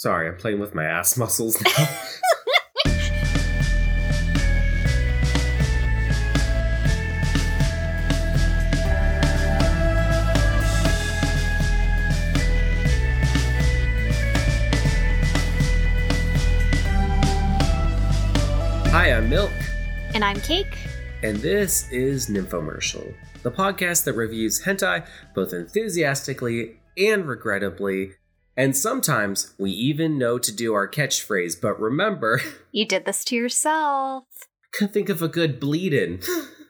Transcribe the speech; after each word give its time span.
Sorry, 0.00 0.28
I'm 0.28 0.36
playing 0.38 0.60
with 0.60 0.74
my 0.74 0.84
ass 0.84 1.14
muscles 1.18 1.60
now. 1.60 1.88
Hi, 18.92 19.12
I'm 19.12 19.28
Milk, 19.30 19.52
And 20.14 20.24
I'm 20.24 20.40
Cake. 20.40 20.76
and 21.22 21.36
this 21.38 21.90
is 21.92 22.28
Nymphomercial, 22.28 23.14
the 23.42 23.50
podcast 23.50 24.04
that 24.04 24.14
reviews 24.14 24.62
hentai 24.62 25.06
both 25.34 25.52
enthusiastically 25.52 26.76
and 26.98 27.26
regrettably. 27.26 28.12
And 28.60 28.76
sometimes 28.76 29.54
we 29.56 29.70
even 29.70 30.18
know 30.18 30.38
to 30.38 30.54
do 30.54 30.74
our 30.74 30.86
catchphrase, 30.86 31.58
but 31.58 31.80
remember, 31.80 32.42
You 32.72 32.84
did 32.84 33.06
this 33.06 33.24
to 33.24 33.34
yourself. 33.34 34.24
think 34.92 35.08
of 35.08 35.22
a 35.22 35.28
good 35.28 35.58
bleed 35.58 35.94
in. 35.94 36.20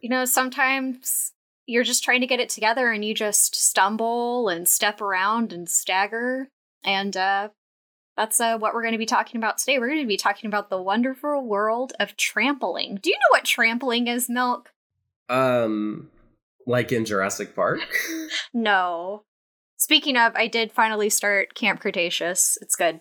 You 0.01 0.09
know, 0.09 0.24
sometimes 0.24 1.32
you're 1.66 1.82
just 1.82 2.05
trying 2.05 2.20
to 2.20 2.29
get 2.29 2.38
it 2.38 2.48
together 2.48 2.92
and 2.92 3.05
you 3.05 3.12
just 3.12 3.56
stumble 3.56 4.48
and 4.48 4.68
step 4.68 5.01
around 5.01 5.52
and 5.52 5.68
stagger. 5.68 6.48
And 6.84 7.16
uh, 7.16 7.48
that's 8.16 8.41
uh, 8.41 8.57
what 8.57 8.73
we're 8.73 8.82
going 8.82 8.93
to 8.93 8.98
be 8.98 9.04
talking 9.04 9.41
about 9.41 9.59
today. 9.59 9.80
We're 9.80 9.88
going 9.88 10.02
to 10.02 10.07
be 10.07 10.16
talking 10.16 10.46
about 10.46 10.70
the 10.70 10.80
wonderful 10.80 11.45
world 11.45 11.93
of 11.98 12.16
trampling. 12.16 13.01
Do 13.02 13.10
you 13.10 13.16
know 13.16 13.37
what 13.37 13.45
trampling 13.45 14.07
is, 14.07 14.30
Milk? 14.30 14.70
Um, 15.29 16.09
like 16.68 16.93
in 16.93 17.04
Jurassic 17.04 17.57
Park? 17.57 17.80
No. 18.54 19.24
Speaking 19.80 20.19
of, 20.19 20.37
I 20.37 20.47
did 20.47 20.73
finally 20.73 21.09
start 21.09 21.55
Camp 21.55 21.80
Cretaceous. 21.80 22.59
It's 22.61 22.77
good. 22.77 23.01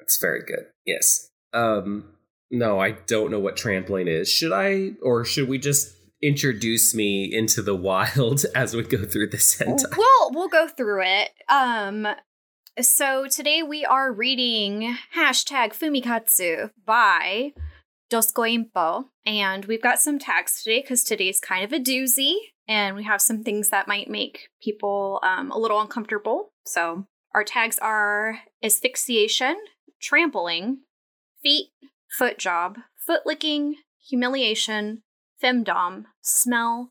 It's 0.00 0.18
very 0.18 0.40
good. 0.40 0.66
Yes. 0.86 1.28
Um, 1.52 2.14
no, 2.50 2.80
I 2.80 2.92
don't 2.92 3.30
know 3.30 3.38
what 3.38 3.56
trampoline 3.56 4.08
is. 4.08 4.30
Should 4.30 4.52
I, 4.52 4.92
or 5.02 5.26
should 5.26 5.48
we 5.48 5.58
just 5.58 5.94
introduce 6.22 6.94
me 6.94 7.30
into 7.30 7.60
the 7.60 7.76
wild 7.76 8.46
as 8.54 8.74
we 8.74 8.82
go 8.84 9.04
through 9.04 9.28
this 9.28 9.58
hentai? 9.58 9.96
We'll 9.96 10.30
we'll 10.32 10.48
go 10.48 10.66
through 10.66 11.02
it. 11.04 11.30
Um 11.50 12.08
so 12.80 13.26
today 13.28 13.62
we 13.62 13.84
are 13.84 14.10
reading 14.10 14.96
hashtag 15.14 15.78
Fumikatsu 15.78 16.70
by 16.86 17.52
Doskoimpo. 18.10 19.04
And 19.26 19.66
we've 19.66 19.82
got 19.82 20.00
some 20.00 20.18
tags 20.18 20.62
today 20.62 20.80
because 20.80 21.04
today's 21.04 21.38
kind 21.38 21.64
of 21.64 21.72
a 21.72 21.78
doozy. 21.78 22.34
And 22.66 22.96
we 22.96 23.04
have 23.04 23.20
some 23.20 23.42
things 23.42 23.68
that 23.68 23.88
might 23.88 24.08
make 24.08 24.48
people 24.62 25.20
um, 25.22 25.50
a 25.50 25.58
little 25.58 25.80
uncomfortable. 25.80 26.52
So 26.64 27.06
our 27.34 27.44
tags 27.44 27.78
are 27.78 28.40
asphyxiation, 28.62 29.56
trampling, 30.00 30.78
feet, 31.42 31.68
foot 32.16 32.38
job, 32.38 32.78
foot 33.06 33.22
licking, 33.26 33.76
humiliation, 34.08 35.02
femdom, 35.42 36.04
smell, 36.22 36.90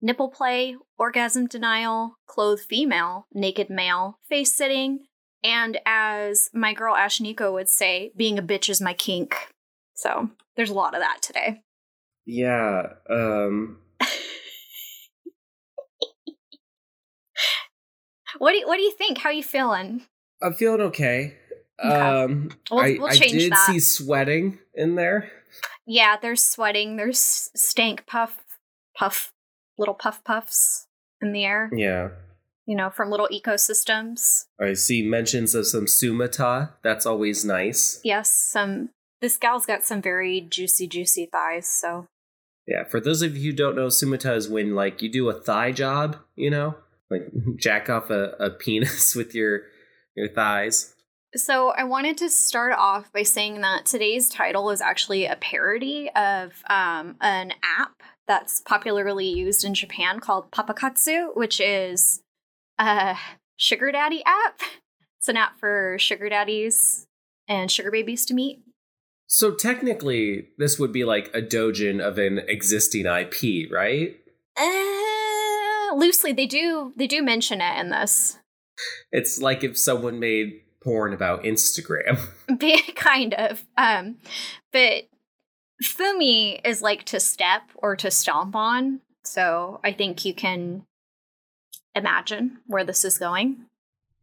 nipple 0.00 0.28
play, 0.28 0.76
orgasm 0.98 1.46
denial, 1.46 2.14
clothed 2.26 2.62
female, 2.68 3.26
naked 3.32 3.70
male, 3.70 4.18
face 4.28 4.54
sitting, 4.54 5.06
and 5.42 5.78
as 5.86 6.50
my 6.52 6.72
girl 6.74 6.94
Ashnikko 6.94 7.52
would 7.52 7.68
say, 7.68 8.12
being 8.16 8.38
a 8.38 8.42
bitch 8.42 8.68
is 8.68 8.80
my 8.80 8.92
kink. 8.92 9.34
So 9.94 10.30
there's 10.56 10.70
a 10.70 10.74
lot 10.74 10.94
of 10.94 11.00
that 11.00 11.22
today. 11.22 11.62
Yeah, 12.26 12.82
um, 13.08 13.78
What 18.40 18.52
do 18.52 18.58
you, 18.58 18.66
what 18.66 18.76
do 18.76 18.82
you 18.82 18.92
think? 18.92 19.18
How 19.18 19.28
are 19.28 19.32
you 19.34 19.42
feeling? 19.42 20.06
I'm 20.42 20.54
feeling 20.54 20.80
okay. 20.80 21.36
Okay. 21.84 21.94
Um, 21.94 22.50
We'll- 22.70 22.80
I, 22.80 22.96
we'll 22.98 23.06
I 23.08 23.14
change 23.14 23.32
did 23.32 23.52
that. 23.52 23.66
see 23.70 23.78
sweating 23.80 24.58
in 24.74 24.94
there. 24.94 25.30
Yeah, 25.86 26.16
there's 26.20 26.42
sweating. 26.42 26.96
There's 26.96 27.50
stank 27.54 28.06
puff, 28.06 28.42
puff, 28.96 29.32
little 29.76 29.94
puff 29.94 30.24
puffs 30.24 30.86
in 31.20 31.32
the 31.32 31.44
air. 31.44 31.70
Yeah. 31.74 32.10
You 32.64 32.76
know, 32.76 32.88
from 32.88 33.10
little 33.10 33.28
ecosystems. 33.28 34.44
I 34.58 34.72
see 34.72 35.02
mentions 35.02 35.54
of 35.54 35.66
some 35.66 35.84
sumata. 35.84 36.70
That's 36.82 37.04
always 37.04 37.44
nice. 37.44 38.00
Yes, 38.04 38.30
some. 38.32 38.88
This 39.20 39.36
gal's 39.36 39.66
got 39.66 39.84
some 39.84 40.00
very 40.00 40.40
juicy, 40.40 40.86
juicy 40.86 41.26
thighs. 41.30 41.66
So 41.68 42.06
Yeah, 42.66 42.84
for 42.84 43.00
those 43.00 43.20
of 43.20 43.36
you 43.36 43.50
who 43.50 43.56
don't 43.56 43.76
know, 43.76 43.88
sumata 43.88 44.34
is 44.34 44.48
when 44.48 44.74
like 44.74 45.02
you 45.02 45.10
do 45.10 45.28
a 45.28 45.34
thigh 45.34 45.72
job, 45.72 46.16
you 46.36 46.48
know, 46.48 46.76
like 47.10 47.30
jack 47.56 47.88
off 47.88 48.10
a, 48.10 48.30
a 48.38 48.50
penis 48.50 49.14
with 49.16 49.34
your 49.34 49.62
your 50.16 50.28
thighs. 50.28 50.94
So 51.36 51.68
I 51.68 51.84
wanted 51.84 52.18
to 52.18 52.28
start 52.28 52.72
off 52.76 53.12
by 53.12 53.22
saying 53.22 53.60
that 53.60 53.86
today's 53.86 54.28
title 54.28 54.70
is 54.70 54.80
actually 54.80 55.26
a 55.26 55.36
parody 55.36 56.10
of 56.16 56.52
um, 56.68 57.16
an 57.20 57.52
app 57.62 58.02
that's 58.26 58.60
popularly 58.60 59.28
used 59.28 59.64
in 59.64 59.74
Japan 59.74 60.18
called 60.18 60.50
Papakatsu, 60.50 61.36
which 61.36 61.60
is 61.60 62.22
a 62.78 63.16
sugar 63.56 63.92
daddy 63.92 64.24
app. 64.26 64.60
It's 65.18 65.28
an 65.28 65.36
app 65.36 65.58
for 65.60 65.96
sugar 66.00 66.28
daddies 66.28 67.06
and 67.46 67.70
sugar 67.70 67.92
babies 67.92 68.26
to 68.26 68.34
meet. 68.34 68.62
So 69.26 69.52
technically, 69.54 70.48
this 70.58 70.80
would 70.80 70.92
be 70.92 71.04
like 71.04 71.30
a 71.32 71.40
dojin 71.40 72.00
of 72.00 72.18
an 72.18 72.40
existing 72.48 73.06
IP, 73.06 73.70
right? 73.70 74.16
Uh, 74.56 75.09
loosely, 75.94 76.32
they 76.32 76.46
do 76.46 76.92
they 76.96 77.06
do 77.06 77.22
mention 77.22 77.60
it 77.60 77.78
in 77.78 77.90
this. 77.90 78.38
It's 79.12 79.40
like 79.40 79.62
if 79.62 79.76
someone 79.76 80.18
made 80.18 80.60
porn 80.82 81.12
about 81.12 81.44
Instagram. 81.44 82.18
Kind 82.94 83.34
of. 83.34 83.64
Um, 83.76 84.16
but 84.72 85.04
Fumi 85.82 86.60
is 86.64 86.82
like 86.82 87.04
to 87.04 87.20
step 87.20 87.62
or 87.74 87.96
to 87.96 88.10
stomp 88.10 88.56
on. 88.56 89.00
So 89.24 89.80
I 89.84 89.92
think 89.92 90.24
you 90.24 90.34
can 90.34 90.84
imagine 91.94 92.58
where 92.66 92.84
this 92.84 93.04
is 93.04 93.18
going. 93.18 93.66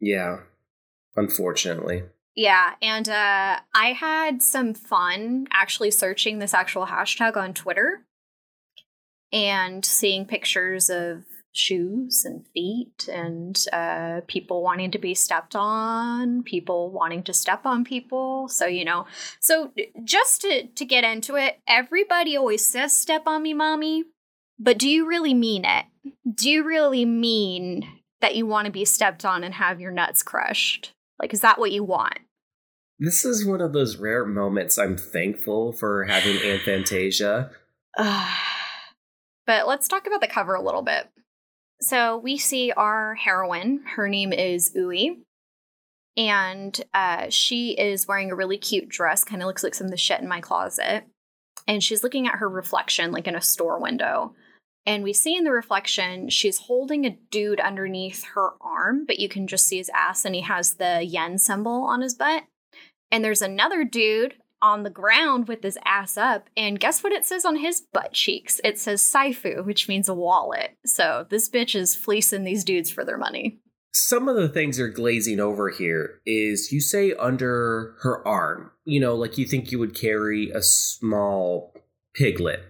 yeah, 0.00 0.38
unfortunately. 1.16 2.02
Yeah, 2.34 2.74
and 2.80 3.08
uh, 3.08 3.58
I 3.74 3.92
had 3.92 4.42
some 4.42 4.72
fun 4.72 5.48
actually 5.52 5.90
searching 5.90 6.38
this 6.38 6.54
actual 6.54 6.86
hashtag 6.86 7.36
on 7.36 7.52
Twitter 7.52 8.02
and 9.32 9.84
seeing 9.84 10.24
pictures 10.24 10.88
of 10.88 11.24
shoes 11.58 12.24
and 12.24 12.46
feet 12.54 13.08
and 13.12 13.66
uh, 13.72 14.20
people 14.26 14.62
wanting 14.62 14.90
to 14.92 14.98
be 14.98 15.14
stepped 15.14 15.56
on, 15.56 16.42
people 16.42 16.90
wanting 16.90 17.22
to 17.24 17.32
step 17.32 17.66
on 17.66 17.84
people. 17.84 18.48
So, 18.48 18.66
you 18.66 18.84
know, 18.84 19.06
so 19.40 19.72
just 20.04 20.42
to, 20.42 20.66
to 20.66 20.84
get 20.84 21.04
into 21.04 21.36
it, 21.36 21.60
everybody 21.66 22.36
always 22.36 22.66
says, 22.66 22.96
step 22.96 23.22
on 23.26 23.42
me, 23.42 23.54
mommy. 23.54 24.04
But 24.58 24.78
do 24.78 24.88
you 24.88 25.06
really 25.06 25.34
mean 25.34 25.64
it? 25.64 25.86
Do 26.34 26.50
you 26.50 26.64
really 26.64 27.04
mean 27.04 28.00
that 28.20 28.34
you 28.34 28.46
want 28.46 28.66
to 28.66 28.72
be 28.72 28.84
stepped 28.84 29.24
on 29.24 29.44
and 29.44 29.54
have 29.54 29.80
your 29.80 29.92
nuts 29.92 30.22
crushed? 30.22 30.92
Like, 31.20 31.32
is 31.32 31.40
that 31.40 31.58
what 31.58 31.72
you 31.72 31.84
want? 31.84 32.18
This 32.98 33.24
is 33.24 33.46
one 33.46 33.60
of 33.60 33.72
those 33.72 33.96
rare 33.96 34.24
moments 34.24 34.76
I'm 34.76 34.96
thankful 34.96 35.72
for 35.72 36.04
having 36.04 36.36
Aphantasia. 36.38 37.50
but 37.96 39.68
let's 39.68 39.88
talk 39.88 40.06
about 40.06 40.20
the 40.20 40.26
cover 40.26 40.54
a 40.54 40.62
little 40.62 40.82
bit. 40.82 41.08
So 41.80 42.18
we 42.18 42.38
see 42.38 42.72
our 42.72 43.14
heroine. 43.14 43.84
Her 43.94 44.08
name 44.08 44.32
is 44.32 44.72
Ui. 44.76 45.18
And 46.16 46.80
uh, 46.92 47.26
she 47.30 47.70
is 47.78 48.08
wearing 48.08 48.32
a 48.32 48.34
really 48.34 48.58
cute 48.58 48.88
dress, 48.88 49.22
kind 49.22 49.40
of 49.40 49.46
looks 49.46 49.62
like 49.62 49.74
some 49.74 49.86
of 49.86 49.92
the 49.92 49.96
shit 49.96 50.20
in 50.20 50.28
my 50.28 50.40
closet. 50.40 51.04
And 51.68 51.82
she's 51.82 52.02
looking 52.02 52.26
at 52.26 52.36
her 52.36 52.48
reflection, 52.48 53.12
like 53.12 53.28
in 53.28 53.36
a 53.36 53.40
store 53.40 53.80
window. 53.80 54.34
And 54.84 55.04
we 55.04 55.12
see 55.12 55.36
in 55.36 55.44
the 55.44 55.52
reflection, 55.52 56.30
she's 56.30 56.58
holding 56.58 57.04
a 57.04 57.18
dude 57.30 57.60
underneath 57.60 58.24
her 58.34 58.52
arm, 58.60 59.04
but 59.06 59.20
you 59.20 59.28
can 59.28 59.46
just 59.46 59.66
see 59.68 59.76
his 59.76 59.90
ass, 59.94 60.24
and 60.24 60.34
he 60.34 60.40
has 60.40 60.74
the 60.74 61.04
yen 61.04 61.38
symbol 61.38 61.84
on 61.84 62.00
his 62.00 62.14
butt. 62.14 62.44
And 63.10 63.22
there's 63.22 63.42
another 63.42 63.84
dude 63.84 64.34
on 64.60 64.82
the 64.82 64.90
ground 64.90 65.48
with 65.48 65.62
his 65.62 65.78
ass 65.84 66.16
up. 66.16 66.48
And 66.56 66.80
guess 66.80 67.02
what 67.02 67.12
it 67.12 67.24
says 67.24 67.44
on 67.44 67.56
his 67.56 67.82
butt 67.92 68.12
cheeks? 68.12 68.60
It 68.64 68.78
says 68.78 69.02
Saifu, 69.02 69.64
which 69.64 69.88
means 69.88 70.08
a 70.08 70.14
wallet. 70.14 70.76
So 70.84 71.26
this 71.30 71.48
bitch 71.48 71.74
is 71.74 71.94
fleecing 71.94 72.44
these 72.44 72.64
dudes 72.64 72.90
for 72.90 73.04
their 73.04 73.18
money. 73.18 73.58
Some 73.92 74.28
of 74.28 74.36
the 74.36 74.48
things 74.48 74.78
you're 74.78 74.88
glazing 74.88 75.40
over 75.40 75.70
here 75.70 76.20
is 76.26 76.70
you 76.72 76.80
say 76.80 77.14
under 77.14 77.96
her 78.02 78.26
arm, 78.26 78.70
you 78.84 79.00
know, 79.00 79.14
like 79.14 79.38
you 79.38 79.46
think 79.46 79.72
you 79.72 79.78
would 79.78 79.94
carry 79.94 80.50
a 80.50 80.62
small 80.62 81.74
piglet. 82.14 82.60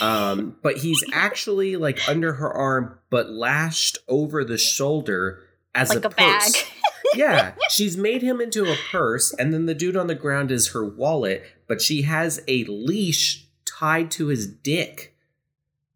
Um, 0.00 0.56
but 0.62 0.78
he's 0.78 1.02
actually 1.12 1.76
like 1.76 2.08
under 2.08 2.32
her 2.34 2.50
arm, 2.50 2.98
but 3.10 3.30
lashed 3.30 3.98
over 4.08 4.44
the 4.44 4.58
shoulder 4.58 5.42
as 5.74 5.90
like 5.90 6.04
a, 6.04 6.08
a, 6.08 6.10
bag. 6.10 6.42
purse. 6.42 6.64
Yeah, 7.14 7.54
she's 7.70 7.96
made 7.96 8.22
him 8.22 8.40
into 8.40 8.64
a 8.64 8.76
purse, 8.90 9.32
and 9.34 9.52
then 9.52 9.66
the 9.66 9.74
dude 9.74 9.96
on 9.96 10.06
the 10.06 10.14
ground 10.14 10.50
is 10.50 10.68
her 10.68 10.84
wallet, 10.84 11.44
but 11.66 11.80
she 11.80 12.02
has 12.02 12.42
a 12.48 12.64
leash 12.64 13.46
tied 13.64 14.10
to 14.12 14.26
his 14.28 14.46
dick. 14.46 15.16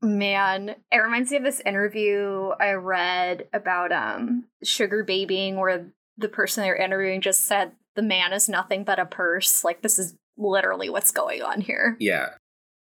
Man, 0.03 0.77
it 0.93 0.99
reminds 0.99 1.31
me 1.31 1.39
of 1.39 1.43
this 1.43 1.61
interview 1.61 2.51
I 2.61 2.73
read 2.73 3.49
about 3.53 3.93
um 3.93 4.45
sugar 4.63 5.05
babying 5.05 5.57
where 5.57 5.87
the 6.19 6.29
person 6.29 6.63
they're 6.63 6.77
interviewing 6.77 7.21
just 7.21 7.45
said 7.45 7.73
the 7.95 8.03
man 8.03 8.33
is 8.33 8.49
nothing 8.49 8.85
but 8.85 8.99
a 8.99 9.07
purse. 9.07 9.65
Like 9.65 9.83
this 9.83 9.99
is 9.99 10.15
literally 10.37 10.91
what's 10.91 11.11
going 11.11 11.43
on 11.43 11.61
here. 11.61 11.97
Yeah. 11.99 12.31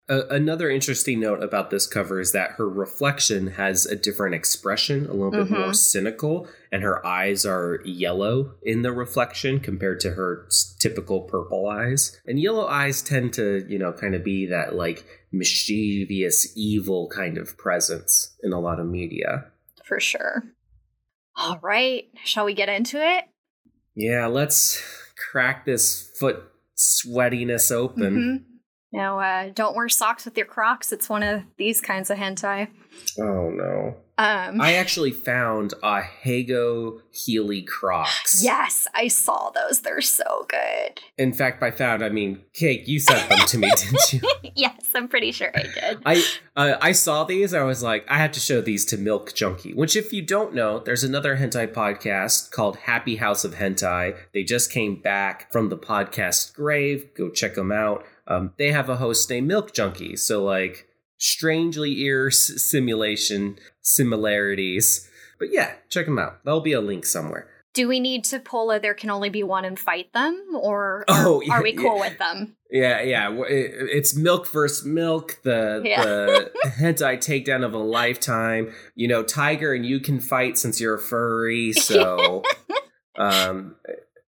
Uh, 0.09 0.27
another 0.29 0.69
interesting 0.69 1.21
note 1.21 1.41
about 1.41 1.69
this 1.69 1.87
cover 1.87 2.19
is 2.19 2.33
that 2.33 2.51
her 2.57 2.67
reflection 2.67 3.47
has 3.47 3.85
a 3.85 3.95
different 3.95 4.35
expression, 4.35 5.05
a 5.05 5.13
little 5.13 5.31
bit 5.31 5.47
Mhm. 5.47 5.59
more 5.59 5.73
cynical, 5.73 6.45
and 6.73 6.83
her 6.83 7.05
eyes 7.05 7.45
are 7.45 7.79
yellow 7.85 8.55
in 8.63 8.81
the 8.81 8.91
reflection 8.91 9.61
compared 9.61 10.01
to 10.01 10.11
her 10.11 10.45
typical 10.79 11.21
purple 11.21 11.67
eyes. 11.67 12.19
And 12.25 12.37
yellow 12.37 12.65
eyes 12.67 13.01
tend 13.01 13.31
to, 13.35 13.65
you 13.69 13.79
know, 13.79 13.93
kind 13.93 14.13
of 14.13 14.25
be 14.25 14.45
that 14.47 14.75
like 14.75 15.05
mischievous, 15.31 16.51
evil 16.57 17.07
kind 17.07 17.37
of 17.37 17.57
presence 17.57 18.35
in 18.43 18.51
a 18.51 18.59
lot 18.59 18.81
of 18.81 18.85
media. 18.87 19.45
For 19.85 20.01
sure. 20.01 20.43
All 21.37 21.59
right. 21.63 22.09
Shall 22.25 22.43
we 22.43 22.53
get 22.53 22.67
into 22.67 22.97
it? 22.97 23.23
Yeah, 23.95 24.25
let's 24.27 24.83
crack 25.15 25.65
this 25.65 26.11
foot 26.19 26.43
sweatiness 26.75 27.71
open. 27.71 28.15
Mhm. 28.15 28.52
Now, 28.93 29.19
uh, 29.19 29.49
don't 29.53 29.75
wear 29.75 29.89
socks 29.89 30.23
with 30.23 30.37
your 30.37 30.45
Crocs. 30.45 30.93
It's 30.93 31.09
one 31.09 31.23
of 31.23 31.41
these 31.57 31.81
kinds 31.81 32.11
of 32.11 32.17
hentai. 32.19 32.67
Oh 33.19 33.49
no. 33.49 33.95
Um, 34.15 34.61
I 34.61 34.73
actually 34.73 35.09
found 35.09 35.73
a 35.81 36.01
Hago 36.23 36.99
Healy 37.09 37.63
Crocs. 37.63 38.43
yes, 38.43 38.87
I 38.93 39.07
saw 39.07 39.49
those. 39.49 39.81
They're 39.81 40.01
so 40.01 40.45
good. 40.47 41.01
In 41.17 41.33
fact, 41.33 41.59
by 41.59 41.71
found, 41.71 42.03
I 42.05 42.09
mean 42.09 42.43
Cake. 42.53 42.87
You 42.87 42.99
sent 42.99 43.27
them 43.27 43.39
to 43.47 43.57
me, 43.57 43.71
didn't 43.75 44.13
you? 44.13 44.21
yes, 44.55 44.91
I'm 44.93 45.07
pretty 45.07 45.31
sure 45.31 45.49
I 45.55 45.63
did. 45.63 46.03
I 46.05 46.23
uh, 46.55 46.75
I 46.79 46.91
saw 46.91 47.23
these. 47.23 47.55
I 47.55 47.63
was 47.63 47.81
like, 47.81 48.05
I 48.07 48.19
have 48.19 48.31
to 48.33 48.39
show 48.39 48.61
these 48.61 48.85
to 48.85 48.97
Milk 48.97 49.33
Junkie. 49.33 49.73
Which, 49.73 49.95
if 49.95 50.13
you 50.13 50.21
don't 50.21 50.53
know, 50.53 50.77
there's 50.77 51.03
another 51.03 51.37
hentai 51.37 51.73
podcast 51.73 52.51
called 52.51 52.77
Happy 52.77 53.15
House 53.15 53.43
of 53.43 53.55
Hentai. 53.55 54.15
They 54.35 54.43
just 54.43 54.71
came 54.71 55.01
back 55.01 55.51
from 55.51 55.69
the 55.69 55.77
podcast 55.77 56.53
grave. 56.53 57.15
Go 57.15 57.31
check 57.31 57.55
them 57.55 57.71
out. 57.71 58.05
Um, 58.27 58.53
they 58.57 58.71
have 58.71 58.89
a 58.89 58.97
host 58.97 59.29
named 59.29 59.47
Milk 59.47 59.73
Junkie. 59.73 60.15
So 60.15 60.43
like, 60.43 60.87
strangely 61.17 61.99
ear 62.01 62.27
s- 62.27 62.51
simulation 62.57 63.57
similarities. 63.81 65.09
But 65.39 65.51
yeah, 65.51 65.73
check 65.89 66.05
them 66.05 66.19
out. 66.19 66.43
There'll 66.45 66.61
be 66.61 66.73
a 66.73 66.81
link 66.81 67.05
somewhere. 67.05 67.49
Do 67.73 67.87
we 67.87 67.99
need 67.99 68.23
to 68.25 68.39
pull 68.39 68.69
a 68.69 68.79
there 68.79 68.93
can 68.93 69.09
only 69.09 69.29
be 69.29 69.41
one 69.41 69.65
and 69.65 69.79
fight 69.79 70.13
them? 70.13 70.39
Or 70.55 71.05
are, 71.09 71.25
Oh, 71.25 71.41
yeah, 71.41 71.53
are 71.55 71.63
we 71.63 71.73
cool 71.73 71.95
yeah. 71.97 72.01
with 72.09 72.17
them? 72.19 72.55
Yeah, 72.69 73.01
yeah. 73.01 73.29
It's 73.49 74.15
milk 74.15 74.47
versus 74.47 74.85
milk. 74.85 75.39
The 75.43 75.81
Yeah. 75.83 76.03
the 76.03 76.51
hentai 76.79 77.17
takedown 77.17 77.65
of 77.65 77.73
a 77.73 77.77
lifetime. 77.79 78.71
You 78.95 79.07
know, 79.07 79.23
Tiger 79.23 79.73
and 79.73 79.85
you 79.85 79.99
can 79.99 80.19
fight 80.19 80.57
since 80.57 80.79
you're 80.79 80.95
a 80.95 80.99
furry. 81.01 81.73
So, 81.73 82.43
um, 83.17 83.75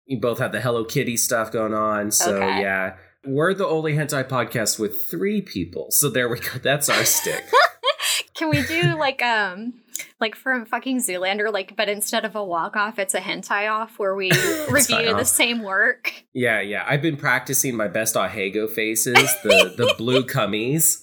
you 0.06 0.20
both 0.20 0.38
have 0.38 0.52
the 0.52 0.60
Hello 0.60 0.84
Kitty 0.84 1.16
stuff 1.16 1.52
going 1.52 1.74
on. 1.74 2.10
So 2.10 2.36
Okay. 2.36 2.60
yeah, 2.62 2.96
we're 3.26 3.54
the 3.54 3.66
only 3.66 3.94
hentai 3.94 4.28
podcast 4.28 4.78
with 4.78 5.04
three 5.04 5.40
people. 5.40 5.90
So 5.90 6.08
there 6.08 6.28
we 6.28 6.40
go. 6.40 6.58
That's 6.62 6.88
our 6.88 7.04
stick. 7.04 7.44
Can 8.34 8.50
we 8.50 8.62
do 8.62 8.98
like 8.98 9.22
um 9.22 9.74
like 10.20 10.34
from 10.34 10.66
fucking 10.66 10.98
Zoolander, 10.98 11.52
like 11.52 11.76
but 11.76 11.88
instead 11.88 12.24
of 12.24 12.34
a 12.34 12.44
walk 12.44 12.76
off, 12.76 12.98
it's 12.98 13.14
a 13.14 13.20
hentai 13.20 13.70
off 13.70 13.98
where 13.98 14.14
we 14.14 14.30
review 14.70 15.14
the 15.14 15.24
same 15.24 15.62
work. 15.62 16.24
yeah, 16.32 16.60
yeah. 16.60 16.84
I've 16.86 17.02
been 17.02 17.16
practicing 17.16 17.76
my 17.76 17.88
best 17.88 18.14
ahegao 18.14 18.70
faces, 18.70 19.14
the 19.42 19.74
the 19.76 19.94
blue 19.96 20.24
cummies. 20.24 21.00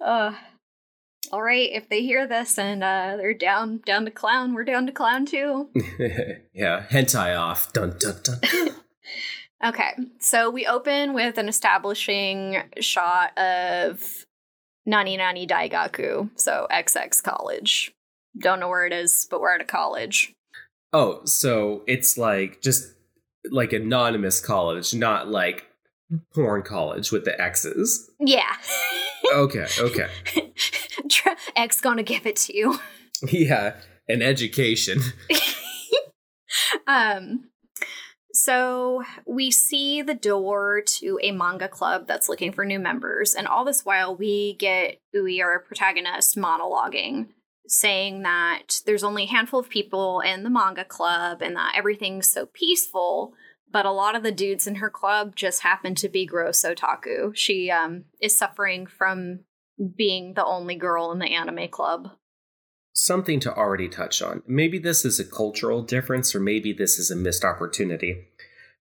Uh, 0.00 0.34
all 1.32 1.42
right, 1.42 1.70
if 1.72 1.88
they 1.88 2.02
hear 2.02 2.26
this 2.26 2.58
and 2.58 2.82
uh, 2.82 3.16
they're 3.16 3.34
down 3.34 3.80
down 3.84 4.04
to 4.04 4.10
clown, 4.10 4.54
we're 4.54 4.64
down 4.64 4.86
to 4.86 4.92
clown 4.92 5.26
too. 5.26 5.68
yeah, 6.52 6.86
hentai 6.90 7.38
off. 7.38 7.72
Dun 7.72 7.94
dun 7.98 8.16
dun. 8.22 8.74
Okay, 9.64 9.90
so 10.20 10.50
we 10.50 10.66
open 10.66 11.14
with 11.14 11.36
an 11.36 11.48
establishing 11.48 12.62
shot 12.80 13.36
of 13.36 14.26
Nani 14.86 15.16
Nani 15.16 15.46
Daigaku, 15.46 16.30
so 16.36 16.66
XX 16.70 17.22
college. 17.22 17.92
Don't 18.38 18.60
know 18.60 18.68
where 18.68 18.86
it 18.86 18.92
is, 18.92 19.26
but 19.28 19.40
we're 19.40 19.54
at 19.54 19.60
a 19.60 19.64
college. 19.64 20.32
Oh, 20.92 21.24
so 21.24 21.82
it's 21.86 22.16
like 22.16 22.62
just 22.62 22.94
like 23.50 23.72
anonymous 23.72 24.40
college, 24.40 24.94
not 24.94 25.28
like 25.28 25.66
porn 26.34 26.62
college 26.62 27.10
with 27.10 27.24
the 27.24 27.40
X's. 27.40 28.10
Yeah. 28.20 28.54
Okay, 29.34 29.66
okay. 29.80 30.08
X 31.56 31.80
gonna 31.80 32.02
give 32.02 32.26
it 32.26 32.36
to 32.36 32.56
you. 32.56 32.78
Yeah, 33.32 33.74
an 34.08 34.22
education. 34.22 35.00
um 36.86 37.48
so 38.38 39.02
we 39.26 39.50
see 39.50 40.00
the 40.00 40.14
door 40.14 40.82
to 40.86 41.18
a 41.22 41.32
manga 41.32 41.68
club 41.68 42.06
that's 42.06 42.28
looking 42.28 42.52
for 42.52 42.64
new 42.64 42.78
members 42.78 43.34
and 43.34 43.48
all 43.48 43.64
this 43.64 43.84
while 43.84 44.14
we 44.14 44.54
get 44.54 45.00
Ui 45.14 45.40
our 45.42 45.58
protagonist 45.58 46.36
monologuing 46.36 47.28
saying 47.66 48.22
that 48.22 48.80
there's 48.86 49.04
only 49.04 49.24
a 49.24 49.28
handful 49.28 49.60
of 49.60 49.68
people 49.68 50.20
in 50.20 50.42
the 50.44 50.50
manga 50.50 50.84
club 50.84 51.42
and 51.42 51.56
that 51.56 51.74
everything's 51.76 52.28
so 52.28 52.46
peaceful 52.46 53.34
but 53.70 53.84
a 53.84 53.92
lot 53.92 54.14
of 54.14 54.22
the 54.22 54.32
dudes 54.32 54.66
in 54.66 54.76
her 54.76 54.88
club 54.88 55.34
just 55.34 55.62
happen 55.62 55.94
to 55.94 56.08
be 56.08 56.24
gross 56.24 56.62
otaku 56.62 57.34
she 57.34 57.70
um 57.70 58.04
is 58.20 58.38
suffering 58.38 58.86
from 58.86 59.40
being 59.96 60.34
the 60.34 60.44
only 60.44 60.76
girl 60.76 61.10
in 61.10 61.18
the 61.18 61.34
anime 61.34 61.68
club 61.68 62.08
Something 63.00 63.38
to 63.40 63.54
already 63.54 63.88
touch 63.88 64.20
on. 64.22 64.42
Maybe 64.44 64.80
this 64.80 65.04
is 65.04 65.20
a 65.20 65.24
cultural 65.24 65.82
difference, 65.82 66.34
or 66.34 66.40
maybe 66.40 66.72
this 66.72 66.98
is 66.98 67.12
a 67.12 67.16
missed 67.16 67.44
opportunity. 67.44 68.27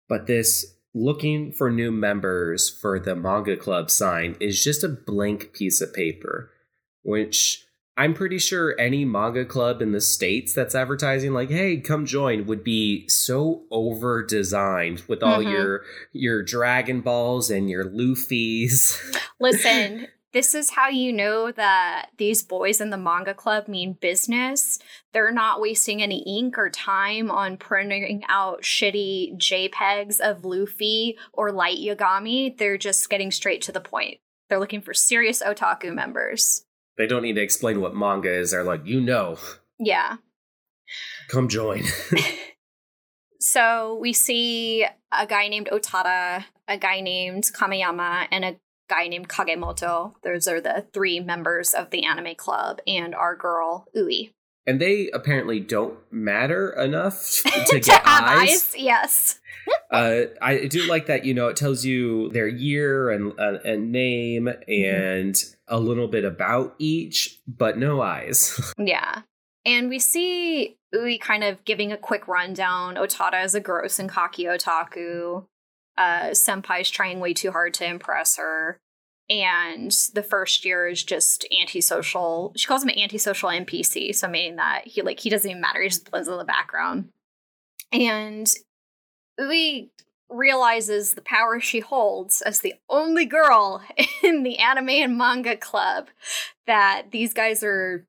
But 0.10 0.28
this 0.28 0.76
looking 0.94 1.52
for 1.52 1.70
new 1.70 1.92
members 1.92 2.70
for 2.70 3.00
the 3.00 3.16
manga 3.16 3.56
club 3.58 3.92
sign 3.92 4.36
is 4.40 4.64
just 4.64 4.84
a 4.84 4.90
blank 4.90 5.54
piece 5.54 5.82
of 5.82 5.94
paper, 5.94 6.52
which 7.04 7.64
I'm 8.00 8.14
pretty 8.14 8.38
sure 8.38 8.80
any 8.80 9.06
manga 9.06 9.44
club 9.44 9.82
in 9.82 9.92
the 9.92 10.02
States 10.02 10.54
that's 10.54 10.76
advertising, 10.76 11.34
like, 11.34 11.50
hey, 11.50 11.78
come 11.78 12.06
join, 12.06 12.46
would 12.46 12.64
be 12.64 13.08
so 13.10 13.64
over 13.72 14.24
designed 14.24 15.02
with 15.08 15.24
all 15.24 15.40
Mhm. 15.44 15.52
your 15.52 15.84
your 16.14 16.44
Dragon 16.44 17.02
Balls 17.02 17.50
and 17.50 17.70
your 17.70 17.84
Luffy's. 17.86 19.00
Listen, 19.40 20.08
this 20.34 20.54
is 20.54 20.72
how 20.72 20.90
you 20.90 21.14
know 21.14 21.52
that 21.52 22.10
these 22.18 22.44
boys 22.44 22.82
in 22.82 22.90
the 22.90 22.98
manga 22.98 23.34
club 23.34 23.68
mean 23.68 23.94
business. 23.94 24.78
They're 25.14 25.32
not 25.32 25.62
wasting 25.62 26.02
any 26.02 26.20
ink 26.28 26.58
or 26.58 26.70
time 26.70 27.32
on 27.32 27.58
printing 27.58 28.24
out 28.28 28.62
shitty 28.62 29.38
JPEGs 29.38 30.20
of 30.20 30.44
Luffy 30.46 31.18
or 31.34 31.52
Light 31.52 31.80
Yagami. 31.80 32.58
They're 32.58 32.78
just 32.78 33.10
getting 33.10 33.32
straight 33.32 33.62
to 33.64 33.72
the 33.72 33.82
point. 33.82 34.20
They're 34.50 34.60
looking 34.60 34.82
for 34.82 34.94
serious 34.94 35.42
otaku 35.42 35.94
members. 35.94 36.64
They 36.98 37.08
don't 37.08 37.22
need 37.24 37.36
to 37.36 37.42
explain 37.42 37.80
what 37.82 37.96
manga 37.96 38.32
is. 38.32 38.52
They're 38.52 38.64
like, 38.64 38.86
you 38.86 39.00
know, 39.02 39.38
Yeah. 39.80 40.18
come 41.30 41.48
join. 41.48 41.84
So 43.40 43.98
we 44.02 44.14
see 44.14 44.86
a 45.12 45.28
guy 45.28 45.48
named 45.48 45.70
Otada, 45.72 46.44
a 46.68 46.78
guy 46.78 47.02
named 47.02 47.44
Kameyama, 47.44 48.28
and 48.32 48.44
a 48.44 48.56
guy 48.90 49.08
named 49.08 49.30
Kagemoto. 49.30 50.14
Those 50.24 50.48
are 50.48 50.62
the 50.62 50.86
three 50.94 51.20
members 51.20 51.74
of 51.74 51.90
the 51.90 52.06
anime 52.06 52.36
club, 52.36 52.80
and 52.88 53.14
our 53.16 53.36
girl, 53.36 53.88
Ui. 53.96 54.32
and 54.66 54.80
they 54.82 55.10
apparently 55.12 55.60
don't 55.60 55.98
matter 56.12 56.70
enough 56.72 57.42
to 57.46 57.66
to 57.68 57.80
get 57.80 58.06
have 58.06 58.24
eyes. 58.24 58.50
eyes. 58.50 58.76
Yes. 58.78 59.40
Uh, 59.92 60.28
I 60.42 60.68
do 60.68 60.84
like 60.88 61.08
that. 61.08 61.26
You 61.26 61.34
know, 61.34 61.48
it 61.50 61.58
tells 61.58 61.84
you 61.84 62.30
their 62.30 62.48
year 62.48 63.10
and 63.10 63.38
uh, 63.38 63.58
and 63.66 63.92
name 63.92 64.48
and 64.66 65.36
a 65.68 65.78
little 65.80 66.08
bit 66.08 66.24
about 66.24 66.74
each, 66.80 67.40
but 67.48 67.78
no 67.78 68.02
eyes. 68.02 68.74
Yeah. 68.78 69.24
And 69.66 69.90
we 69.90 70.00
see 70.00 70.78
Ui 70.96 71.18
kind 71.18 71.44
of 71.44 71.66
giving 71.66 71.92
a 71.92 71.98
quick 71.98 72.30
rundown. 72.30 72.96
Otada 72.96 73.44
is 73.44 73.56
a 73.56 73.60
gross 73.60 74.00
and 74.00 74.10
cocky 74.10 74.46
otaku. 74.46 75.46
Uh, 75.98 76.30
Senpai's 76.32 76.90
trying 76.90 77.20
way 77.20 77.34
too 77.34 77.52
hard 77.52 77.74
to 77.76 77.86
impress 77.86 78.38
her. 78.38 78.80
And 79.30 79.92
the 80.14 80.24
first 80.24 80.64
year 80.64 80.88
is 80.88 81.04
just 81.04 81.46
antisocial. 81.62 82.54
She 82.56 82.66
calls 82.66 82.84
him 82.84 82.90
an 82.90 83.00
antisocial 83.00 83.50
NPC, 83.50 84.16
so 84.16 84.28
meaning 84.28 84.56
that 84.56 84.88
he 84.88 85.02
like 85.02 85.20
he 85.20 85.30
doesn't 85.30 85.50
even 85.50 85.62
matter. 85.62 85.82
He 85.82 85.90
just 85.90 86.10
blends 86.10 86.30
in 86.30 86.38
the 86.38 86.46
background. 86.46 87.10
And 87.92 88.50
Ui 89.40 89.90
realizes 90.30 91.14
the 91.14 91.22
power 91.22 91.60
she 91.60 91.80
holds 91.80 92.42
as 92.42 92.60
the 92.60 92.76
only 92.90 93.26
girl 93.26 93.82
in 94.24 94.44
the 94.44 94.58
anime 94.60 94.90
and 94.90 95.18
manga 95.18 95.56
club 95.56 96.08
that 96.66 97.08
these 97.12 97.34
guys 97.34 97.64
are 97.64 98.06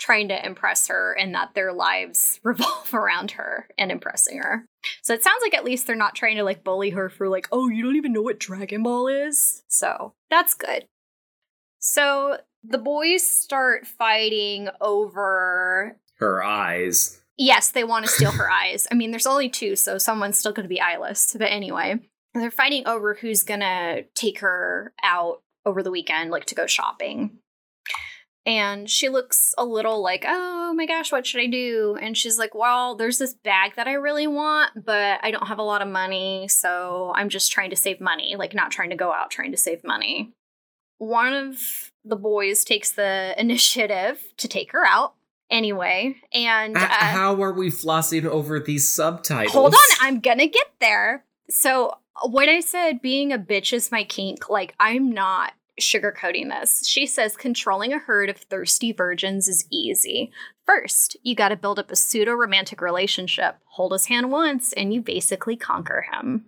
trying 0.00 0.28
to 0.28 0.46
impress 0.46 0.88
her 0.88 1.12
and 1.12 1.34
that 1.34 1.54
their 1.54 1.72
lives 1.72 2.40
revolve 2.44 2.92
around 2.92 3.32
her 3.32 3.68
and 3.78 3.92
impressing 3.92 4.38
her. 4.38 4.66
So 5.02 5.14
it 5.14 5.22
sounds 5.22 5.42
like 5.42 5.54
at 5.54 5.64
least 5.64 5.86
they're 5.86 5.94
not 5.94 6.16
trying 6.16 6.36
to 6.36 6.42
like 6.42 6.64
bully 6.64 6.90
her 6.90 7.08
for 7.08 7.28
like, 7.28 7.46
oh, 7.52 7.68
you 7.68 7.84
don't 7.84 7.96
even 7.96 8.12
know 8.12 8.22
what 8.22 8.40
Dragon 8.40 8.82
Ball 8.82 9.06
is. 9.06 9.62
So 9.68 10.14
that's 10.30 10.54
good. 10.54 10.86
So 11.78 12.38
the 12.64 12.78
boys 12.78 13.26
start 13.26 13.86
fighting 13.86 14.68
over 14.80 15.96
Her 16.16 16.42
eyes. 16.42 17.20
Yes, 17.36 17.70
they 17.70 17.84
want 17.84 18.04
to 18.04 18.10
steal 18.10 18.32
her 18.32 18.50
eyes. 18.52 18.86
I 18.90 18.94
mean, 18.94 19.10
there's 19.10 19.26
only 19.26 19.48
two, 19.48 19.76
so 19.76 19.96
someone's 19.96 20.38
still 20.38 20.52
going 20.52 20.64
to 20.64 20.68
be 20.68 20.80
eyeless. 20.80 21.34
But 21.38 21.50
anyway, 21.50 22.00
they're 22.34 22.50
fighting 22.50 22.86
over 22.86 23.14
who's 23.14 23.42
going 23.42 23.60
to 23.60 24.04
take 24.14 24.40
her 24.40 24.92
out 25.02 25.42
over 25.64 25.82
the 25.82 25.90
weekend, 25.90 26.30
like 26.30 26.44
to 26.46 26.54
go 26.54 26.66
shopping. 26.66 27.38
And 28.50 28.90
she 28.90 29.08
looks 29.08 29.54
a 29.56 29.64
little 29.64 30.02
like, 30.02 30.24
oh 30.26 30.74
my 30.74 30.84
gosh, 30.84 31.12
what 31.12 31.24
should 31.24 31.40
I 31.40 31.46
do? 31.46 31.96
And 32.02 32.18
she's 32.18 32.36
like, 32.36 32.52
well, 32.52 32.96
there's 32.96 33.18
this 33.18 33.32
bag 33.32 33.76
that 33.76 33.86
I 33.86 33.92
really 33.92 34.26
want, 34.26 34.84
but 34.84 35.20
I 35.22 35.30
don't 35.30 35.46
have 35.46 35.60
a 35.60 35.62
lot 35.62 35.82
of 35.82 35.86
money. 35.86 36.48
So 36.48 37.12
I'm 37.14 37.28
just 37.28 37.52
trying 37.52 37.70
to 37.70 37.76
save 37.76 38.00
money, 38.00 38.34
like 38.36 38.52
not 38.52 38.72
trying 38.72 38.90
to 38.90 38.96
go 38.96 39.12
out, 39.12 39.30
trying 39.30 39.52
to 39.52 39.56
save 39.56 39.84
money. 39.84 40.32
One 40.98 41.32
of 41.32 41.92
the 42.04 42.16
boys 42.16 42.64
takes 42.64 42.90
the 42.90 43.36
initiative 43.40 44.20
to 44.38 44.48
take 44.48 44.72
her 44.72 44.84
out 44.84 45.14
anyway. 45.48 46.16
And 46.34 46.76
uh, 46.76 46.88
how 46.88 47.40
are 47.44 47.52
we 47.52 47.70
flossing 47.70 48.24
over 48.24 48.58
these 48.58 48.92
subtitles? 48.92 49.52
Hold 49.52 49.74
on, 49.74 49.80
I'm 50.00 50.18
gonna 50.18 50.48
get 50.48 50.72
there. 50.80 51.24
So 51.48 51.98
when 52.28 52.48
I 52.48 52.58
said 52.58 53.00
being 53.00 53.32
a 53.32 53.38
bitch 53.38 53.72
is 53.72 53.92
my 53.92 54.02
kink, 54.02 54.50
like 54.50 54.74
I'm 54.80 55.12
not 55.12 55.52
sugarcoating 55.80 56.48
this. 56.48 56.86
She 56.86 57.06
says 57.06 57.36
controlling 57.36 57.92
a 57.92 57.98
herd 57.98 58.28
of 58.30 58.36
thirsty 58.36 58.92
virgins 58.92 59.48
is 59.48 59.66
easy. 59.70 60.30
First, 60.66 61.16
you 61.22 61.34
got 61.34 61.48
to 61.48 61.56
build 61.56 61.78
up 61.78 61.90
a 61.90 61.96
pseudo 61.96 62.32
romantic 62.32 62.80
relationship. 62.80 63.56
Hold 63.72 63.92
his 63.92 64.06
hand 64.06 64.30
once, 64.30 64.72
and 64.72 64.94
you 64.94 65.00
basically 65.00 65.56
conquer 65.56 66.06
him. 66.12 66.46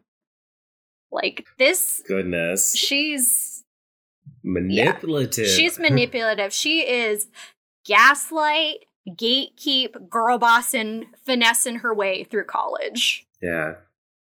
Like 1.11 1.47
this. 1.59 2.03
Goodness. 2.07 2.75
She's 2.77 3.65
manipulative. 4.43 5.47
Yeah, 5.47 5.53
she's 5.53 5.79
manipulative. 5.79 6.53
she 6.53 6.81
is 6.81 7.29
gaslight, 7.85 8.87
gatekeep, 9.09 10.09
girl 10.09 10.39
bossing, 10.39 11.07
finessing 11.25 11.77
her 11.77 11.95
way 11.95 12.25
through 12.25 12.45
college. 12.45 13.27
Yeah. 13.43 13.75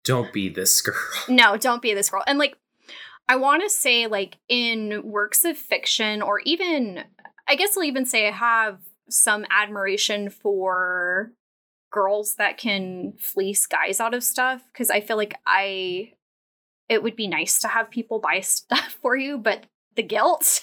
Don't 0.03 0.33
be 0.33 0.49
this 0.49 0.81
girl. 0.81 0.95
No, 1.29 1.57
don't 1.57 1.81
be 1.81 1.93
this 1.93 2.09
girl. 2.09 2.23
And 2.25 2.39
like 2.39 2.57
I 3.27 3.35
want 3.37 3.63
to 3.63 3.69
say, 3.69 4.07
like, 4.07 4.37
in 4.49 5.01
works 5.03 5.45
of 5.45 5.57
fiction, 5.57 6.21
or 6.21 6.41
even, 6.41 7.03
I 7.47 7.55
guess 7.55 7.77
I'll 7.77 7.83
even 7.83 8.05
say 8.05 8.27
I 8.27 8.31
have 8.31 8.79
some 9.09 9.45
admiration 9.49 10.29
for 10.29 11.31
girls 11.91 12.35
that 12.35 12.57
can 12.57 13.13
fleece 13.19 13.65
guys 13.65 13.99
out 13.99 14.13
of 14.13 14.23
stuff 14.23 14.63
because 14.71 14.89
I 14.89 15.01
feel 15.01 15.17
like 15.17 15.35
I, 15.45 16.13
it 16.89 17.03
would 17.03 17.15
be 17.15 17.27
nice 17.27 17.59
to 17.59 17.67
have 17.67 17.89
people 17.89 18.19
buy 18.19 18.39
stuff 18.41 18.97
for 19.01 19.15
you, 19.15 19.37
but 19.37 19.65
the 19.95 20.03
guilt. 20.03 20.61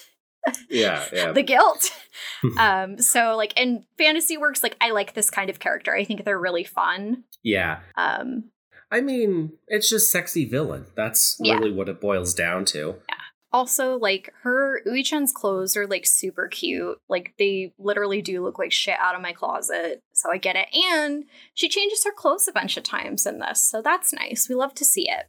Yeah, 0.71 1.05
yeah. 1.13 1.33
the 1.33 1.43
guilt. 1.43 1.91
um, 2.59 2.99
so 2.99 3.37
like 3.37 3.59
in 3.59 3.85
fantasy 3.97 4.37
works, 4.37 4.63
like 4.63 4.77
I 4.81 4.91
like 4.91 5.15
this 5.15 5.31
kind 5.31 5.51
of 5.51 5.59
character. 5.59 5.95
I 5.95 6.05
think 6.05 6.25
they're 6.25 6.39
really 6.39 6.65
fun. 6.65 7.25
Yeah. 7.43 7.81
Um, 7.97 8.51
I 8.91 9.01
mean, 9.01 9.53
it's 9.67 9.89
just 9.89 10.11
sexy 10.11 10.45
villain. 10.45 10.87
That's 10.97 11.37
yeah. 11.41 11.55
really 11.55 11.73
what 11.73 11.89
it 11.89 12.01
boils 12.01 12.35
down 12.35 12.65
to. 12.67 12.97
Yeah. 13.09 13.15
Also, 13.51 13.97
like 13.97 14.33
her 14.43 14.83
Ui-chan's 14.87 15.33
clothes 15.33 15.77
are 15.77 15.87
like 15.87 16.07
super 16.07 16.49
cute. 16.49 16.99
Like 17.09 17.33
they 17.39 17.73
literally 17.79 18.21
do 18.21 18.43
look 18.43 18.59
like 18.59 18.73
shit 18.73 18.99
out 18.99 19.15
of 19.15 19.23
my 19.23 19.33
closet. 19.33 20.03
So 20.13 20.31
I 20.31 20.37
get 20.37 20.57
it. 20.57 20.69
And 20.75 21.25
she 21.55 21.69
changes 21.69 22.05
her 22.05 22.13
clothes 22.13 22.47
a 22.47 22.53
bunch 22.53 22.77
of 22.77 22.83
times 22.83 23.25
in 23.25 23.39
this. 23.39 23.63
So 23.63 23.81
that's 23.81 24.13
nice. 24.13 24.49
We 24.49 24.55
love 24.55 24.75
to 24.75 24.85
see 24.85 25.09
it. 25.09 25.27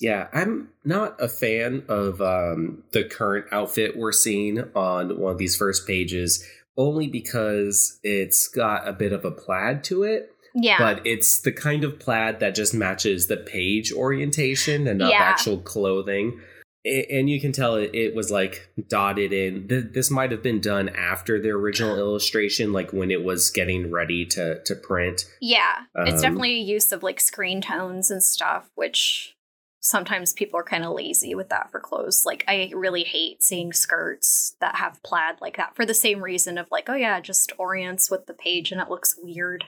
Yeah, 0.00 0.26
I'm 0.32 0.70
not 0.84 1.20
a 1.22 1.28
fan 1.28 1.84
of 1.88 2.20
um, 2.20 2.82
the 2.92 3.04
current 3.04 3.46
outfit 3.52 3.96
we're 3.96 4.10
seeing 4.10 4.58
on 4.74 5.20
one 5.20 5.32
of 5.32 5.38
these 5.38 5.56
first 5.56 5.86
pages, 5.86 6.44
only 6.76 7.06
because 7.06 8.00
it's 8.02 8.48
got 8.48 8.88
a 8.88 8.92
bit 8.92 9.12
of 9.12 9.24
a 9.24 9.30
plaid 9.30 9.84
to 9.84 10.02
it. 10.02 10.33
Yeah. 10.54 10.78
But 10.78 11.06
it's 11.06 11.40
the 11.40 11.52
kind 11.52 11.84
of 11.84 11.98
plaid 11.98 12.40
that 12.40 12.54
just 12.54 12.74
matches 12.74 13.26
the 13.26 13.36
page 13.36 13.92
orientation 13.92 14.86
and 14.86 14.98
not 15.00 15.10
yeah. 15.10 15.22
actual 15.22 15.58
clothing. 15.58 16.40
And 16.86 17.30
you 17.30 17.40
can 17.40 17.52
tell 17.52 17.76
it, 17.76 17.94
it 17.94 18.14
was 18.14 18.30
like 18.30 18.68
dotted 18.88 19.32
in. 19.32 19.66
This 19.68 20.10
might 20.10 20.30
have 20.30 20.42
been 20.42 20.60
done 20.60 20.90
after 20.90 21.40
the 21.40 21.48
original 21.48 21.98
illustration, 21.98 22.72
like 22.72 22.92
when 22.92 23.10
it 23.10 23.24
was 23.24 23.50
getting 23.50 23.90
ready 23.90 24.26
to, 24.26 24.62
to 24.62 24.74
print. 24.74 25.24
Yeah. 25.40 25.74
Um, 25.98 26.06
it's 26.06 26.22
definitely 26.22 26.56
a 26.56 26.62
use 26.62 26.92
of 26.92 27.02
like 27.02 27.20
screen 27.20 27.60
tones 27.60 28.10
and 28.10 28.22
stuff, 28.22 28.70
which 28.74 29.34
sometimes 29.80 30.32
people 30.32 30.58
are 30.58 30.64
kind 30.64 30.84
of 30.84 30.92
lazy 30.92 31.34
with 31.34 31.48
that 31.48 31.70
for 31.70 31.80
clothes. 31.80 32.24
Like 32.24 32.44
I 32.46 32.70
really 32.74 33.04
hate 33.04 33.42
seeing 33.42 33.72
skirts 33.72 34.56
that 34.60 34.76
have 34.76 35.02
plaid 35.02 35.36
like 35.40 35.56
that 35.56 35.74
for 35.74 35.84
the 35.84 35.94
same 35.94 36.22
reason 36.22 36.58
of 36.58 36.70
like, 36.70 36.88
oh 36.88 36.94
yeah, 36.94 37.20
just 37.20 37.52
orients 37.58 38.10
with 38.10 38.26
the 38.26 38.34
page 38.34 38.72
and 38.72 38.80
it 38.80 38.88
looks 38.88 39.16
weird. 39.22 39.64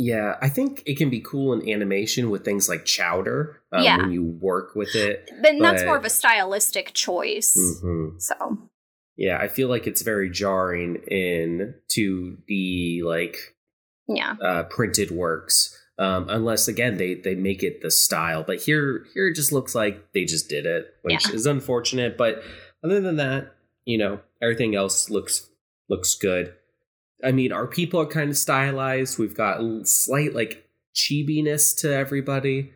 Yeah, 0.00 0.36
I 0.40 0.48
think 0.48 0.84
it 0.86 0.96
can 0.96 1.10
be 1.10 1.18
cool 1.18 1.52
in 1.52 1.68
animation 1.68 2.30
with 2.30 2.44
things 2.44 2.68
like 2.68 2.84
chowder 2.84 3.60
um, 3.72 3.82
yeah. 3.82 3.96
when 3.96 4.12
you 4.12 4.22
work 4.22 4.76
with 4.76 4.94
it. 4.94 5.28
Then 5.42 5.58
that's 5.58 5.82
more 5.82 5.96
of 5.96 6.04
a 6.04 6.10
stylistic 6.10 6.94
choice. 6.94 7.56
Mm-hmm. 7.58 8.18
So, 8.18 8.58
yeah, 9.16 9.38
I 9.38 9.48
feel 9.48 9.68
like 9.68 9.88
it's 9.88 10.02
very 10.02 10.30
jarring 10.30 11.02
in 11.08 11.74
to 11.88 12.38
the 12.46 13.02
like 13.04 13.56
yeah 14.06 14.36
uh, 14.40 14.62
printed 14.64 15.10
works. 15.10 15.76
Um, 15.98 16.28
unless 16.28 16.68
again 16.68 16.96
they 16.96 17.14
they 17.14 17.34
make 17.34 17.64
it 17.64 17.82
the 17.82 17.90
style, 17.90 18.44
but 18.44 18.62
here 18.62 19.04
here 19.14 19.26
it 19.26 19.34
just 19.34 19.50
looks 19.50 19.74
like 19.74 20.12
they 20.12 20.24
just 20.24 20.48
did 20.48 20.64
it, 20.64 20.94
which 21.02 21.26
yeah. 21.26 21.34
is 21.34 21.44
unfortunate. 21.44 22.16
But 22.16 22.40
other 22.84 23.00
than 23.00 23.16
that, 23.16 23.56
you 23.84 23.98
know, 23.98 24.20
everything 24.40 24.76
else 24.76 25.10
looks 25.10 25.50
looks 25.88 26.14
good. 26.14 26.54
I 27.22 27.32
mean, 27.32 27.52
our 27.52 27.66
people 27.66 28.00
are 28.00 28.06
kind 28.06 28.30
of 28.30 28.36
stylized. 28.36 29.18
We've 29.18 29.36
got 29.36 29.60
slight 29.86 30.34
like 30.34 30.68
chibiness 30.94 31.76
to 31.80 31.92
everybody. 31.92 32.72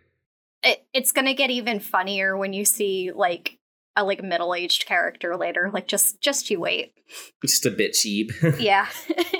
It, 0.62 0.84
it's 0.92 1.12
gonna 1.12 1.34
get 1.34 1.50
even 1.50 1.80
funnier 1.80 2.36
when 2.36 2.52
you 2.52 2.64
see 2.64 3.10
like 3.14 3.58
a 3.96 4.04
like 4.04 4.22
middle 4.22 4.54
aged 4.54 4.86
character 4.86 5.36
later. 5.36 5.70
Like 5.72 5.86
just 5.86 6.20
just 6.20 6.50
you 6.50 6.60
wait. 6.60 6.94
Just 7.44 7.66
a 7.66 7.70
bit 7.70 7.92
cheap. 7.92 8.32
yeah. 8.58 8.86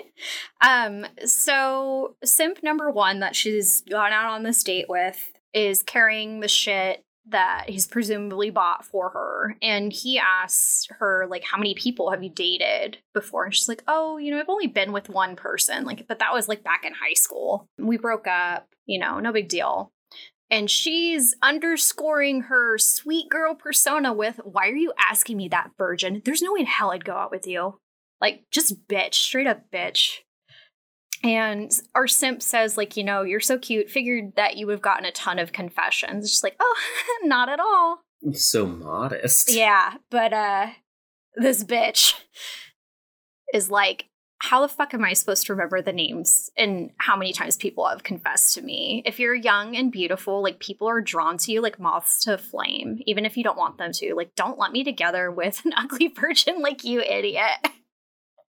um. 0.61 1.06
So 1.25 2.16
simp 2.23 2.62
number 2.62 2.90
one 2.90 3.21
that 3.21 3.35
she's 3.35 3.80
gone 3.82 4.12
out 4.12 4.32
on 4.32 4.42
this 4.42 4.62
date 4.62 4.87
with 4.88 5.32
is 5.54 5.82
carrying 5.82 6.40
the 6.40 6.49
shit 6.49 7.04
that 7.29 7.69
he's 7.69 7.87
presumably 7.87 8.50
bought 8.50 8.85
for 8.85 9.11
her 9.11 9.57
and 9.62 9.93
he 9.93 10.19
asks 10.19 10.88
her 10.99 11.26
like 11.31 11.45
how 11.45 11.57
many 11.57 11.75
people 11.75 12.11
have 12.11 12.23
you 12.23 12.31
dated 12.31 12.99
before? 13.14 13.45
And 13.45 13.55
she's 13.55 13.69
like 13.69 13.83
oh 13.87 14.17
you 14.19 14.31
know 14.31 14.41
i've 14.41 14.49
only 14.49 14.67
been 14.67 14.93
with 14.93 15.09
one 15.09 15.37
person 15.37 15.85
like 15.85 16.07
but 16.09 16.19
that 16.19 16.33
was 16.33 16.49
like 16.49 16.64
back 16.64 16.85
in 16.85 16.93
high 16.93 17.14
school. 17.14 17.69
We 17.79 17.97
broke 17.97 18.26
up 18.26 18.69
you 18.87 18.99
know 18.99 19.21
no 19.21 19.33
big 19.33 19.49
deal. 19.49 19.93
And 20.50 20.71
she's 20.71 21.35
underscoring 21.43 22.43
her 22.43 22.76
sweet 22.76 23.31
girl 23.31 23.55
persona 23.55 24.12
with 24.12 24.38
why 24.45 24.69
are 24.69 24.76
you 24.76 24.93
asking 24.99 25.38
me 25.38 25.49
that 25.49 25.71
virgin? 25.79 26.21
There's 26.25 26.43
no 26.43 26.52
way 26.52 26.61
in 26.61 26.67
hell 26.67 26.91
i'd 26.91 27.05
go 27.05 27.14
out 27.14 27.31
with 27.31 27.47
you. 27.47 27.79
Like 28.21 28.45
just 28.50 28.87
bitch 28.88 29.14
straight 29.14 29.47
up 29.47 29.71
bitch 29.73 30.19
and 31.23 31.71
our 31.95 32.07
simp 32.07 32.43
says, 32.43 32.76
like, 32.76 32.97
you 32.97 33.05
know, 33.05 33.23
you're 33.23 33.41
so 33.41 33.59
cute. 33.59 33.91
Figured 33.91 34.35
that 34.37 34.57
you 34.57 34.67
would 34.67 34.73
have 34.73 34.83
gotten 34.83 35.07
a 35.07 35.12
ton 35.12 35.38
of 35.38 35.52
confessions. 35.52 36.31
Just 36.31 36.45
like, 36.45 36.57
oh, 36.59 36.76
not 37.23 37.49
at 37.49 37.61
all. 37.61 38.00
So 38.33 38.67
modest. 38.67 39.52
Yeah, 39.52 39.95
but 40.11 40.33
uh 40.33 40.69
this 41.37 41.64
bitch 41.64 42.14
is 43.55 43.71
like, 43.71 44.07
how 44.38 44.61
the 44.61 44.69
fuck 44.69 44.93
am 44.93 45.05
I 45.05 45.12
supposed 45.12 45.47
to 45.47 45.52
remember 45.52 45.81
the 45.81 45.93
names 45.93 46.50
and 46.57 46.91
how 46.99 47.17
many 47.17 47.33
times 47.33 47.57
people 47.57 47.87
have 47.87 48.02
confessed 48.02 48.55
to 48.55 48.62
me? 48.62 49.02
If 49.07 49.21
you're 49.21 49.37
young 49.37 49.76
and 49.76 49.93
beautiful, 49.93 50.43
like 50.43 50.59
people 50.59 50.88
are 50.88 51.00
drawn 51.00 51.38
to 51.38 51.52
you 51.52 51.61
like 51.61 51.79
moths 51.79 52.25
to 52.25 52.37
flame, 52.37 52.99
even 53.07 53.25
if 53.25 53.37
you 53.37 53.45
don't 53.45 53.57
want 53.57 53.79
them 53.79 53.93
to. 53.93 54.14
Like, 54.17 54.35
don't 54.35 54.59
let 54.59 54.73
me 54.73 54.83
together 54.83 55.31
with 55.31 55.64
an 55.64 55.73
ugly 55.76 56.09
virgin 56.09 56.61
like 56.61 56.83
you, 56.83 57.00
idiot. 57.00 57.69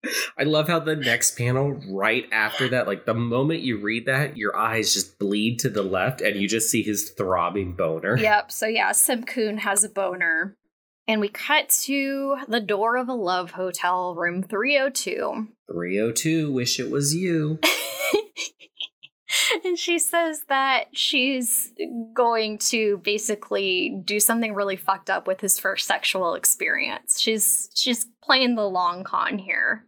I 0.38 0.44
love 0.44 0.68
how 0.68 0.80
the 0.80 0.96
next 0.96 1.38
panel, 1.38 1.80
right 1.90 2.26
after 2.32 2.68
that, 2.70 2.88
like 2.88 3.06
the 3.06 3.14
moment 3.14 3.62
you 3.62 3.78
read 3.78 4.06
that, 4.08 4.38
your 4.38 4.56
eyes 4.56 4.94
just 4.94 5.20
bleed 5.20 5.60
to 5.60 5.70
the 5.70 5.84
left 5.84 6.22
and 6.22 6.36
you 6.36 6.48
just 6.48 6.70
see 6.70 6.84
his 6.84 7.12
throbbing 7.12 7.74
boner. 7.74 8.18
Yep. 8.18 8.52
So, 8.52 8.68
yeah, 8.68 8.92
Simkun 8.92 9.60
has 9.60 9.84
a 9.84 9.90
boner. 9.90 10.58
And 11.06 11.20
we 11.20 11.28
cut 11.28 11.68
to 11.84 12.38
the 12.48 12.62
door 12.62 12.96
of 12.96 13.10
a 13.10 13.14
love 13.14 13.52
hotel, 13.52 14.16
room 14.16 14.42
302. 14.42 15.50
302, 15.70 16.52
wish 16.52 16.80
it 16.80 16.90
was 16.90 17.14
you. 17.14 17.60
and 19.66 19.78
she 19.78 20.00
says 20.00 20.46
that 20.48 20.86
she's 20.94 21.74
going 22.14 22.58
to 22.58 23.02
basically 23.04 24.02
do 24.06 24.20
something 24.20 24.54
really 24.54 24.78
fucked 24.78 25.10
up 25.10 25.28
with 25.28 25.42
his 25.42 25.60
first 25.60 25.88
sexual 25.88 26.36
experience. 26.36 27.20
She's 27.20 27.70
she's 27.74 28.08
playing 28.24 28.56
the 28.56 28.70
long 28.70 29.04
con 29.04 29.38
here. 29.38 29.86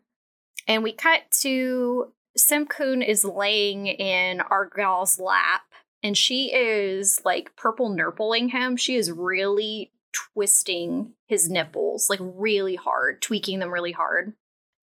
And 0.68 0.84
we 0.84 0.92
cut 0.92 1.22
to 1.42 2.12
Simcoon 2.38 3.08
is 3.08 3.24
laying 3.24 3.88
in 3.88 4.42
Argyle's 4.42 5.20
lap 5.20 5.62
and 6.04 6.18
she 6.18 6.54
is 6.54 7.22
like 7.24 7.56
purple 7.56 7.90
nurpling 7.90 8.50
him. 8.50 8.78
She 8.78 8.96
is 8.96 9.12
really 9.12 9.92
twisting 10.34 11.14
his 11.28 11.50
nipples 11.50 12.10
like 12.10 12.20
really 12.22 12.76
hard, 12.76 13.22
tweaking 13.22 13.60
them 13.60 13.74
really 13.74 13.92
hard. 13.92 14.34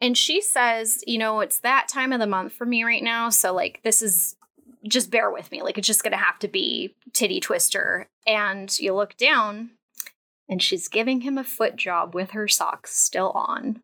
And 0.01 0.19
she 0.19 0.41
says, 0.41 1.03
you 1.07 1.17
know, 1.17 1.41
it's 1.41 1.61
that 1.61 1.87
time 1.87 2.13
of 2.13 2.19
the 2.19 2.27
month 2.27 2.53
for 2.55 2.67
me 2.67 2.83
right 2.83 3.05
now. 3.05 3.31
So, 3.31 3.55
like, 3.55 3.81
this 3.85 4.03
is 4.03 4.35
just 4.83 5.13
bear 5.13 5.31
with 5.31 5.53
me. 5.53 5.63
Like, 5.63 5.79
it's 5.79 5.87
just 5.87 6.03
going 6.03 6.11
to 6.11 6.19
have 6.19 6.41
to 6.41 6.49
be 6.49 6.97
titty 7.13 7.39
twister. 7.39 8.09
And 8.27 8.77
you 8.81 8.95
look 8.95 9.17
down, 9.17 9.71
and 10.49 10.61
she's 10.61 10.89
giving 10.89 11.21
him 11.21 11.39
a 11.39 11.45
foot 11.45 11.77
job 11.77 12.17
with 12.17 12.33
her 12.33 12.49
socks 12.49 12.97
still 12.97 13.31
on. 13.31 13.81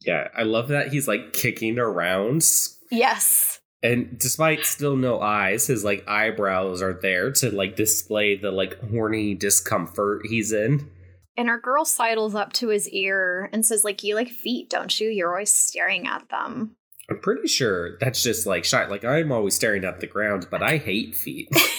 Yeah, 0.00 0.28
I 0.36 0.42
love 0.42 0.68
that 0.68 0.88
he's 0.88 1.08
like 1.08 1.32
kicking 1.32 1.78
around. 1.78 2.44
Yes. 2.90 3.60
And 3.82 4.18
despite 4.18 4.64
still 4.64 4.96
no 4.96 5.20
eyes, 5.20 5.66
his 5.66 5.84
like 5.84 6.08
eyebrows 6.08 6.82
are 6.82 6.98
there 7.00 7.30
to 7.32 7.50
like 7.50 7.76
display 7.76 8.36
the 8.36 8.50
like 8.50 8.78
horny 8.90 9.34
discomfort 9.34 10.26
he's 10.26 10.52
in. 10.52 10.90
And 11.36 11.48
our 11.48 11.60
girl 11.60 11.84
sidles 11.84 12.34
up 12.34 12.52
to 12.54 12.68
his 12.68 12.88
ear 12.88 13.48
and 13.52 13.64
says, 13.64 13.84
like, 13.84 14.02
you 14.02 14.16
like 14.16 14.28
feet, 14.28 14.68
don't 14.68 14.98
you? 14.98 15.08
You're 15.08 15.30
always 15.30 15.52
staring 15.52 16.08
at 16.08 16.28
them. 16.30 16.74
I'm 17.08 17.20
pretty 17.20 17.46
sure 17.46 17.96
that's 17.98 18.22
just 18.22 18.46
like 18.46 18.64
shy. 18.64 18.86
Like 18.86 19.04
I'm 19.04 19.32
always 19.32 19.54
staring 19.54 19.84
at 19.84 20.00
the 20.00 20.06
ground, 20.06 20.48
but 20.50 20.62
I 20.62 20.76
hate 20.78 21.14
feet. 21.14 21.48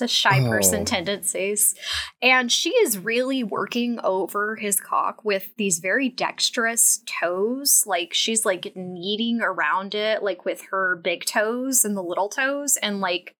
it's 0.00 0.12
a 0.12 0.14
shy 0.14 0.40
Oh. 0.40 0.48
person 0.48 0.84
tendencies. 0.84 1.74
And 2.22 2.50
she 2.52 2.70
is 2.70 2.98
really 2.98 3.42
working 3.42 3.98
over 4.04 4.56
his 4.56 4.80
cock 4.80 5.24
with 5.24 5.54
these 5.56 5.78
very 5.80 6.08
dexterous 6.08 7.02
toes. 7.06 7.84
Like 7.86 8.14
she's 8.14 8.44
like 8.46 8.72
kneading 8.76 9.40
around 9.40 9.94
it, 9.94 10.22
like 10.22 10.44
with 10.44 10.62
her 10.70 10.96
big 11.02 11.24
toes 11.24 11.84
and 11.84 11.96
the 11.96 12.02
little 12.02 12.28
toes. 12.28 12.76
And 12.76 13.00
like, 13.00 13.34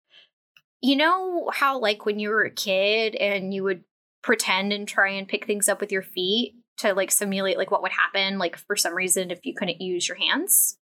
you 0.81 0.97
know 0.97 1.51
how 1.55 1.79
like 1.79 2.07
when 2.07 2.19
you 2.19 2.29
were 2.31 2.45
a 2.45 2.51
kid 2.51 3.15
and 3.17 3.53
you 3.55 3.63
would 3.65 3.85
pretend 4.23 4.73
and 4.73 4.87
try 4.87 5.11
and 5.11 5.29
pick 5.29 5.47
things 5.47 5.69
up 5.69 5.81
with 5.81 5.93
your 5.93 6.03
feet 6.03 6.55
to 6.79 6.93
like 6.95 7.11
simulate 7.11 7.59
like 7.59 7.71
what 7.71 7.83
would 7.83 7.93
happen 7.93 8.39
like 8.39 8.57
for 8.57 8.77
some 8.77 8.95
reason 8.95 9.31
if 9.31 9.41
you 9.45 9.55
couldn't 9.55 9.81
use 9.81 10.09
your 10.09 10.17
hands? 10.17 10.77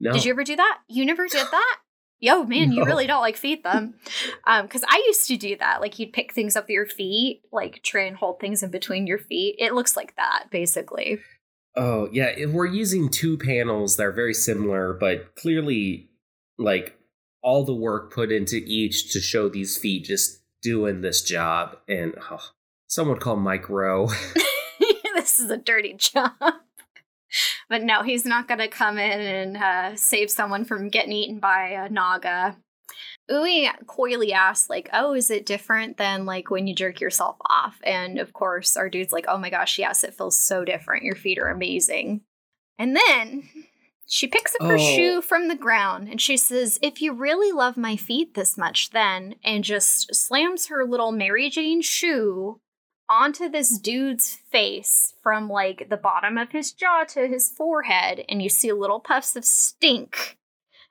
No. 0.00 0.12
Did 0.12 0.24
you 0.24 0.32
ever 0.32 0.44
do 0.44 0.56
that? 0.56 0.78
You 0.88 1.04
never 1.04 1.26
did 1.28 1.46
that? 1.50 1.76
Yo, 2.20 2.44
man, 2.44 2.72
you 2.72 2.84
really 2.84 3.06
don't 3.06 3.20
like 3.20 3.36
feed 3.36 3.62
them. 3.62 3.94
Um, 4.46 4.66
because 4.66 4.84
I 4.86 5.02
used 5.06 5.26
to 5.28 5.38
do 5.38 5.56
that. 5.56 5.80
Like 5.80 5.98
you'd 5.98 6.12
pick 6.12 6.34
things 6.34 6.54
up 6.54 6.64
with 6.64 6.70
your 6.70 6.84
feet, 6.84 7.40
like 7.50 7.82
try 7.82 8.02
and 8.02 8.14
hold 8.14 8.40
things 8.40 8.62
in 8.62 8.70
between 8.70 9.06
your 9.06 9.18
feet. 9.18 9.56
It 9.58 9.72
looks 9.72 9.96
like 9.96 10.14
that, 10.16 10.48
basically. 10.50 11.18
Oh, 11.76 12.10
yeah. 12.12 12.26
If 12.26 12.50
we're 12.50 12.66
using 12.66 13.08
two 13.08 13.38
panels 13.38 13.96
that 13.96 14.04
are 14.04 14.12
very 14.12 14.34
similar, 14.34 14.92
but 14.92 15.34
clearly, 15.34 16.10
like, 16.58 16.98
all 17.42 17.64
the 17.64 17.74
work 17.74 18.12
put 18.12 18.30
into 18.30 18.56
each 18.56 19.12
to 19.12 19.20
show 19.20 19.48
these 19.48 19.78
feet 19.78 20.04
just 20.04 20.42
doing 20.62 21.00
this 21.00 21.22
job. 21.22 21.78
And 21.88 22.14
oh, 22.30 22.50
someone 22.86 23.18
call 23.18 23.36
Mike 23.36 23.70
Rowe. 23.70 24.08
this 25.14 25.38
is 25.38 25.50
a 25.50 25.56
dirty 25.56 25.94
job. 25.94 26.32
But 27.68 27.82
no, 27.82 28.02
he's 28.02 28.24
not 28.24 28.48
going 28.48 28.60
to 28.60 28.68
come 28.68 28.98
in 28.98 29.20
and 29.20 29.56
uh, 29.56 29.96
save 29.96 30.30
someone 30.30 30.64
from 30.64 30.88
getting 30.88 31.12
eaten 31.12 31.38
by 31.40 31.68
a 31.68 31.88
naga. 31.88 32.56
Ui 33.30 33.68
coyly 33.86 34.32
asks, 34.34 34.68
like, 34.68 34.90
oh, 34.92 35.14
is 35.14 35.30
it 35.30 35.46
different 35.46 35.96
than 35.96 36.26
like 36.26 36.50
when 36.50 36.66
you 36.66 36.74
jerk 36.74 37.00
yourself 37.00 37.36
off? 37.48 37.78
And 37.82 38.18
of 38.18 38.32
course, 38.34 38.76
our 38.76 38.90
dude's 38.90 39.12
like, 39.12 39.24
oh 39.28 39.38
my 39.38 39.48
gosh, 39.48 39.78
yes, 39.78 40.04
it 40.04 40.14
feels 40.14 40.36
so 40.38 40.64
different. 40.64 41.04
Your 41.04 41.14
feet 41.14 41.38
are 41.38 41.48
amazing. 41.48 42.20
And 42.78 42.94
then 42.94 43.48
she 44.06 44.26
picks 44.26 44.54
up 44.60 44.66
her 44.66 44.74
Oh. 44.74 44.78
shoe 44.78 45.22
from 45.22 45.48
the 45.48 45.56
ground 45.56 46.08
and 46.08 46.20
she 46.20 46.36
says, 46.36 46.78
if 46.82 47.00
you 47.00 47.14
really 47.14 47.50
love 47.50 47.78
my 47.78 47.96
feet 47.96 48.34
this 48.34 48.58
much, 48.58 48.90
then, 48.90 49.36
and 49.42 49.64
just 49.64 50.14
slams 50.14 50.66
her 50.66 50.84
little 50.84 51.10
Mary 51.10 51.48
Jane 51.48 51.80
shoe 51.80 52.60
onto 53.08 53.48
this 53.48 53.78
dude's 53.78 54.34
face 54.50 55.14
from 55.22 55.48
like 55.48 55.88
the 55.90 55.96
bottom 55.96 56.38
of 56.38 56.52
his 56.52 56.72
jaw 56.72 57.04
to 57.08 57.26
his 57.26 57.50
forehead, 57.50 58.24
and 58.28 58.42
you 58.42 58.48
see 58.48 58.72
little 58.72 59.00
puffs 59.00 59.36
of 59.36 59.44
stink, 59.44 60.38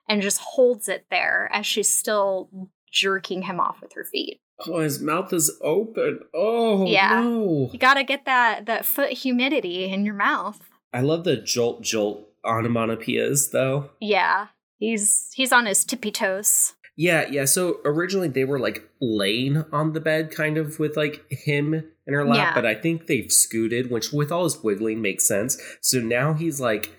and 0.08 0.22
just 0.22 0.40
holds 0.40 0.88
it 0.88 1.06
there 1.10 1.48
as 1.52 1.66
she's 1.66 1.88
still 1.88 2.48
jerking 2.92 3.42
him 3.42 3.58
off 3.60 3.80
with 3.82 3.92
her 3.94 4.04
feet. 4.04 4.40
Oh, 4.66 4.78
his 4.78 5.00
mouth 5.00 5.32
is 5.32 5.50
open. 5.62 6.20
Oh, 6.32 6.86
Yeah. 6.86 7.20
no. 7.22 7.70
You 7.72 7.78
gotta 7.78 8.04
get 8.04 8.24
that 8.24 8.66
that 8.66 8.86
foot 8.86 9.10
humidity 9.10 9.84
in 9.92 10.04
your 10.04 10.14
mouth. 10.14 10.60
I 10.92 11.00
love 11.00 11.24
the 11.24 11.36
jolt 11.36 11.82
jolt 11.82 12.28
onomatopoeias, 12.44 13.50
though. 13.50 13.90
Yeah, 14.00 14.48
he's 14.78 15.30
he's 15.34 15.50
on 15.52 15.66
his 15.66 15.84
tippy 15.84 16.12
toes. 16.12 16.74
Yeah, 16.96 17.26
yeah. 17.28 17.44
So 17.44 17.80
originally 17.84 18.28
they 18.28 18.44
were 18.44 18.58
like 18.58 18.88
laying 19.00 19.64
on 19.72 19.92
the 19.92 20.00
bed, 20.00 20.30
kind 20.30 20.56
of 20.56 20.78
with 20.78 20.96
like 20.96 21.24
him 21.30 21.74
in 21.74 22.14
her 22.14 22.24
lap, 22.24 22.36
Yeah. 22.36 22.54
but 22.54 22.66
I 22.66 22.74
think 22.74 23.06
they've 23.06 23.32
scooted, 23.32 23.90
which 23.90 24.12
with 24.12 24.30
all 24.30 24.44
his 24.44 24.62
wiggling 24.62 25.02
makes 25.02 25.26
sense. 25.26 25.60
So 25.80 25.98
now 25.98 26.34
he's 26.34 26.60
like 26.60 26.92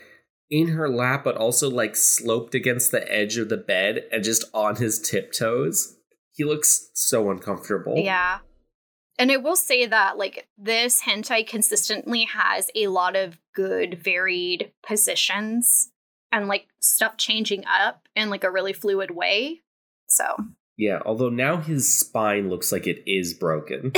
in 0.50 0.70
her 0.70 0.90
lap, 0.90 1.24
but 1.24 1.38
also 1.38 1.70
like 1.70 1.96
sloped 1.96 2.54
against 2.56 2.92
the 2.92 3.10
edge 3.12 3.38
of 3.38 3.50
the 3.50 3.58
bed 3.58 4.04
and 4.12 4.24
just 4.24 4.44
on 4.54 4.76
his 4.76 5.00
tiptoes. 5.00 5.96
He 6.34 6.44
looks 6.44 6.90
so 6.94 7.32
uncomfortable. 7.32 7.96
Yeah. 7.98 8.40
And 9.18 9.32
I 9.32 9.38
will 9.38 9.56
say 9.56 9.86
that 9.86 10.18
like 10.18 10.50
this 10.58 11.04
hentai 11.04 11.48
consistently 11.48 12.26
has 12.26 12.70
a 12.76 12.88
lot 12.88 13.16
of 13.16 13.38
good 13.56 13.98
varied 14.04 14.74
positions 14.86 15.92
and 16.34 16.50
like 16.50 16.68
stuff 16.82 17.16
changing 17.16 17.64
up 17.66 18.10
in 18.14 18.30
like 18.30 18.44
a 18.44 18.52
really 18.52 18.74
fluid 18.74 19.12
way. 19.12 19.62
So 20.08 20.26
Yeah, 20.78 21.00
although 21.06 21.30
now 21.30 21.58
his 21.58 21.92
spine 21.92 22.50
looks 22.50 22.72
like 22.72 22.88
it 22.88 23.04
is 23.06 23.34
broken. 23.34 23.94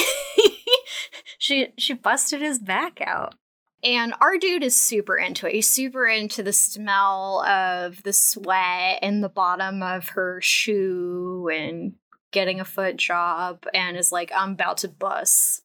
she 1.37 1.67
she 1.77 1.93
busted 1.93 2.41
his 2.41 2.59
back 2.59 2.99
out. 3.01 3.35
And 3.83 4.13
our 4.19 4.37
dude 4.37 4.63
is 4.63 4.75
super 4.75 5.15
into 5.15 5.47
it. 5.47 5.53
He's 5.53 5.67
super 5.67 6.07
into 6.07 6.41
the 6.41 6.51
smell 6.51 7.43
of 7.45 8.01
the 8.03 8.11
sweat 8.11 9.03
in 9.03 9.21
the 9.21 9.29
bottom 9.29 9.83
of 9.83 10.09
her 10.09 10.41
shoe 10.41 11.49
and 11.53 11.93
getting 12.31 12.59
a 12.59 12.65
foot 12.65 12.97
job 12.97 13.65
and 13.73 13.95
is 13.95 14.11
like, 14.11 14.31
I'm 14.35 14.53
about 14.53 14.77
to 14.77 14.87
bust. 14.87 15.61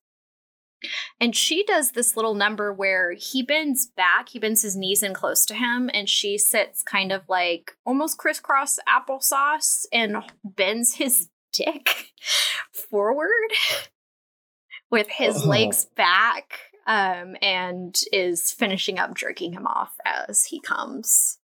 And 1.20 1.34
she 1.36 1.64
does 1.64 1.92
this 1.92 2.16
little 2.16 2.34
number 2.34 2.72
where 2.72 3.12
he 3.12 3.42
bends 3.42 3.86
back, 3.86 4.28
he 4.30 4.38
bends 4.38 4.62
his 4.62 4.76
knees 4.76 5.02
in 5.02 5.14
close 5.14 5.44
to 5.46 5.54
him, 5.54 5.90
and 5.94 6.08
she 6.08 6.38
sits 6.38 6.82
kind 6.82 7.12
of 7.12 7.22
like 7.28 7.72
almost 7.84 8.18
crisscross 8.18 8.78
applesauce 8.88 9.84
and 9.92 10.16
bends 10.44 10.94
his 10.94 11.28
dick 11.52 12.12
forward 12.90 13.50
with 14.90 15.08
his 15.08 15.44
Oh. 15.44 15.48
legs 15.48 15.86
back 15.96 16.54
um, 16.86 17.36
and 17.40 18.00
is 18.12 18.50
finishing 18.50 18.98
up 18.98 19.14
jerking 19.14 19.52
him 19.52 19.66
off 19.66 19.94
as 20.04 20.46
he 20.46 20.60
comes. 20.60 21.38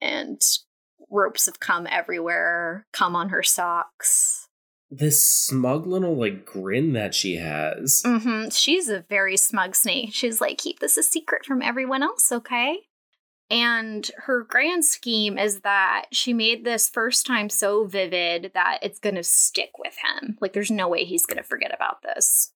And 0.00 0.40
ropes 1.10 1.46
have 1.46 1.60
come 1.60 1.86
everywhere, 1.90 2.86
come 2.92 3.14
on 3.14 3.28
her 3.30 3.42
socks. 3.42 4.39
This 4.90 5.24
smug 5.24 5.86
little 5.86 6.16
like 6.16 6.44
grin 6.44 6.92
that 6.94 7.14
she 7.14 7.36
has. 7.36 8.02
Mm-hmm. 8.04 8.48
She's 8.50 8.88
a 8.88 9.04
very 9.08 9.36
smug 9.36 9.76
snake. 9.76 10.10
She's 10.12 10.40
like, 10.40 10.58
keep 10.58 10.80
this 10.80 10.96
a 10.96 11.02
secret 11.02 11.44
from 11.44 11.62
everyone 11.62 12.02
else, 12.02 12.32
okay? 12.32 12.80
And 13.50 14.08
her 14.26 14.44
grand 14.44 14.84
scheme 14.84 15.36
is 15.38 15.60
that 15.60 16.06
she 16.12 16.32
made 16.32 16.64
this 16.64 16.88
first 16.88 17.26
time 17.26 17.48
so 17.48 17.84
vivid 17.84 18.52
that 18.54 18.78
it's 18.82 19.00
going 19.00 19.16
to 19.16 19.24
stick 19.24 19.70
with 19.78 19.96
him. 19.96 20.36
Like, 20.40 20.52
there's 20.52 20.70
no 20.70 20.88
way 20.88 21.04
he's 21.04 21.26
going 21.26 21.38
to 21.38 21.42
forget 21.42 21.74
about 21.74 22.02
this. 22.02 22.52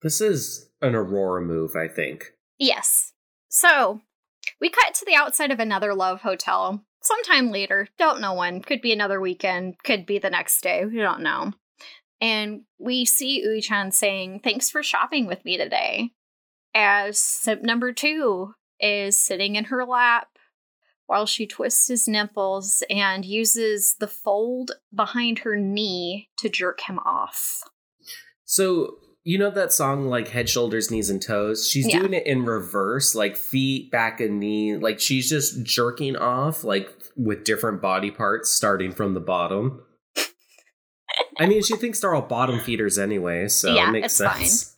This 0.00 0.20
is 0.20 0.70
an 0.80 0.94
Aurora 0.94 1.42
move, 1.42 1.76
I 1.76 1.88
think. 1.88 2.32
Yes. 2.58 3.12
So 3.48 4.00
we 4.60 4.70
cut 4.70 4.94
to 4.94 5.04
the 5.04 5.14
outside 5.14 5.50
of 5.50 5.60
another 5.60 5.94
love 5.94 6.22
hotel 6.22 6.84
sometime 7.08 7.50
later. 7.50 7.88
Don't 7.98 8.20
know 8.20 8.34
when. 8.34 8.60
Could 8.60 8.80
be 8.80 8.92
another 8.92 9.20
weekend. 9.20 9.74
Could 9.82 10.06
be 10.06 10.18
the 10.18 10.30
next 10.30 10.60
day. 10.60 10.84
We 10.84 10.98
don't 10.98 11.22
know. 11.22 11.52
And 12.20 12.62
we 12.78 13.04
see 13.04 13.42
Ui-chan 13.44 13.92
saying, 13.92 14.40
Thanks 14.44 14.70
for 14.70 14.82
shopping 14.82 15.26
with 15.26 15.44
me 15.44 15.56
today. 15.56 16.10
As 16.74 17.18
simp 17.18 17.62
number 17.62 17.92
two 17.92 18.54
is 18.80 19.16
sitting 19.16 19.56
in 19.56 19.64
her 19.64 19.84
lap 19.84 20.28
while 21.06 21.26
she 21.26 21.46
twists 21.46 21.88
his 21.88 22.06
nipples 22.06 22.82
and 22.90 23.24
uses 23.24 23.96
the 23.98 24.06
fold 24.06 24.72
behind 24.94 25.40
her 25.40 25.56
knee 25.56 26.28
to 26.36 26.48
jerk 26.48 26.82
him 26.82 26.98
off. 27.00 27.62
So 28.44 28.98
you 29.24 29.38
know 29.38 29.50
that 29.50 29.72
song 29.72 30.06
like 30.06 30.28
head, 30.28 30.48
shoulders, 30.48 30.90
knees, 30.90 31.10
and 31.10 31.20
toes? 31.20 31.68
She's 31.68 31.88
Yeah. 31.88 32.00
doing 32.00 32.14
it 32.14 32.26
in 32.26 32.44
reverse, 32.44 33.14
like 33.14 33.36
feet, 33.36 33.90
back, 33.90 34.20
and 34.20 34.38
knee. 34.40 34.76
Like 34.76 35.00
she's 35.00 35.28
just 35.28 35.62
jerking 35.64 36.16
off, 36.16 36.64
like 36.64 36.97
with 37.18 37.44
different 37.44 37.82
body 37.82 38.10
parts, 38.10 38.50
starting 38.50 38.92
from 38.92 39.12
the 39.12 39.20
bottom. 39.20 39.82
I 41.38 41.46
mean, 41.46 41.62
she 41.62 41.76
thinks 41.76 42.00
they're 42.00 42.14
all 42.14 42.22
bottom 42.22 42.60
feeders 42.60 42.98
anyway, 42.98 43.48
so 43.48 43.74
Yeah, 43.74 43.88
it 43.88 43.92
makes 43.92 44.06
it's 44.06 44.14
sense. 44.16 44.76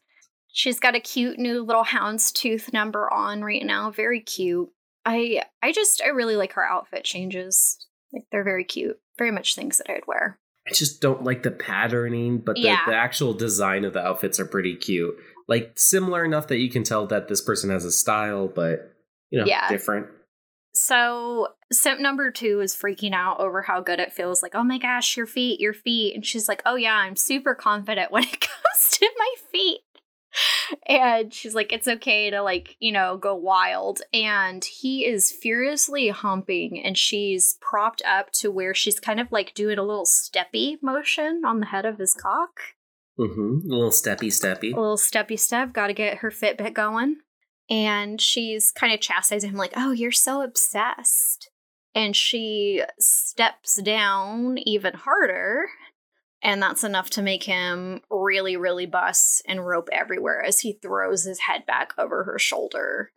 She's 0.52 0.80
got 0.80 0.96
a 0.96 1.00
cute 1.00 1.38
new 1.38 1.62
little 1.62 1.84
houndstooth 1.84 2.72
number 2.72 3.12
on 3.12 3.42
right 3.42 3.64
now. 3.64 3.90
Very 3.90 4.20
cute. 4.20 4.68
I 5.04 5.42
I 5.62 5.72
just 5.72 6.02
I 6.02 6.08
really 6.08 6.36
like 6.36 6.52
her 6.54 6.64
outfit 6.64 7.04
changes. 7.04 7.86
Like 8.12 8.24
they're 8.32 8.44
very 8.44 8.64
cute. 8.64 8.98
Very 9.18 9.30
much 9.30 9.54
things 9.54 9.78
that 9.78 9.90
I'd 9.90 10.06
wear. 10.06 10.38
I 10.68 10.72
just 10.72 11.00
don't 11.00 11.24
like 11.24 11.42
the 11.42 11.50
patterning, 11.50 12.38
but 12.38 12.56
the, 12.56 12.62
Yeah. 12.62 12.80
the 12.86 12.94
actual 12.94 13.32
design 13.32 13.84
of 13.84 13.92
the 13.92 14.00
outfits 14.04 14.38
are 14.40 14.44
pretty 14.44 14.76
cute. 14.76 15.14
Like 15.48 15.72
similar 15.76 16.24
enough 16.24 16.48
that 16.48 16.58
you 16.58 16.70
can 16.70 16.84
tell 16.84 17.06
that 17.06 17.28
this 17.28 17.40
person 17.40 17.70
has 17.70 17.84
a 17.84 17.92
style, 17.92 18.48
but 18.48 18.92
you 19.30 19.38
know, 19.38 19.46
Yeah. 19.46 19.68
different. 19.68 20.08
So 20.74 21.48
simp 21.72 22.00
number 22.00 22.30
two 22.30 22.60
is 22.60 22.74
freaking 22.74 23.12
out 23.12 23.40
over 23.40 23.62
how 23.62 23.80
good 23.80 24.00
it 24.00 24.12
feels. 24.12 24.42
Like, 24.42 24.54
oh 24.54 24.64
my 24.64 24.78
gosh, 24.78 25.16
your 25.16 25.26
feet, 25.26 25.60
your 25.60 25.72
feet. 25.72 26.14
And 26.14 26.24
she's 26.24 26.48
like, 26.48 26.62
oh 26.66 26.76
yeah, 26.76 26.94
I'm 26.94 27.16
super 27.16 27.54
confident 27.54 28.10
when 28.10 28.24
it 28.24 28.40
comes 28.40 28.90
to 28.98 29.10
my 29.18 29.34
feet. 29.52 29.80
And 30.86 31.34
she's 31.34 31.54
like, 31.54 31.72
it's 31.72 31.88
okay 31.88 32.30
to 32.30 32.42
like, 32.42 32.76
you 32.78 32.92
know, 32.92 33.16
go 33.16 33.34
wild. 33.34 34.00
And 34.12 34.64
he 34.64 35.04
is 35.04 35.32
furiously 35.32 36.08
humping 36.08 36.80
and 36.82 36.96
she's 36.96 37.58
propped 37.60 38.02
up 38.06 38.30
to 38.34 38.50
where 38.50 38.74
she's 38.74 39.00
kind 39.00 39.18
of 39.18 39.32
like 39.32 39.54
doing 39.54 39.78
a 39.78 39.82
little 39.82 40.06
steppy 40.06 40.76
motion 40.82 41.42
on 41.44 41.60
the 41.60 41.66
head 41.66 41.84
of 41.84 41.98
his 41.98 42.14
cock. 42.14 42.60
Mm-hmm. 43.18 43.70
A 43.70 43.74
little 43.74 43.90
steppy 43.90 44.28
steppy. 44.28 44.72
A 44.72 44.80
little 44.80 44.96
steppy 44.96 45.38
step, 45.38 45.72
gotta 45.72 45.92
get 45.92 46.18
her 46.18 46.30
Fitbit 46.30 46.74
going. 46.74 47.16
And 47.68 48.20
she's 48.20 48.72
kind 48.72 48.92
of 48.92 49.00
chastising 49.00 49.50
him, 49.50 49.56
like, 49.56 49.74
oh, 49.76 49.92
you're 49.92 50.10
so 50.10 50.42
obsessed. 50.42 51.49
And 51.94 52.14
she 52.14 52.82
steps 52.98 53.80
down 53.82 54.58
even 54.58 54.94
harder. 54.94 55.66
And 56.42 56.62
that's 56.62 56.84
enough 56.84 57.10
to 57.10 57.22
make 57.22 57.44
him 57.44 58.00
really, 58.10 58.56
really 58.56 58.86
bust 58.86 59.42
and 59.46 59.66
rope 59.66 59.88
everywhere 59.92 60.42
as 60.42 60.60
he 60.60 60.78
throws 60.80 61.24
his 61.24 61.40
head 61.40 61.66
back 61.66 61.92
over 61.98 62.24
her 62.24 62.38
shoulder. 62.38 63.10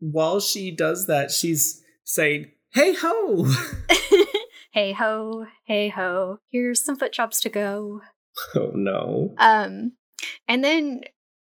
While 0.00 0.40
she 0.40 0.74
does 0.74 1.06
that, 1.06 1.30
she's 1.30 1.82
saying, 2.04 2.50
"Hey 2.74 2.94
ho!" 2.94 3.46
hey 4.72 4.92
ho, 4.92 5.46
hey 5.64 5.88
ho, 5.88 6.38
here's 6.50 6.84
some 6.84 6.96
foot 6.96 7.12
jobs 7.12 7.40
to 7.40 7.48
go. 7.48 8.02
oh 8.54 8.72
no. 8.74 9.34
Um, 9.38 9.92
and 10.48 10.64
then, 10.64 11.02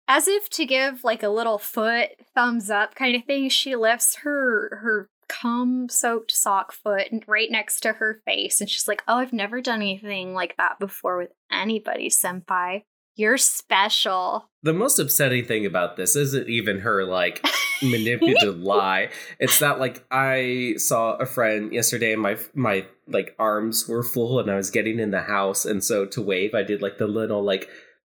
as 0.07 0.29
if 0.29 0.49
to 0.51 0.66
give 0.66 1.05
like 1.05 1.23
a 1.23 1.29
little 1.29 1.59
foot 1.59 2.11
thumbs 2.35 2.71
up 2.71 2.94
kind 2.94 3.16
of 3.16 3.25
thing, 3.25 3.49
she 3.49 3.77
lifts 3.77 4.16
her 4.16 4.79
her 4.83 5.09
cum 5.29 5.88
soaked 5.88 6.33
sock 6.33 6.73
foot 6.73 7.09
right 7.27 7.51
next 7.51 7.81
to 7.81 7.95
her 7.95 8.21
face, 8.25 8.61
and 8.61 8.69
she's 8.69 8.88
like, 8.88 9.03
"Oh, 9.07 9.17
I've 9.17 9.33
never 9.33 9.61
done 9.61 9.83
anything 9.83 10.35
like 10.35 10.57
that 10.57 10.79
before 10.79 11.19
with 11.19 11.31
anybody, 11.51 12.09
senpai. 12.11 12.85
You're 13.14 13.38
special." 13.38 14.51
The 14.62 14.73
most 14.73 14.99
upsetting 14.99 15.45
thing 15.45 15.67
about 15.67 15.97
this 15.97 16.17
isn't 16.17 16.49
even 16.49 16.81
her 16.81 17.05
like 17.05 17.45
manipulative 17.83 18.59
lie. 18.59 19.11
It's 19.38 19.59
that 19.61 19.79
like 19.79 20.05
I 20.11 20.75
saw 20.77 21.14
a 21.17 21.27
friend 21.27 21.73
yesterday 21.73 22.12
and 22.12 22.23
my 22.23 22.38
my 22.55 22.87
like 23.07 23.35
arms 23.38 23.88
were 23.88 24.03
full 24.03 24.41
and 24.41 24.51
I 24.51 24.57
was 24.57 24.71
getting 24.71 24.99
in 24.99 25.11
the 25.11 25.23
house 25.23 25.64
and 25.64 25.83
so 25.83 26.05
to 26.07 26.23
wave 26.23 26.55
I 26.55 26.62
did 26.62 26.83
like 26.83 26.99
the 26.99 27.07
little 27.07 27.43
like 27.43 27.69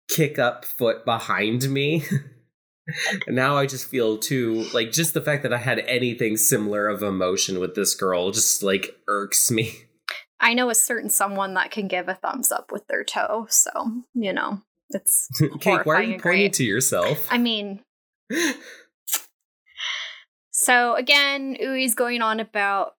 kick 0.09 0.39
up 0.39 0.65
foot 0.65 1.05
behind 1.05 1.69
me. 1.71 2.05
and 3.27 3.37
now 3.37 3.57
I 3.57 3.67
just 3.67 3.89
feel 3.89 4.19
too 4.19 4.67
like 4.75 4.93
just 4.93 5.15
the 5.15 5.21
fact 5.21 5.43
that 5.43 5.53
I 5.53 5.59
had 5.59 5.81
anything 5.81 6.37
similar 6.37 6.89
of 6.89 7.03
emotion 7.03 7.61
with 7.61 7.75
this 7.75 7.95
girl 7.95 8.31
just 8.31 8.63
like 8.63 8.97
irks 9.09 9.51
me. 9.51 9.75
I 10.41 10.53
know 10.53 10.69
a 10.69 10.75
certain 10.75 11.09
someone 11.09 11.55
that 11.55 11.71
can 11.71 11.89
give 11.89 12.09
a 12.09 12.15
thumbs 12.15 12.53
up 12.53 12.71
with 12.71 12.87
their 12.87 13.05
toe, 13.05 13.47
so 13.49 13.71
you 14.15 14.33
know 14.33 14.61
it's. 14.91 15.29
Kate, 15.61 15.87
why 15.87 15.95
are 15.95 16.03
you 16.03 16.19
pointing 16.19 16.51
to 16.53 16.65
yourself? 16.65 17.27
I 17.31 17.39
mean, 17.39 17.81
So 20.55 20.95
again, 20.95 21.57
Ui's 21.61 21.97
going 21.97 22.23
on 22.23 22.39
about 22.39 22.95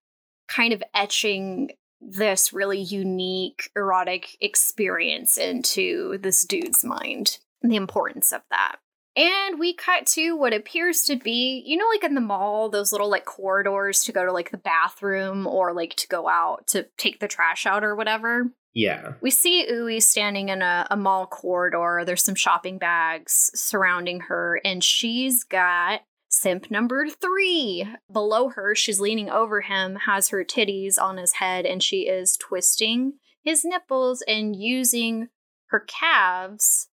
kind 0.49 0.73
of 0.73 0.83
etching 0.93 1.71
this 2.01 2.51
really 2.51 2.79
unique 2.79 3.69
erotic 3.77 4.37
experience 4.41 5.37
into 5.37 6.19
this 6.19 6.43
dude's 6.43 6.83
mind, 6.83 7.39
and 7.63 7.71
the 7.71 7.77
importance 7.77 8.33
of 8.33 8.41
that. 8.51 8.75
And 9.15 9.59
we 9.59 9.73
cut 9.73 10.05
to 10.07 10.35
what 10.35 10.53
appears 10.53 11.03
to 11.03 11.15
be, 11.15 11.63
you 11.65 11.77
know, 11.77 11.87
like 11.87 12.03
in 12.03 12.15
the 12.15 12.21
mall, 12.21 12.69
those 12.69 12.91
little 12.91 13.09
like 13.09 13.25
corridors 13.25 14.03
to 14.03 14.11
go 14.11 14.25
to 14.25 14.31
like 14.31 14.51
the 14.51 14.57
bathroom 14.57 15.47
or 15.47 15.73
like 15.73 15.95
to 15.95 16.07
go 16.07 16.27
out 16.27 16.67
to 16.67 16.87
take 16.97 17.19
the 17.19 17.27
trash 17.27 17.65
out 17.65 17.83
or 17.83 17.95
whatever. 17.95 18.51
yeah. 18.73 19.13
We 19.21 19.31
see 19.31 19.65
Ui 19.69 20.01
standing 20.01 20.49
in 20.49 20.61
a, 20.61 20.85
a 20.91 20.97
mall 20.97 21.27
corridor. 21.27 22.03
There's 22.05 22.23
some 22.23 22.35
shopping 22.35 22.77
bags 22.77 23.51
surrounding 23.55 24.19
her, 24.21 24.59
and 24.65 24.83
she's 24.83 25.45
got 25.45 26.01
simp 26.27 26.69
number 26.69 27.07
three. 27.07 27.87
Below 28.11 28.49
her, 28.49 28.75
she's 28.75 28.99
leaning 28.99 29.29
over 29.29 29.61
him, 29.61 29.95
has 30.07 30.27
her 30.29 30.43
titties 30.43 31.01
on 31.01 31.15
his 31.15 31.33
head, 31.33 31.65
and 31.65 31.81
she 31.81 32.01
is 32.01 32.35
twisting 32.35 33.13
his 33.41 33.63
nipples 33.63 34.21
and 34.27 34.57
using 34.57 35.29
her 35.67 35.79
calves 35.79 36.89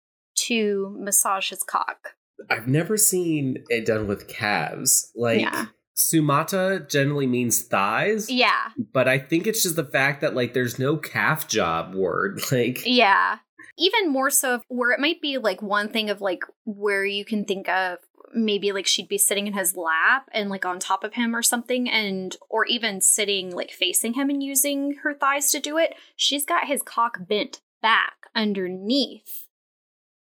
to 0.47 0.95
massage 0.99 1.49
his 1.49 1.63
cock. 1.63 2.09
I've 2.49 2.67
never 2.67 2.97
seen 2.97 3.63
it 3.69 3.85
done 3.85 4.07
with 4.07 4.27
calves. 4.27 5.11
Like 5.15 5.41
Yeah. 5.41 5.65
sumata 5.95 6.87
generally 6.89 7.27
means 7.27 7.63
thighs, 7.63 8.29
Yeah, 8.29 8.69
but 8.93 9.07
I 9.07 9.17
think 9.17 9.47
it's 9.47 9.63
just 9.63 9.75
the 9.75 9.83
fact 9.83 10.21
that 10.21 10.35
like 10.35 10.53
there's 10.53 10.77
no 10.79 10.97
calf 10.97 11.47
job 11.47 11.95
word. 11.95 12.41
Like 12.51 12.83
yeah. 12.85 13.39
Even 13.79 14.09
more 14.09 14.31
so, 14.31 14.61
where 14.69 14.91
it 14.91 14.99
might 14.99 15.21
be 15.21 15.37
like 15.37 15.61
one 15.61 15.89
thing 15.89 16.09
of 16.09 16.19
like 16.21 16.43
where 16.65 17.05
you 17.05 17.23
can 17.23 17.45
think 17.45 17.69
of 17.69 17.99
maybe 18.33 18.71
like 18.71 18.87
she'd 18.87 19.07
be 19.07 19.17
sitting 19.19 19.45
in 19.47 19.53
his 19.53 19.75
lap 19.75 20.27
and 20.33 20.49
like 20.49 20.65
on 20.65 20.79
top 20.79 21.03
of 21.03 21.13
him 21.13 21.35
or 21.35 21.43
something, 21.43 21.87
and 21.89 22.35
or 22.49 22.65
even 22.65 23.01
sitting 23.01 23.51
like 23.55 23.71
facing 23.71 24.13
him 24.13 24.29
and 24.31 24.41
using 24.41 24.95
her 25.03 25.13
thighs 25.13 25.51
to 25.51 25.59
do 25.59 25.77
it. 25.77 25.93
She's 26.15 26.43
got 26.43 26.67
his 26.67 26.81
cock 26.81 27.19
bent 27.27 27.61
back 27.81 28.13
underneath 28.35 29.45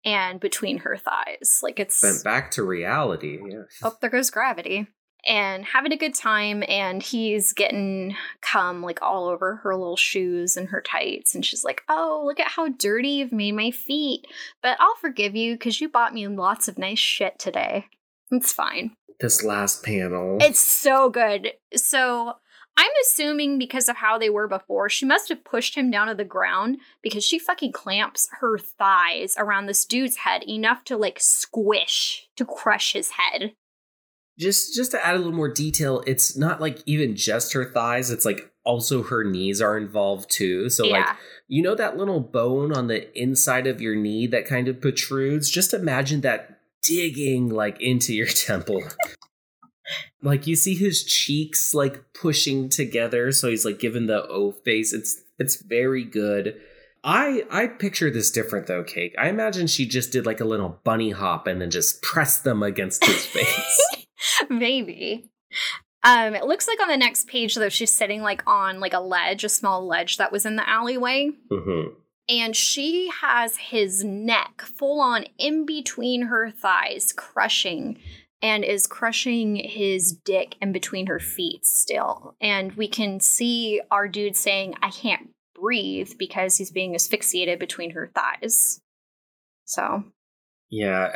and 0.06 0.40
between 0.40 0.78
her 0.78 0.96
thighs. 0.96 1.60
Like 1.62 1.78
it's 1.78 2.00
bent 2.00 2.24
back 2.24 2.52
to 2.52 2.62
reality. 2.62 3.38
Yeah. 3.46 3.64
oh, 3.82 3.96
there 4.00 4.08
goes 4.08 4.30
gravity. 4.30 4.86
And 5.28 5.64
having 5.64 5.90
a 5.90 5.96
good 5.96 6.14
time, 6.14 6.62
and 6.68 7.02
he's 7.02 7.52
getting 7.52 8.14
cum 8.42 8.80
like 8.80 9.02
all 9.02 9.26
over 9.26 9.56
her 9.56 9.74
little 9.74 9.96
shoes 9.96 10.56
and 10.56 10.68
her 10.68 10.80
tights. 10.80 11.34
And 11.34 11.44
she's 11.44 11.64
like, 11.64 11.82
Oh, 11.88 12.22
look 12.24 12.38
at 12.38 12.52
how 12.52 12.68
dirty 12.68 13.08
you've 13.08 13.32
made 13.32 13.56
my 13.56 13.72
feet. 13.72 14.24
But 14.62 14.76
I'll 14.78 14.94
forgive 15.00 15.34
you 15.34 15.54
because 15.54 15.80
you 15.80 15.88
bought 15.88 16.14
me 16.14 16.28
lots 16.28 16.68
of 16.68 16.78
nice 16.78 17.00
shit 17.00 17.40
today. 17.40 17.86
It's 18.30 18.52
fine. 18.52 18.92
This 19.18 19.42
last 19.42 19.82
panel. 19.82 20.38
It's 20.40 20.60
so 20.60 21.10
good. 21.10 21.52
So 21.74 22.34
I'm 22.78 22.90
assuming 23.02 23.58
because 23.58 23.88
of 23.88 23.96
how 23.96 24.18
they 24.18 24.28
were 24.28 24.48
before, 24.48 24.88
she 24.88 25.06
must 25.06 25.30
have 25.30 25.44
pushed 25.44 25.74
him 25.76 25.90
down 25.90 26.08
to 26.08 26.14
the 26.14 26.24
ground 26.24 26.78
because 27.02 27.24
she 27.24 27.38
fucking 27.38 27.72
clamps 27.72 28.28
her 28.40 28.58
thighs 28.58 29.34
around 29.38 29.66
this 29.66 29.84
dude's 29.84 30.16
head 30.18 30.42
enough 30.46 30.84
to 30.84 30.96
like 30.96 31.18
squish 31.20 32.28
to 32.36 32.44
crush 32.44 32.92
his 32.92 33.12
head. 33.12 33.54
just 34.38 34.74
just 34.74 34.90
to 34.90 35.04
add 35.04 35.14
a 35.14 35.18
little 35.18 35.32
more 35.32 35.48
detail, 35.50 36.02
it's 36.06 36.36
not 36.36 36.60
like 36.60 36.82
even 36.86 37.16
just 37.16 37.54
her 37.54 37.64
thighs, 37.64 38.10
it's 38.10 38.26
like 38.26 38.52
also 38.64 39.02
her 39.04 39.24
knees 39.24 39.62
are 39.62 39.78
involved 39.78 40.30
too. 40.30 40.68
So 40.68 40.86
like 40.86 41.06
you 41.48 41.62
know 41.62 41.74
that 41.74 41.96
little 41.96 42.20
bone 42.20 42.76
on 42.76 42.88
the 42.88 43.18
inside 43.18 43.66
of 43.66 43.80
your 43.80 43.96
knee 43.96 44.26
that 44.26 44.46
kind 44.46 44.68
of 44.68 44.80
protrudes? 44.80 45.48
Just 45.50 45.72
imagine 45.72 46.20
that 46.22 46.60
digging 46.82 47.48
like 47.48 47.80
into 47.80 48.12
your 48.14 48.26
temple. 48.46 48.82
Like 50.22 50.46
you 50.46 50.56
see 50.56 50.74
his 50.74 51.04
cheeks 51.04 51.74
like 51.74 52.12
pushing 52.12 52.68
together, 52.68 53.32
so 53.32 53.48
he's 53.48 53.64
like 53.64 53.78
given 53.78 54.06
the 54.06 54.26
O 54.28 54.52
face. 54.52 54.92
It's 54.92 55.22
it's 55.38 55.62
very 55.62 56.04
good. 56.04 56.60
I 57.04 57.44
I 57.50 57.68
picture 57.68 58.10
this 58.10 58.30
different 58.30 58.66
though, 58.66 58.82
Cake. 58.82 59.14
I 59.18 59.28
imagine 59.28 59.66
she 59.66 59.86
just 59.86 60.12
did 60.12 60.26
like 60.26 60.40
a 60.40 60.44
little 60.44 60.80
bunny 60.82 61.10
hop 61.10 61.46
and 61.46 61.60
then 61.60 61.70
just 61.70 62.02
pressed 62.02 62.44
them 62.44 62.62
against 62.62 63.04
his 63.04 63.24
face. 63.26 63.80
Maybe. 64.50 65.30
Um, 66.02 66.34
it 66.34 66.44
looks 66.44 66.68
like 66.68 66.80
on 66.80 66.88
the 66.88 66.96
next 66.96 67.26
page 67.26 67.54
though, 67.54 67.68
she's 67.68 67.92
sitting 67.92 68.22
like 68.22 68.42
on 68.46 68.80
like 68.80 68.92
a 68.92 69.00
ledge, 69.00 69.44
a 69.44 69.48
small 69.48 69.86
ledge 69.86 70.16
that 70.18 70.32
was 70.32 70.46
in 70.46 70.56
the 70.56 70.68
alleyway. 70.68 71.30
hmm 71.50 71.82
And 72.28 72.54
she 72.56 73.10
has 73.20 73.56
his 73.56 74.04
neck 74.04 74.62
full 74.62 75.00
on 75.00 75.24
in 75.38 75.66
between 75.66 76.22
her 76.22 76.50
thighs, 76.50 77.12
crushing, 77.12 77.98
and 78.46 78.64
is 78.64 78.86
crushing 78.86 79.56
his 79.56 80.12
dick 80.12 80.54
in 80.62 80.70
between 80.70 81.08
her 81.08 81.18
feet 81.18 81.66
still. 81.66 82.36
And 82.40 82.72
we 82.74 82.86
can 82.86 83.18
see 83.18 83.80
our 83.90 84.06
dude 84.06 84.36
saying, 84.36 84.74
I 84.80 84.90
can't 84.90 85.30
breathe 85.52 86.12
because 86.16 86.56
he's 86.56 86.70
being 86.70 86.94
asphyxiated 86.94 87.58
between 87.58 87.90
her 87.90 88.06
thighs. 88.14 88.80
So, 89.64 90.04
Yeah, 90.70 91.10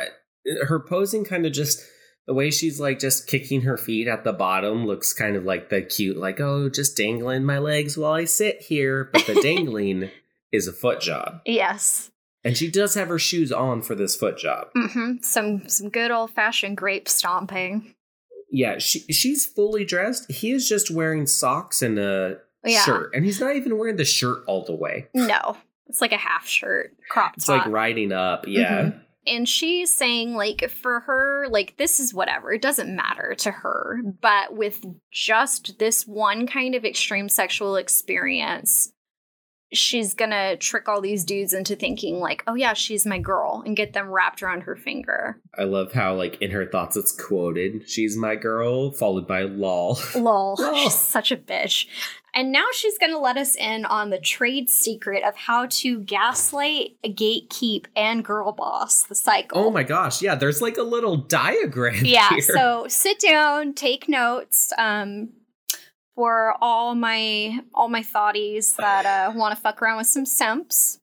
her 0.67 0.81
posing 0.81 1.23
kind 1.23 1.45
of 1.45 1.53
just 1.53 1.81
the 2.27 2.33
way 2.33 2.51
she's 2.51 2.81
like 2.81 2.99
just 2.99 3.27
kicking 3.27 3.61
her 3.61 3.77
feet 3.77 4.09
at 4.09 4.25
the 4.25 4.33
bottom 4.33 4.85
looks 4.85 5.13
kind 5.13 5.37
of 5.37 5.45
like 5.45 5.69
the 5.69 5.81
cute, 5.81 6.17
like 6.17 6.41
oh, 6.41 6.67
just 6.67 6.97
dangling 6.97 7.45
my 7.45 7.59
legs 7.59 7.97
while 7.97 8.11
I 8.11 8.25
sit 8.25 8.61
here. 8.61 9.09
But 9.13 9.25
the 9.25 9.35
dangling 9.41 10.11
is 10.51 10.67
a 10.67 10.73
foot 10.73 10.99
job, 10.99 11.39
yes. 11.45 12.10
And 12.43 12.57
she 12.57 12.69
does 12.69 12.95
have 12.95 13.07
her 13.09 13.19
shoes 13.19 13.51
on 13.51 13.81
for 13.81 13.95
this 13.95 14.15
foot 14.15 14.37
job. 14.37 14.67
Mm-hmm. 14.75 15.21
Some 15.21 15.67
some 15.67 15.89
good 15.89 16.11
old 16.11 16.31
fashioned 16.31 16.77
grape 16.77 17.07
stomping. 17.09 17.93
Yeah, 18.51 18.79
she 18.79 18.99
she's 19.11 19.45
fully 19.45 19.85
dressed. 19.85 20.29
He 20.31 20.51
is 20.51 20.67
just 20.67 20.91
wearing 20.91 21.25
socks 21.25 21.81
and 21.81 21.97
a 21.97 22.39
Yeah. 22.65 22.83
shirt, 22.83 23.11
and 23.13 23.23
he's 23.25 23.39
not 23.39 23.55
even 23.55 23.77
wearing 23.77 23.95
the 23.95 24.05
shirt 24.05 24.43
all 24.47 24.65
the 24.65 24.75
way. 24.75 25.07
No, 25.13 25.57
it's 25.87 26.01
like 26.01 26.11
a 26.11 26.17
half 26.17 26.47
shirt, 26.47 26.95
crop 27.09 27.33
It's 27.37 27.47
like 27.47 27.65
riding 27.65 28.11
up. 28.11 28.45
Yeah. 28.47 28.81
Mhm. 28.83 28.99
And 29.27 29.47
she's 29.47 29.93
saying, 29.93 30.33
like, 30.33 30.67
for 30.71 31.01
her, 31.01 31.45
like, 31.47 31.77
this 31.77 31.99
is 31.99 32.11
whatever. 32.11 32.51
It 32.53 32.61
doesn't 32.63 32.95
matter 32.95 33.35
to 33.37 33.51
her. 33.51 33.99
But 34.19 34.55
with 34.57 34.83
just 35.11 35.77
this 35.77 36.07
one 36.07 36.47
kind 36.47 36.73
of 36.73 36.83
extreme 36.83 37.29
sexual 37.29 37.75
experience, 37.75 38.91
she's 39.73 40.13
gonna 40.13 40.57
trick 40.57 40.89
all 40.89 41.01
these 41.01 41.23
dudes 41.23 41.53
into 41.53 41.75
thinking 41.75 42.19
like 42.19 42.43
oh 42.47 42.55
yeah 42.55 42.73
she's 42.73 43.05
my 43.05 43.17
girl 43.17 43.63
and 43.65 43.77
get 43.77 43.93
them 43.93 44.09
wrapped 44.09 44.43
around 44.43 44.61
her 44.61 44.75
finger. 44.75 45.39
I 45.57 45.63
love 45.63 45.93
how 45.93 46.15
like 46.15 46.41
in 46.41 46.51
her 46.51 46.65
thoughts 46.65 46.97
it's 46.97 47.11
quoted 47.11 47.89
she's 47.89 48.17
my 48.17 48.35
girl 48.35 48.91
followed 48.91 49.27
by 49.27 49.43
lol. 49.43 49.99
Lol. 50.15 50.57
She's 50.57 50.95
such 50.95 51.31
a 51.31 51.37
bitch. 51.37 51.87
And 52.33 52.51
now 52.53 52.65
she's 52.73 52.97
gonna 52.97 53.19
let 53.19 53.37
us 53.37 53.55
in 53.55 53.85
on 53.85 54.09
the 54.09 54.19
trade 54.19 54.69
secret 54.69 55.23
of 55.23 55.35
how 55.35 55.67
to 55.69 55.99
gaslight 55.99 56.95
gatekeep 57.05 57.85
and 57.95 58.23
girl 58.23 58.51
boss 58.51 59.03
the 59.03 59.15
cycle. 59.15 59.57
Oh 59.57 59.71
my 59.71 59.83
gosh 59.83 60.21
yeah 60.21 60.35
there's 60.35 60.61
like 60.61 60.77
a 60.77 60.83
little 60.83 61.17
diagram 61.17 62.03
yeah 62.05 62.29
here. 62.31 62.41
so 62.41 62.85
sit 62.89 63.19
down 63.19 63.73
take 63.73 64.09
notes 64.09 64.71
um 64.77 65.29
for 66.15 66.55
all 66.61 66.95
my 66.95 67.59
all 67.73 67.89
my 67.89 68.03
thoughties 68.03 68.75
that 68.77 69.05
uh, 69.05 69.31
want 69.35 69.55
to 69.55 69.61
fuck 69.61 69.81
around 69.81 69.97
with 69.97 70.07
some 70.07 70.25
simps. 70.25 70.99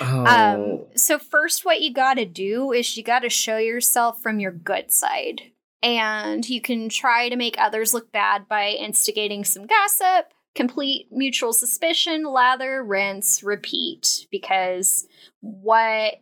Oh. 0.00 0.24
Um, 0.26 0.80
so 0.94 1.18
first, 1.18 1.64
what 1.64 1.80
you 1.80 1.92
got 1.92 2.14
to 2.14 2.26
do 2.26 2.72
is 2.72 2.96
you 2.96 3.02
got 3.02 3.20
to 3.20 3.30
show 3.30 3.56
yourself 3.56 4.22
from 4.22 4.40
your 4.40 4.52
good 4.52 4.90
side, 4.90 5.42
and 5.82 6.48
you 6.48 6.60
can 6.60 6.88
try 6.88 7.28
to 7.28 7.36
make 7.36 7.56
others 7.58 7.94
look 7.94 8.12
bad 8.12 8.48
by 8.48 8.70
instigating 8.70 9.44
some 9.44 9.66
gossip, 9.66 10.32
complete 10.54 11.08
mutual 11.10 11.52
suspicion, 11.52 12.24
lather, 12.24 12.84
rinse, 12.84 13.42
repeat. 13.42 14.26
Because 14.30 15.06
what 15.40 16.20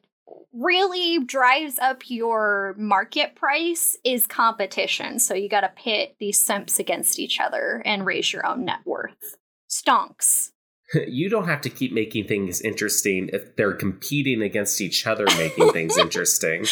really 0.52 1.24
drives 1.24 1.78
up 1.78 2.08
your 2.08 2.74
market 2.78 3.34
price 3.34 3.96
is 4.04 4.26
competition. 4.26 5.18
So 5.18 5.34
you 5.34 5.48
got 5.48 5.60
to 5.60 5.72
pit 5.76 6.16
these 6.18 6.40
simps 6.40 6.78
against 6.78 7.18
each 7.18 7.40
other 7.40 7.82
and 7.84 8.06
raise 8.06 8.32
your 8.32 8.46
own 8.46 8.64
net 8.64 8.80
worth. 8.84 9.36
Stonks. 9.68 10.50
You 11.06 11.28
don't 11.28 11.48
have 11.48 11.60
to 11.62 11.70
keep 11.70 11.92
making 11.92 12.28
things 12.28 12.62
interesting 12.62 13.28
if 13.32 13.56
they're 13.56 13.74
competing 13.74 14.40
against 14.40 14.80
each 14.80 15.06
other, 15.06 15.26
making 15.36 15.70
things 15.72 15.98
interesting. 15.98 16.64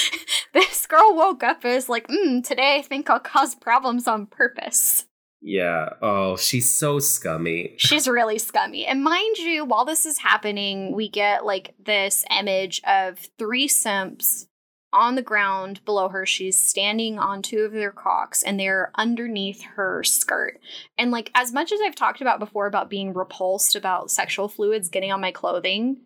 this 0.54 0.86
girl 0.86 1.14
woke 1.14 1.42
up 1.42 1.64
and 1.64 1.74
was 1.74 1.88
like, 1.88 2.08
mm, 2.08 2.42
today 2.42 2.76
I 2.78 2.82
think 2.82 3.10
I'll 3.10 3.20
cause 3.20 3.54
problems 3.54 4.08
on 4.08 4.24
purpose. 4.26 5.05
Yeah. 5.42 5.90
Oh, 6.02 6.36
she's 6.36 6.74
so 6.74 6.98
scummy. 6.98 7.74
She's 7.76 8.08
really 8.08 8.38
scummy. 8.38 8.86
And 8.86 9.04
mind 9.04 9.38
you, 9.38 9.64
while 9.64 9.84
this 9.84 10.06
is 10.06 10.18
happening, 10.18 10.94
we 10.94 11.08
get 11.08 11.44
like 11.44 11.74
this 11.84 12.24
image 12.30 12.80
of 12.86 13.18
three 13.38 13.68
simps 13.68 14.48
on 14.92 15.14
the 15.14 15.22
ground 15.22 15.84
below 15.84 16.08
her. 16.08 16.24
She's 16.24 16.60
standing 16.60 17.18
on 17.18 17.42
two 17.42 17.60
of 17.60 17.72
their 17.72 17.92
cocks 17.92 18.42
and 18.42 18.58
they're 18.58 18.90
underneath 18.96 19.62
her 19.62 20.02
skirt. 20.02 20.58
And 20.96 21.10
like, 21.10 21.30
as 21.34 21.52
much 21.52 21.70
as 21.70 21.80
I've 21.80 21.94
talked 21.94 22.20
about 22.20 22.40
before 22.40 22.66
about 22.66 22.90
being 22.90 23.12
repulsed 23.12 23.76
about 23.76 24.10
sexual 24.10 24.48
fluids 24.48 24.88
getting 24.88 25.12
on 25.12 25.20
my 25.20 25.32
clothing, 25.32 25.98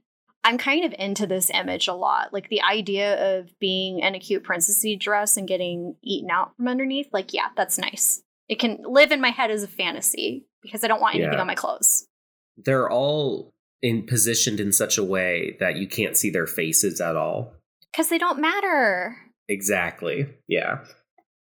I'm 0.42 0.58
kind 0.58 0.84
of 0.84 0.94
into 0.98 1.26
this 1.26 1.50
image 1.50 1.86
a 1.86 1.94
lot. 1.94 2.32
Like 2.32 2.48
the 2.48 2.62
idea 2.62 3.38
of 3.38 3.58
being 3.60 4.00
in 4.00 4.14
a 4.14 4.20
cute 4.20 4.42
princessy 4.42 4.98
dress 4.98 5.36
and 5.36 5.46
getting 5.46 5.96
eaten 6.02 6.30
out 6.30 6.56
from 6.56 6.66
underneath. 6.66 7.08
Like, 7.12 7.32
yeah, 7.32 7.48
that's 7.56 7.78
nice. 7.78 8.22
It 8.50 8.58
can 8.58 8.78
live 8.84 9.12
in 9.12 9.20
my 9.20 9.30
head 9.30 9.52
as 9.52 9.62
a 9.62 9.68
fantasy 9.68 10.44
because 10.60 10.82
I 10.82 10.88
don't 10.88 11.00
want 11.00 11.14
anything 11.14 11.34
yeah. 11.34 11.40
on 11.40 11.46
my 11.46 11.54
clothes. 11.54 12.08
They're 12.56 12.90
all 12.90 13.54
in 13.80 14.04
positioned 14.06 14.58
in 14.58 14.72
such 14.72 14.98
a 14.98 15.04
way 15.04 15.56
that 15.60 15.76
you 15.76 15.86
can't 15.86 16.16
see 16.16 16.30
their 16.30 16.48
faces 16.48 17.00
at 17.00 17.14
all. 17.14 17.54
Because 17.92 18.08
they 18.08 18.18
don't 18.18 18.40
matter. 18.40 19.16
Exactly. 19.48 20.26
Yeah. 20.48 20.80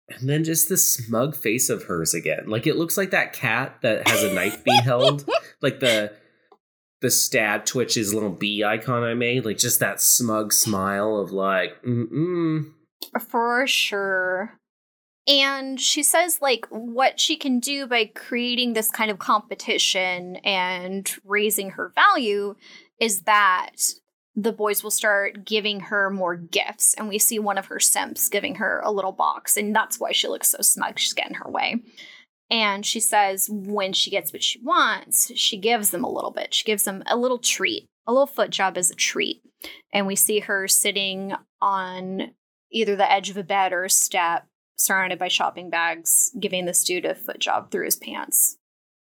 And 0.07 0.29
then 0.29 0.43
just 0.43 0.69
the 0.69 0.77
smug 0.77 1.35
face 1.35 1.67
of 1.67 1.85
hers 1.85 2.13
again. 2.13 2.43
Like 2.45 2.67
it 2.67 2.75
looks 2.75 2.95
like 2.95 3.09
that 3.09 3.33
cat 3.33 3.79
that 3.81 4.07
has 4.07 4.23
a 4.23 4.31
knife 4.31 4.63
being 4.63 4.81
held. 4.83 5.27
Like 5.61 5.81
the 5.81 6.13
the 7.01 7.11
stab 7.11 7.65
twitches 7.65 8.13
little 8.13 8.29
bee 8.29 8.63
icon 8.63 9.03
I 9.03 9.13
made. 9.13 9.43
Like 9.43 9.57
just 9.57 9.81
that 9.81 9.99
smug 9.99 10.53
smile 10.53 11.17
of 11.17 11.33
like, 11.33 11.83
mm 11.83 12.09
mm. 12.09 12.71
For 13.19 13.67
sure. 13.67 14.58
And 15.29 15.79
she 15.79 16.01
says, 16.01 16.39
like, 16.41 16.65
what 16.71 17.19
she 17.19 17.37
can 17.37 17.59
do 17.59 17.85
by 17.85 18.05
creating 18.05 18.73
this 18.73 18.89
kind 18.89 19.11
of 19.11 19.19
competition 19.19 20.37
and 20.37 21.09
raising 21.23 21.69
her 21.71 21.93
value 21.93 22.55
is 22.99 23.21
that 23.21 23.75
the 24.35 24.51
boys 24.51 24.83
will 24.83 24.89
start 24.89 25.45
giving 25.45 25.81
her 25.81 26.09
more 26.09 26.35
gifts. 26.35 26.95
And 26.95 27.07
we 27.07 27.19
see 27.19 27.37
one 27.37 27.59
of 27.59 27.67
her 27.67 27.79
simps 27.79 28.27
giving 28.27 28.55
her 28.55 28.81
a 28.83 28.91
little 28.91 29.11
box. 29.11 29.55
And 29.55 29.75
that's 29.75 29.99
why 29.99 30.13
she 30.13 30.27
looks 30.27 30.49
so 30.49 30.61
smug. 30.61 30.97
She's 30.97 31.13
getting 31.13 31.35
her 31.35 31.49
way. 31.49 31.75
And 32.49 32.83
she 32.83 32.99
says, 32.99 33.47
when 33.51 33.93
she 33.93 34.09
gets 34.09 34.33
what 34.33 34.41
she 34.41 34.59
wants, 34.63 35.31
she 35.35 35.57
gives 35.57 35.91
them 35.91 36.03
a 36.03 36.11
little 36.11 36.31
bit. 36.31 36.55
She 36.55 36.63
gives 36.63 36.83
them 36.83 37.03
a 37.05 37.15
little 37.15 37.37
treat. 37.37 37.85
A 38.07 38.11
little 38.11 38.25
foot 38.25 38.49
job 38.49 38.77
as 38.77 38.89
a 38.89 38.95
treat. 38.95 39.43
And 39.93 40.07
we 40.07 40.15
see 40.15 40.39
her 40.39 40.67
sitting 40.67 41.33
on 41.61 42.31
either 42.71 42.95
the 42.95 43.11
edge 43.11 43.29
of 43.29 43.37
a 43.37 43.43
bed 43.43 43.73
or 43.73 43.83
a 43.83 43.89
step 43.89 44.47
surrounded 44.79 45.19
by 45.19 45.27
shopping 45.27 45.69
bags, 45.69 46.31
giving 46.39 46.65
this 46.65 46.83
dude 46.83 47.05
a 47.05 47.13
foot 47.13 47.39
job 47.39 47.69
through 47.69 47.85
his 47.85 47.97
pants. 47.97 48.57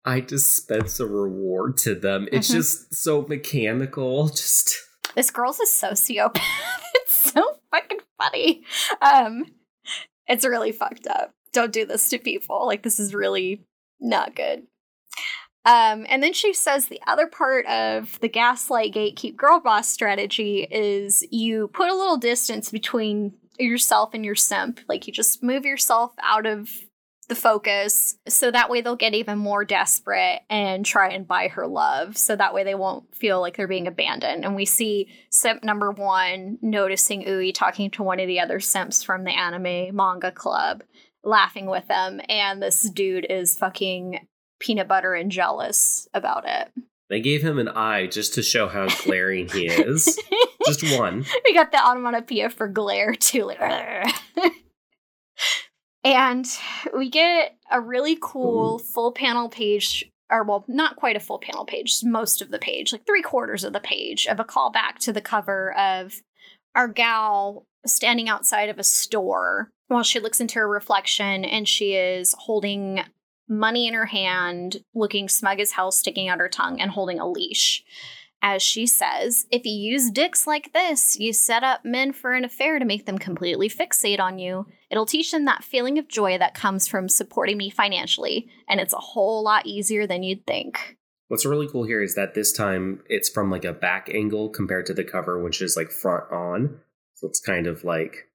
I 0.04 0.20
dispense 0.20 1.00
a 1.00 1.06
reward 1.06 1.78
to 1.78 1.94
them. 1.94 2.28
It's 2.32 2.48
mm-hmm. 2.48 2.58
just 2.58 2.96
so 2.96 3.26
mechanical. 3.28 4.30
Just 4.30 4.76
this 5.16 5.32
girl's 5.32 5.60
a 5.60 5.66
sociopath. 5.66 6.42
it's 6.96 7.32
so 7.34 7.60
fucking 7.72 8.00
funny. 8.18 8.64
Um, 9.02 9.46
it's 10.28 10.46
really 10.46 10.72
fucked 10.72 11.08
up. 11.08 11.32
Don't 11.52 11.74
do 11.74 11.86
this 11.86 12.10
to 12.10 12.20
people. 12.20 12.66
Like 12.66 12.84
this 12.84 13.00
is 13.00 13.14
really 13.14 13.66
not 14.00 14.36
good. 14.36 14.64
Um, 15.66 16.06
and 16.08 16.24
then 16.24 16.34
she 16.34 16.54
says 16.54 16.88
the 16.88 17.02
other 17.06 17.28
part 17.28 17.66
of 17.66 18.20
the 18.22 18.30
gaslight 18.30 18.94
gatekeep 18.94 19.36
girl 19.36 19.60
boss 19.60 19.90
strategy 19.90 20.68
is 20.72 21.24
you 21.32 21.68
put 21.68 21.90
a 21.90 21.96
little 21.96 22.18
distance 22.18 22.72
between 22.72 23.34
yourself 23.60 24.14
and 24.14 24.26
your 24.26 24.36
simp. 24.36 24.80
Like 24.88 25.08
you 25.08 25.14
just 25.14 25.44
move 25.44 25.66
yourself 25.66 26.14
out 26.22 26.46
of 26.46 26.70
the 27.28 27.36
focus 27.36 28.18
so 28.28 28.50
that 28.50 28.70
way 28.70 28.82
they'll 28.82 28.96
get 28.96 29.14
even 29.14 29.38
more 29.38 29.64
desperate 29.64 30.42
and 30.50 30.84
try 30.84 31.10
and 31.10 31.28
buy 31.28 31.48
her 31.48 31.68
love. 31.68 32.18
So 32.18 32.36
that 32.36 32.54
way 32.54 32.64
they 32.64 32.76
won't 32.76 33.16
feel 33.16 33.40
like 33.40 33.56
they're 33.56 33.68
being 33.68 33.88
abandoned. 33.88 34.44
And 34.44 34.56
we 34.56 34.66
see 34.66 35.10
simp 35.30 35.64
number 35.64 35.92
one 35.92 36.58
noticing 36.62 37.28
Ui 37.28 37.52
talking 37.52 37.92
to 37.92 38.04
one 38.04 38.20
of 38.20 38.28
the 38.28 38.40
other 38.40 38.60
simps 38.60 39.04
from 39.04 39.24
the 39.24 39.32
anime 39.32 39.96
manga 39.96 40.32
club 40.32 40.84
laughing 41.24 41.68
with 41.68 41.88
them. 41.88 42.20
And 42.28 42.62
this 42.62 42.90
dude 42.90 43.28
is 43.30 43.56
fucking 43.56 44.28
peanut 44.60 44.88
butter 44.88 45.14
and 45.14 45.32
jealous 45.32 46.08
about 46.14 46.46
it 46.48 46.72
they 47.10 47.20
gave 47.20 47.42
him 47.42 47.58
an 47.58 47.68
eye 47.68 48.08
just 48.08 48.34
to 48.36 48.44
show 48.44 48.68
how 48.68 48.88
glaring 49.04 49.50
he 49.50 49.66
is. 49.68 50.20
just 50.66 50.98
one. 50.98 51.26
We 51.46 51.54
got 51.54 51.72
the 51.72 51.84
onomatopoeia 51.84 52.50
for 52.50 52.68
glare 52.68 53.16
too. 53.16 53.52
and 56.04 56.46
we 56.96 57.10
get 57.10 57.58
a 57.72 57.82
really 57.82 58.18
cool 58.22 58.76
Ooh. 58.76 58.84
full 58.84 59.12
panel 59.12 59.50
page, 59.50 60.10
or 60.30 60.44
well, 60.44 60.66
not 60.68 60.96
quite 60.96 61.16
a 61.16 61.20
full 61.20 61.40
panel 61.40 61.66
page, 61.66 62.00
most 62.04 62.42
of 62.42 62.52
the 62.52 62.60
page, 62.60 62.92
like 62.92 63.06
three 63.06 63.24
quarters 63.24 63.64
of 63.64 63.74
the 63.74 63.80
page 63.80 64.28
of 64.28 64.40
a 64.40 64.46
callback 64.46 64.98
to 65.00 65.12
the 65.12 65.22
cover 65.22 65.74
of 65.78 66.22
our 66.76 66.88
gal 66.88 67.66
standing 67.86 68.30
outside 68.30 68.70
of 68.70 68.78
a 68.78 68.84
store 68.84 69.72
while 69.88 70.04
she 70.04 70.20
looks 70.20 70.40
into 70.40 70.60
her 70.60 70.70
reflection 70.70 71.44
and 71.44 71.68
she 71.68 71.96
is 71.96 72.36
holding 72.38 73.02
money 73.50 73.88
in 73.88 73.94
her 73.94 74.06
hand, 74.06 74.78
looking 74.94 75.28
smug 75.28 75.60
as 75.60 75.72
hell, 75.72 75.92
sticking 75.92 76.30
out 76.30 76.40
her 76.40 76.50
tongue, 76.50 76.80
and 76.80 76.92
holding 76.92 77.20
a 77.20 77.28
leash. 77.28 77.84
As 78.42 78.64
she 78.64 78.88
says, 78.88 79.48
if 79.52 79.66
you 79.66 79.74
use 79.74 80.12
dicks 80.12 80.48
like 80.48 80.72
this, 80.72 81.20
you 81.20 81.34
set 81.34 81.64
up 81.64 81.84
men 81.84 82.14
for 82.14 82.32
an 82.32 82.46
affair 82.46 82.80
to 82.80 82.86
make 82.86 83.06
them 83.06 83.18
completely 83.18 83.68
fixate 83.68 84.22
on 84.22 84.40
you. 84.40 84.66
It'll 84.90 85.06
teach 85.06 85.32
them 85.32 85.44
that 85.46 85.64
feeling 85.64 86.00
of 86.00 86.08
joy 86.08 86.38
that 86.38 86.54
comes 86.54 86.88
from 86.88 87.10
supporting 87.10 87.58
me 87.58 87.70
financially, 87.70 88.48
and 88.70 88.80
it's 88.80 88.94
a 88.94 88.98
whole 88.98 89.44
lot 89.44 89.66
easier 89.66 90.08
than 90.08 90.24
you'd 90.24 90.48
think. 90.48 90.98
What's 91.28 91.46
really 91.46 91.68
cool 91.68 91.84
here 91.84 92.02
is 92.02 92.16
that 92.16 92.34
this 92.34 92.54
time 92.54 93.04
it's 93.08 93.30
from 93.30 93.52
like 93.52 93.66
a 93.66 93.74
back 93.74 94.10
angle 94.14 94.50
compared 94.50 94.86
to 94.86 94.94
the 94.94 95.04
cover, 95.04 95.44
which 95.44 95.62
is 95.62 95.76
like 95.76 95.92
front 95.92 96.32
on. 96.32 96.80
So 97.16 97.28
it's 97.28 97.42
kind 97.42 97.68
of 97.68 97.84
like 97.84 98.29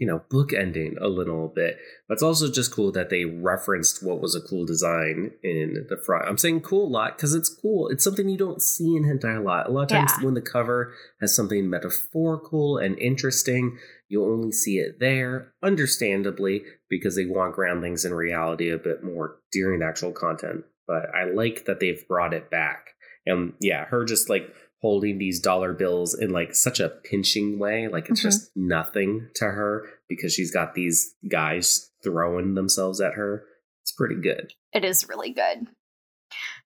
you 0.00 0.06
know, 0.06 0.22
bookending 0.30 0.98
a 0.98 1.08
little 1.08 1.46
bit. 1.54 1.76
But 2.08 2.14
it's 2.14 2.22
also 2.22 2.50
just 2.50 2.72
cool 2.72 2.90
that 2.92 3.10
they 3.10 3.26
referenced 3.26 4.02
what 4.02 4.18
was 4.18 4.34
a 4.34 4.40
cool 4.40 4.64
design 4.64 5.32
in 5.42 5.86
the 5.90 5.98
front. 5.98 6.26
I'm 6.26 6.38
saying 6.38 6.62
cool 6.62 6.88
a 6.88 6.88
lot 6.88 7.18
because 7.18 7.34
it's 7.34 7.50
cool. 7.50 7.88
It's 7.88 8.02
something 8.02 8.26
you 8.26 8.38
don't 8.38 8.62
see 8.62 8.96
in 8.96 9.04
hentai 9.04 9.36
a 9.36 9.42
lot. 9.42 9.68
A 9.68 9.70
lot 9.70 9.82
of 9.82 9.88
times 9.88 10.12
yeah. 10.16 10.24
when 10.24 10.32
the 10.32 10.40
cover 10.40 10.94
has 11.20 11.36
something 11.36 11.68
metaphorical 11.68 12.78
and 12.78 12.98
interesting, 12.98 13.76
you'll 14.08 14.32
only 14.32 14.52
see 14.52 14.78
it 14.78 15.00
there, 15.00 15.52
understandably, 15.62 16.62
because 16.88 17.14
they 17.14 17.26
want 17.26 17.54
ground 17.54 17.82
things 17.82 18.06
in 18.06 18.14
reality 18.14 18.70
a 18.70 18.78
bit 18.78 19.04
more 19.04 19.36
during 19.52 19.80
the 19.80 19.86
actual 19.86 20.12
content. 20.12 20.64
But 20.86 21.14
I 21.14 21.30
like 21.30 21.66
that 21.66 21.78
they've 21.78 22.08
brought 22.08 22.32
it 22.32 22.50
back. 22.50 22.86
And 23.26 23.52
yeah, 23.60 23.84
her 23.84 24.06
just 24.06 24.30
like 24.30 24.50
holding 24.80 25.18
these 25.18 25.40
dollar 25.40 25.72
bills 25.72 26.14
in 26.14 26.30
like 26.30 26.54
such 26.54 26.80
a 26.80 26.88
pinching 26.88 27.58
way. 27.58 27.88
Like 27.88 28.08
it's 28.08 28.20
mm-hmm. 28.20 28.28
just 28.28 28.50
nothing 28.56 29.28
to 29.34 29.44
her 29.44 29.88
because 30.08 30.32
she's 30.32 30.52
got 30.52 30.74
these 30.74 31.14
guys 31.30 31.90
throwing 32.02 32.54
themselves 32.54 33.00
at 33.00 33.14
her. 33.14 33.44
It's 33.82 33.92
pretty 33.92 34.16
good. 34.16 34.52
It 34.72 34.84
is 34.84 35.08
really 35.08 35.32
good. 35.32 35.66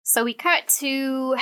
So 0.03 0.25
we 0.25 0.35
cut 0.35 0.69
to 0.79 1.37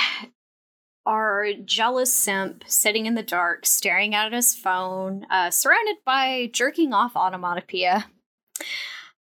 our 1.05 1.47
jealous 1.65 2.13
simp 2.13 2.63
sitting 2.65 3.05
in 3.05 3.15
the 3.15 3.23
dark, 3.23 3.65
staring 3.65 4.15
at 4.15 4.31
his 4.31 4.55
phone, 4.55 5.25
uh, 5.29 5.51
surrounded 5.51 5.97
by 6.05 6.49
jerking 6.53 6.93
off 6.93 7.13
automatopoeia. 7.13 8.05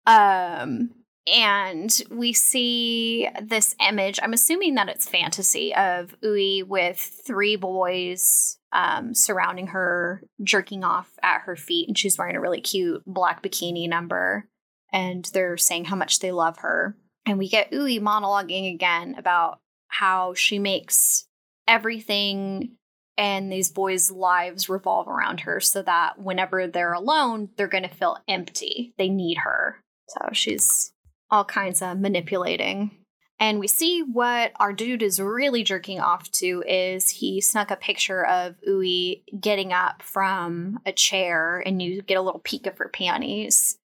Um, 0.06 0.91
and 1.32 2.02
we 2.10 2.34
see 2.34 3.28
this 3.42 3.76
image. 3.86 4.20
I'm 4.22 4.34
assuming 4.34 4.76
that 4.76 4.90
it's 4.90 5.08
fantasy 5.08 5.74
of 5.74 6.16
Ui 6.24 6.64
with 6.64 6.98
three 6.98 7.56
boys 7.56 8.58
um, 8.72 9.14
surrounding 9.14 9.68
her, 9.68 10.24
jerking 10.44 10.84
off 10.84 11.10
at 11.22 11.42
her 11.42 11.56
feet, 11.56 11.88
and 11.88 11.98
she's 11.98 12.18
wearing 12.18 12.36
a 12.36 12.42
really 12.42 12.62
cute 12.62 13.04
black 13.06 13.42
bikini 13.42 13.88
number. 13.88 14.48
And 14.92 15.26
they're 15.34 15.58
saying 15.58 15.86
how 15.86 15.96
much 15.96 16.20
they 16.20 16.32
love 16.32 16.58
her. 16.60 16.96
And 17.26 17.38
we 17.38 17.48
get 17.48 17.74
Ui 17.74 18.00
monologuing 18.00 18.74
again 18.74 19.16
about 19.18 19.60
how 19.88 20.34
she 20.34 20.60
makes 20.60 21.26
everything 21.68 22.76
and 23.18 23.52
these 23.52 23.72
boys' 23.72 24.12
lives 24.12 24.70
revolve 24.70 25.08
around 25.08 25.42
her 25.42 25.60
so 25.60 25.84
that 25.84 26.20
whenever 26.20 26.68
they're 26.68 26.94
alone, 26.94 27.50
they're 27.56 27.68
going 27.68 27.84
to 27.84 27.90
feel 27.90 28.18
empty. 28.28 28.94
They 28.98 29.10
need 29.10 29.38
her. 29.38 29.80
So 30.10 30.30
she's 30.34 30.92
all 31.34 31.43
kinds 31.43 31.82
of 31.82 32.00
manipulating. 32.00 32.91
And 33.39 33.60
we 33.60 33.67
see 33.67 34.02
what 34.04 34.52
our 34.58 34.72
dude 34.72 35.02
is 35.02 35.19
really 35.19 35.63
jerking 35.63 36.00
off 36.00 36.30
to 36.34 36.63
is 36.67 37.10
he 37.10 37.41
snuck 37.41 37.72
a 37.72 37.76
picture 37.76 38.24
of 38.24 38.56
Ui 38.67 39.24
getting 39.39 39.74
up 39.74 40.04
from 40.04 40.80
a 40.86 40.91
chair 40.91 41.62
and 41.65 41.82
you 41.82 42.04
get 42.04 42.17
a 42.17 42.22
little 42.22 42.39
peek 42.39 42.67
of 42.67 42.78
her 42.78 42.88
panties. 42.88 43.80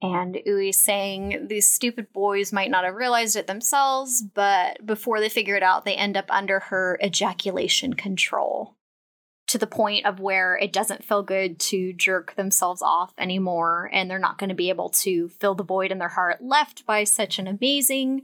And 0.00 0.38
Ui 0.46 0.70
saying 0.70 1.48
these 1.48 1.68
stupid 1.68 2.12
boys 2.12 2.52
might 2.52 2.70
not 2.70 2.84
have 2.84 2.94
realized 2.94 3.34
it 3.34 3.48
themselves, 3.48 4.22
but 4.22 4.86
before 4.86 5.18
they 5.18 5.28
figure 5.28 5.56
it 5.56 5.64
out, 5.64 5.84
they 5.84 5.96
end 5.96 6.16
up 6.16 6.26
under 6.30 6.60
her 6.60 6.96
ejaculation 7.02 7.94
control 7.94 8.77
to 9.48 9.58
the 9.58 9.66
point 9.66 10.06
of 10.06 10.20
where 10.20 10.56
it 10.56 10.72
doesn't 10.72 11.04
feel 11.04 11.22
good 11.22 11.58
to 11.58 11.92
jerk 11.94 12.34
themselves 12.36 12.82
off 12.82 13.12
anymore, 13.18 13.90
and 13.92 14.10
they're 14.10 14.18
not 14.18 14.38
going 14.38 14.50
to 14.50 14.54
be 14.54 14.68
able 14.68 14.90
to 14.90 15.28
fill 15.28 15.54
the 15.54 15.64
void 15.64 15.90
in 15.90 15.98
their 15.98 16.08
heart 16.08 16.42
left 16.42 16.84
by 16.86 17.04
such 17.04 17.38
an 17.38 17.46
amazing 17.46 18.22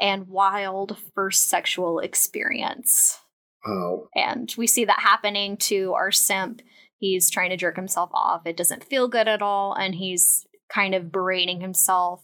and 0.00 0.28
wild 0.28 0.96
first 1.14 1.48
sexual 1.48 1.98
experience. 1.98 3.18
Oh. 3.66 4.08
And 4.14 4.52
we 4.56 4.66
see 4.66 4.84
that 4.86 5.00
happening 5.00 5.56
to 5.58 5.92
our 5.94 6.10
simp. 6.10 6.62
He's 6.98 7.30
trying 7.30 7.50
to 7.50 7.56
jerk 7.56 7.76
himself 7.76 8.10
off. 8.12 8.46
It 8.46 8.56
doesn't 8.56 8.84
feel 8.84 9.08
good 9.08 9.28
at 9.28 9.42
all, 9.42 9.74
and 9.74 9.94
he's 9.94 10.46
kind 10.70 10.94
of 10.94 11.12
berating 11.12 11.60
himself 11.60 12.22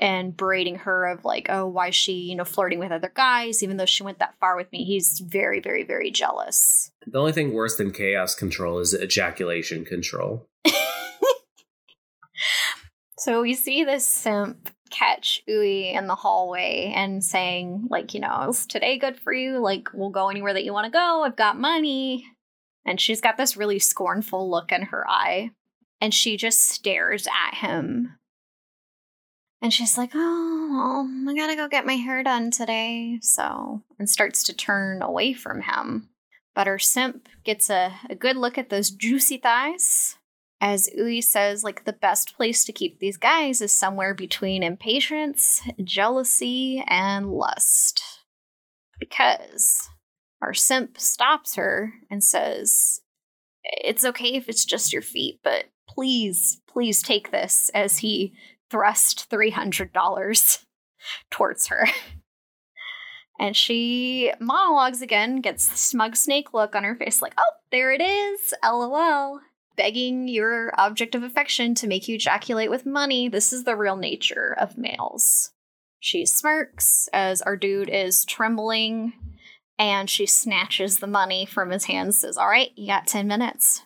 and 0.00 0.36
berating 0.36 0.76
her 0.76 1.06
of 1.06 1.24
like, 1.24 1.46
oh, 1.48 1.66
why 1.66 1.88
is 1.88 1.94
she, 1.94 2.12
you 2.12 2.34
know, 2.34 2.44
flirting 2.44 2.78
with 2.78 2.90
other 2.90 3.12
guys, 3.14 3.62
even 3.62 3.76
though 3.76 3.86
she 3.86 4.02
went 4.02 4.18
that 4.18 4.34
far 4.40 4.56
with 4.56 4.70
me. 4.72 4.84
He's 4.84 5.20
very, 5.20 5.60
very, 5.60 5.84
very 5.84 6.10
jealous. 6.10 6.90
The 7.06 7.18
only 7.18 7.32
thing 7.32 7.52
worse 7.52 7.76
than 7.76 7.92
chaos 7.92 8.34
control 8.34 8.78
is 8.80 8.94
ejaculation 8.94 9.84
control. 9.84 10.48
so 13.18 13.42
we 13.42 13.54
see 13.54 13.84
this 13.84 14.06
simp 14.06 14.70
catch 14.90 15.42
Ui 15.48 15.90
in 15.90 16.06
the 16.06 16.14
hallway 16.14 16.92
and 16.94 17.22
saying, 17.24 17.86
like, 17.90 18.14
you 18.14 18.20
know, 18.20 18.48
is 18.48 18.66
today 18.66 18.98
good 18.98 19.18
for 19.18 19.32
you? 19.32 19.58
Like, 19.58 19.88
we'll 19.92 20.10
go 20.10 20.28
anywhere 20.28 20.52
that 20.52 20.64
you 20.64 20.72
want 20.72 20.86
to 20.86 20.90
go. 20.90 21.22
I've 21.24 21.36
got 21.36 21.58
money. 21.58 22.26
And 22.86 23.00
she's 23.00 23.20
got 23.20 23.36
this 23.36 23.56
really 23.56 23.78
scornful 23.78 24.50
look 24.50 24.70
in 24.70 24.82
her 24.82 25.08
eye 25.08 25.52
and 26.00 26.12
she 26.12 26.36
just 26.36 26.60
stares 26.60 27.26
at 27.26 27.54
him. 27.54 28.18
And 29.64 29.72
she's 29.72 29.96
like, 29.96 30.10
Oh, 30.14 31.08
I 31.26 31.34
gotta 31.34 31.56
go 31.56 31.68
get 31.68 31.86
my 31.86 31.94
hair 31.94 32.22
done 32.22 32.50
today. 32.50 33.18
So, 33.22 33.80
and 33.98 34.10
starts 34.10 34.42
to 34.42 34.52
turn 34.52 35.00
away 35.00 35.32
from 35.32 35.62
him. 35.62 36.10
But 36.54 36.66
her 36.66 36.78
simp 36.78 37.30
gets 37.44 37.70
a, 37.70 37.94
a 38.10 38.14
good 38.14 38.36
look 38.36 38.58
at 38.58 38.68
those 38.68 38.90
juicy 38.90 39.38
thighs. 39.38 40.18
As 40.60 40.90
Ui 40.98 41.22
says, 41.22 41.64
like, 41.64 41.86
the 41.86 41.94
best 41.94 42.36
place 42.36 42.66
to 42.66 42.72
keep 42.72 42.98
these 42.98 43.16
guys 43.16 43.62
is 43.62 43.72
somewhere 43.72 44.12
between 44.12 44.62
impatience, 44.62 45.62
jealousy, 45.82 46.84
and 46.86 47.30
lust. 47.30 48.02
Because 49.00 49.88
our 50.42 50.52
simp 50.52 51.00
stops 51.00 51.54
her 51.54 51.94
and 52.10 52.22
says, 52.22 53.00
It's 53.64 54.04
okay 54.04 54.34
if 54.34 54.46
it's 54.50 54.66
just 54.66 54.92
your 54.92 55.02
feet, 55.02 55.40
but 55.42 55.70
please, 55.88 56.60
please 56.68 57.02
take 57.02 57.30
this 57.30 57.70
as 57.74 57.98
he 57.98 58.34
thrust 58.74 59.30
$300 59.30 60.64
towards 61.30 61.68
her. 61.68 61.86
And 63.38 63.56
she 63.56 64.32
monologues 64.38 65.02
again, 65.02 65.40
gets 65.40 65.66
the 65.66 65.76
smug 65.76 66.14
snake 66.14 66.54
look 66.54 66.76
on 66.76 66.84
her 66.84 66.94
face, 66.94 67.20
like, 67.20 67.34
oh, 67.36 67.52
there 67.72 67.90
it 67.90 68.00
is, 68.00 68.54
lol. 68.62 69.40
Begging 69.76 70.28
your 70.28 70.72
object 70.78 71.16
of 71.16 71.24
affection 71.24 71.74
to 71.74 71.88
make 71.88 72.06
you 72.06 72.14
ejaculate 72.14 72.70
with 72.70 72.86
money. 72.86 73.28
This 73.28 73.52
is 73.52 73.64
the 73.64 73.74
real 73.74 73.96
nature 73.96 74.56
of 74.56 74.78
males. 74.78 75.50
She 75.98 76.24
smirks 76.26 77.08
as 77.12 77.42
our 77.42 77.56
dude 77.56 77.88
is 77.88 78.24
trembling 78.24 79.14
and 79.80 80.08
she 80.08 80.26
snatches 80.26 81.00
the 81.00 81.08
money 81.08 81.44
from 81.44 81.70
his 81.70 81.86
hands, 81.86 82.20
says, 82.20 82.36
All 82.36 82.48
right, 82.48 82.70
you 82.76 82.86
got 82.86 83.08
10 83.08 83.26
minutes. 83.26 83.82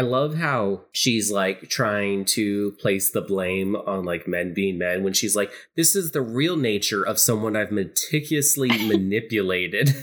I 0.00 0.02
love 0.02 0.36
how 0.36 0.86
she's 0.92 1.30
like 1.30 1.68
trying 1.68 2.24
to 2.36 2.70
place 2.80 3.10
the 3.10 3.20
blame 3.20 3.76
on 3.76 4.06
like 4.06 4.26
men 4.26 4.54
being 4.54 4.78
men 4.78 5.04
when 5.04 5.12
she's 5.12 5.36
like, 5.36 5.52
this 5.76 5.94
is 5.94 6.12
the 6.12 6.22
real 6.22 6.56
nature 6.56 7.06
of 7.06 7.18
someone 7.18 7.54
I've 7.54 7.70
meticulously 7.70 8.68
manipulated. 8.88 9.94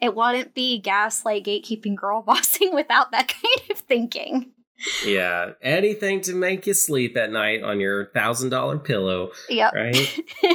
It 0.00 0.14
wouldn't 0.14 0.54
be 0.54 0.78
gaslight 0.78 1.42
gatekeeping 1.42 1.96
girl 1.96 2.22
bossing 2.26 2.72
without 2.76 3.10
that 3.10 3.26
kind 3.26 3.70
of 3.72 3.78
thinking. 3.78 4.52
Yeah, 5.04 5.54
anything 5.60 6.20
to 6.20 6.32
make 6.32 6.68
you 6.68 6.74
sleep 6.74 7.16
at 7.16 7.32
night 7.32 7.64
on 7.64 7.80
your 7.80 8.12
thousand 8.12 8.50
dollar 8.50 8.78
pillow. 8.78 9.32
Yep. 9.48 9.74
Right. 9.74 10.20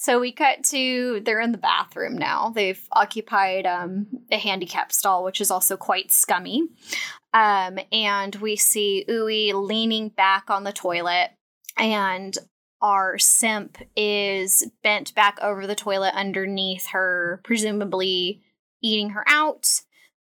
So 0.00 0.20
we 0.20 0.30
cut 0.30 0.62
to 0.66 1.20
they're 1.24 1.40
in 1.40 1.50
the 1.50 1.58
bathroom 1.58 2.16
now. 2.16 2.52
They've 2.54 2.80
occupied 2.92 3.66
um, 3.66 4.06
a 4.30 4.38
handicap 4.38 4.92
stall, 4.92 5.24
which 5.24 5.40
is 5.40 5.50
also 5.50 5.76
quite 5.76 6.12
scummy. 6.12 6.68
Um, 7.34 7.80
and 7.90 8.34
we 8.36 8.54
see 8.54 9.04
Ui 9.10 9.52
leaning 9.52 10.08
back 10.10 10.50
on 10.50 10.62
the 10.62 10.72
toilet, 10.72 11.30
and 11.76 12.32
our 12.80 13.18
simp 13.18 13.78
is 13.96 14.70
bent 14.84 15.16
back 15.16 15.36
over 15.42 15.66
the 15.66 15.74
toilet 15.74 16.14
underneath 16.14 16.86
her, 16.92 17.40
presumably 17.42 18.40
eating 18.80 19.10
her 19.10 19.24
out 19.26 19.82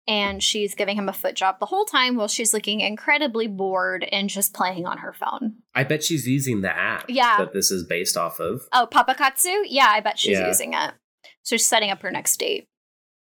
and 0.09 0.43
she's 0.43 0.75
giving 0.75 0.97
him 0.97 1.09
a 1.09 1.13
foot 1.13 1.35
job 1.35 1.61
the 1.61 1.67
whole 1.67 1.85
time 1.85 2.17
while 2.17 2.29
she's 2.29 2.55
looking 2.55 2.81
incredibly 2.81 3.47
bored 3.47 4.05
and 4.11 4.31
just 4.31 4.55
playing 4.55 4.87
on 4.87 4.99
her 4.99 5.13
phone. 5.13 5.57
I 5.75 5.85
bet 5.85 6.03
she's 6.03 6.27
using 6.27 6.63
the 6.63 6.75
app 6.75 7.05
yeah. 7.09 7.37
that 7.39 7.53
this 7.53 7.71
is 7.71 7.85
based 7.85 8.17
off 8.17 8.41
of. 8.41 8.67
Oh, 8.73 8.89
Papakatsu? 8.91 9.65
Yeah, 9.67 9.89
I 9.89 10.01
bet 10.01 10.19
she's 10.19 10.39
yeah. 10.39 10.49
using 10.49 10.73
it. 10.73 10.93
So 11.43 11.57
she's 11.57 11.67
setting 11.67 11.91
up 11.91 12.01
her 12.03 12.11
next 12.11 12.39
date. 12.39 12.67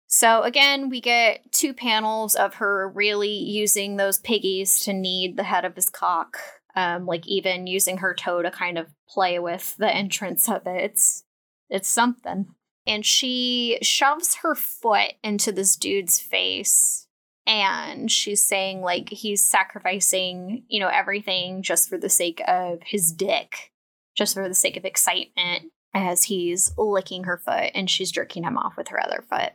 So 0.06 0.42
again, 0.42 0.88
we 0.88 1.00
get 1.00 1.52
two 1.52 1.74
panels 1.74 2.34
of 2.34 2.54
her 2.54 2.88
really 2.88 3.28
using 3.28 3.96
those 3.96 4.18
piggies 4.18 4.80
to 4.84 4.92
knead 4.92 5.36
the 5.36 5.44
head 5.44 5.64
of 5.64 5.76
his 5.76 5.90
cock. 5.90 6.38
Um, 6.74 7.04
like 7.04 7.26
even 7.26 7.66
using 7.66 7.98
her 7.98 8.14
toe 8.14 8.42
to 8.42 8.50
kind 8.50 8.78
of 8.78 8.86
play 9.08 9.38
with 9.38 9.76
the 9.76 9.92
entrance 9.92 10.48
of 10.48 10.66
it. 10.66 10.84
It's 10.84 11.24
it's 11.68 11.88
something 11.88 12.46
and 12.86 13.04
she 13.04 13.78
shoves 13.82 14.36
her 14.36 14.54
foot 14.54 15.12
into 15.22 15.52
this 15.52 15.76
dude's 15.76 16.20
face 16.20 17.06
and 17.46 18.10
she's 18.10 18.44
saying 18.44 18.80
like 18.80 19.08
he's 19.10 19.44
sacrificing 19.44 20.64
you 20.68 20.80
know 20.80 20.88
everything 20.88 21.62
just 21.62 21.88
for 21.88 21.98
the 21.98 22.08
sake 22.08 22.42
of 22.46 22.80
his 22.84 23.12
dick 23.12 23.72
just 24.16 24.34
for 24.34 24.46
the 24.48 24.54
sake 24.54 24.76
of 24.76 24.84
excitement 24.84 25.72
as 25.94 26.24
he's 26.24 26.72
licking 26.76 27.24
her 27.24 27.38
foot 27.38 27.70
and 27.74 27.90
she's 27.90 28.12
jerking 28.12 28.44
him 28.44 28.56
off 28.56 28.76
with 28.76 28.88
her 28.88 29.02
other 29.02 29.24
foot. 29.28 29.52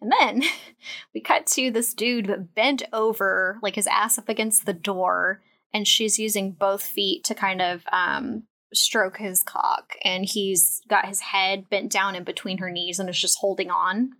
And 0.00 0.12
then 0.18 0.42
we 1.14 1.20
cut 1.20 1.46
to 1.48 1.70
this 1.70 1.94
dude 1.94 2.48
bent 2.54 2.82
over 2.92 3.58
like 3.62 3.76
his 3.76 3.86
ass 3.86 4.18
up 4.18 4.28
against 4.28 4.66
the 4.66 4.72
door 4.72 5.42
and 5.72 5.86
she's 5.86 6.18
using 6.18 6.50
both 6.50 6.82
feet 6.82 7.22
to 7.24 7.34
kind 7.34 7.62
of 7.62 7.84
um 7.92 8.42
stroke 8.74 9.18
his 9.18 9.42
cock 9.42 9.96
and 10.04 10.24
he's 10.24 10.80
got 10.88 11.06
his 11.06 11.20
head 11.20 11.68
bent 11.68 11.90
down 11.90 12.14
in 12.14 12.24
between 12.24 12.58
her 12.58 12.70
knees 12.70 12.98
and 12.98 13.08
is 13.08 13.20
just 13.20 13.38
holding 13.38 13.70
on. 13.70 14.12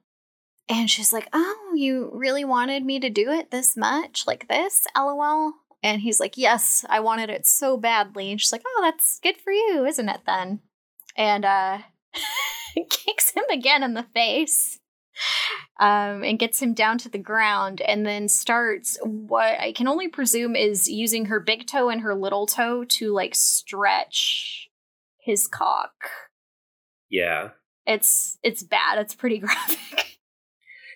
And 0.68 0.90
she's 0.90 1.12
like, 1.12 1.28
Oh, 1.32 1.72
you 1.74 2.10
really 2.12 2.44
wanted 2.44 2.84
me 2.84 3.00
to 3.00 3.10
do 3.10 3.30
it 3.30 3.50
this 3.50 3.76
much? 3.76 4.24
Like 4.26 4.48
this? 4.48 4.86
LOL. 4.96 5.54
And 5.82 6.00
he's 6.00 6.20
like, 6.20 6.38
Yes, 6.38 6.84
I 6.88 7.00
wanted 7.00 7.30
it 7.30 7.46
so 7.46 7.76
badly. 7.76 8.30
And 8.30 8.40
she's 8.40 8.52
like, 8.52 8.62
Oh, 8.66 8.80
that's 8.82 9.18
good 9.22 9.36
for 9.36 9.52
you, 9.52 9.84
isn't 9.84 10.08
it 10.08 10.20
then? 10.26 10.60
And 11.16 11.44
uh 11.44 11.78
kicks 12.90 13.30
him 13.30 13.44
again 13.50 13.82
in 13.82 13.94
the 13.94 14.06
face. 14.14 14.78
Um, 15.82 16.22
and 16.22 16.38
gets 16.38 16.62
him 16.62 16.74
down 16.74 16.96
to 16.98 17.08
the 17.08 17.18
ground 17.18 17.80
and 17.80 18.06
then 18.06 18.28
starts 18.28 18.96
what 19.02 19.58
I 19.58 19.72
can 19.72 19.88
only 19.88 20.06
presume 20.06 20.54
is 20.54 20.88
using 20.88 21.24
her 21.24 21.40
big 21.40 21.66
toe 21.66 21.88
and 21.88 22.02
her 22.02 22.14
little 22.14 22.46
toe 22.46 22.84
to 22.84 23.12
like 23.12 23.34
stretch 23.34 24.68
his 25.18 25.48
cock. 25.48 25.90
Yeah. 27.10 27.48
It's 27.84 28.38
it's 28.44 28.62
bad. 28.62 28.98
It's 28.98 29.16
pretty 29.16 29.38
graphic. 29.40 30.18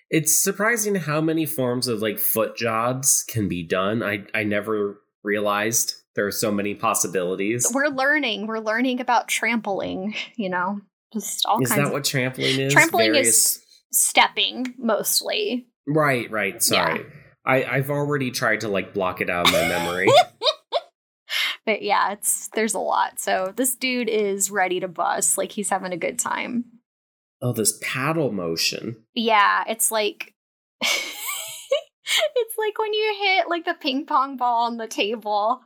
It's 0.09 0.41
surprising 0.41 0.95
how 0.95 1.19
many 1.19 1.45
forms 1.45 1.89
of 1.89 2.01
like 2.01 2.17
foot 2.17 2.55
jobs 2.55 3.25
can 3.27 3.49
be 3.49 3.63
done. 3.63 4.01
I 4.01 4.23
I 4.33 4.45
never 4.45 5.01
realized 5.21 5.95
there 6.15 6.25
are 6.25 6.31
so 6.31 6.49
many 6.49 6.75
possibilities. 6.75 7.69
We're 7.73 7.89
learning. 7.89 8.47
We're 8.47 8.59
learning 8.59 9.01
about 9.01 9.27
trampling, 9.27 10.15
you 10.37 10.49
know. 10.49 10.79
Just 11.11 11.45
all 11.45 11.61
is 11.61 11.67
kinds 11.67 11.81
that 11.81 11.87
of 11.87 11.91
what 11.91 12.05
trampling 12.05 12.57
is? 12.57 12.71
trampling 12.71 13.11
Various... 13.11 13.57
is 13.57 13.66
stepping 13.91 14.73
mostly. 14.77 15.67
Right, 15.87 16.29
right. 16.31 16.61
Sorry. 16.61 17.05
I, 17.45 17.63
I've 17.63 17.89
already 17.89 18.31
tried 18.31 18.61
to 18.61 18.67
like 18.67 18.93
block 18.93 19.21
it 19.21 19.29
out 19.29 19.47
of 19.47 19.53
my 19.53 19.67
memory. 19.67 20.07
But 21.65 21.81
yeah, 21.81 22.13
it's 22.13 22.47
there's 22.53 22.73
a 22.73 22.79
lot. 22.79 23.19
So 23.19 23.53
this 23.53 23.75
dude 23.75 24.07
is 24.07 24.49
ready 24.49 24.79
to 24.79 24.87
bust. 24.87 25.37
Like 25.37 25.51
he's 25.51 25.69
having 25.69 25.91
a 25.91 25.97
good 25.97 26.17
time. 26.17 26.63
oh, 27.41 27.51
this 27.51 27.77
paddle 27.83 28.31
motion. 28.31 29.03
Yeah, 29.13 29.65
it's 29.67 29.91
like 29.91 30.33
it's 30.81 32.55
like 32.57 32.79
when 32.79 32.93
you 32.93 33.15
hit 33.19 33.49
like 33.49 33.65
the 33.65 33.73
ping 33.73 34.05
pong 34.05 34.37
ball 34.37 34.63
on 34.63 34.77
the 34.77 34.87
table. 34.87 35.59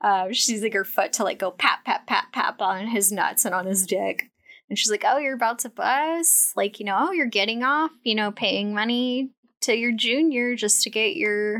Uh, 0.00 0.28
she's 0.32 0.62
like 0.62 0.72
her 0.72 0.84
foot 0.84 1.12
to 1.14 1.22
like 1.24 1.38
go 1.38 1.50
pat 1.50 1.80
pat 1.84 2.06
pat 2.06 2.28
pat 2.32 2.56
on 2.58 2.86
his 2.86 3.12
nuts 3.12 3.44
and 3.44 3.54
on 3.54 3.66
his 3.66 3.86
dick. 3.86 4.30
And 4.72 4.78
she's 4.78 4.90
like, 4.90 5.04
"Oh, 5.06 5.18
you're 5.18 5.34
about 5.34 5.58
to 5.58 5.68
bust? 5.68 6.56
Like, 6.56 6.80
you 6.80 6.86
know, 6.86 6.96
oh, 6.98 7.12
you're 7.12 7.26
getting 7.26 7.62
off, 7.62 7.90
you 8.04 8.14
know, 8.14 8.32
paying 8.32 8.72
money 8.72 9.28
to 9.60 9.76
your 9.76 9.92
junior 9.92 10.56
just 10.56 10.80
to 10.84 10.90
get 10.90 11.14
your 11.14 11.58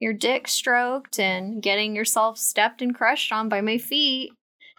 your 0.00 0.14
dick 0.14 0.48
stroked 0.48 1.20
and 1.20 1.62
getting 1.62 1.94
yourself 1.94 2.38
stepped 2.38 2.80
and 2.80 2.94
crushed 2.94 3.32
on 3.32 3.50
by 3.50 3.60
my 3.60 3.76
feet. 3.76 4.32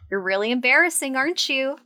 You're 0.10 0.20
really 0.20 0.50
embarrassing, 0.50 1.16
aren't 1.16 1.48
you?" 1.48 1.78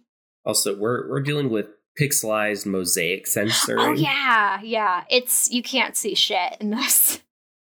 Also, 0.45 0.73
we're 0.73 1.09
we're 1.09 1.19
dealing 1.19 1.49
with 1.49 1.65
pixelized 1.99 2.65
mosaic 2.65 3.23
oh, 3.27 3.29
censoring. 3.29 3.79
Oh 3.85 3.91
yeah, 3.91 4.61
yeah. 4.61 5.03
It's 5.09 5.51
you 5.51 5.61
can't 5.61 5.97
see 5.97 6.15
shit 6.15 6.55
in 6.61 6.69
this. 6.69 7.19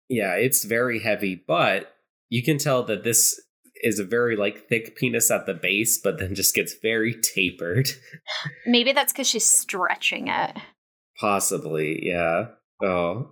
Yeah, 0.09 0.33
it's 0.33 0.65
very 0.65 0.99
heavy, 0.99 1.41
but 1.47 1.95
you 2.29 2.43
can 2.43 2.57
tell 2.57 2.83
that 2.83 3.05
this 3.05 3.39
is 3.81 3.99
a 3.99 4.03
very 4.03 4.35
like 4.35 4.67
thick 4.67 4.95
penis 4.95 5.31
at 5.31 5.45
the 5.45 5.53
base, 5.53 5.97
but 5.97 6.19
then 6.19 6.35
just 6.35 6.55
gets 6.55 6.73
very 6.81 7.13
tapered. 7.13 7.89
Maybe 8.65 8.91
that's 8.91 9.13
because 9.13 9.27
she's 9.27 9.45
stretching 9.45 10.27
it. 10.27 10.57
Possibly, 11.19 12.05
yeah. 12.05 12.47
Oh, 12.83 13.31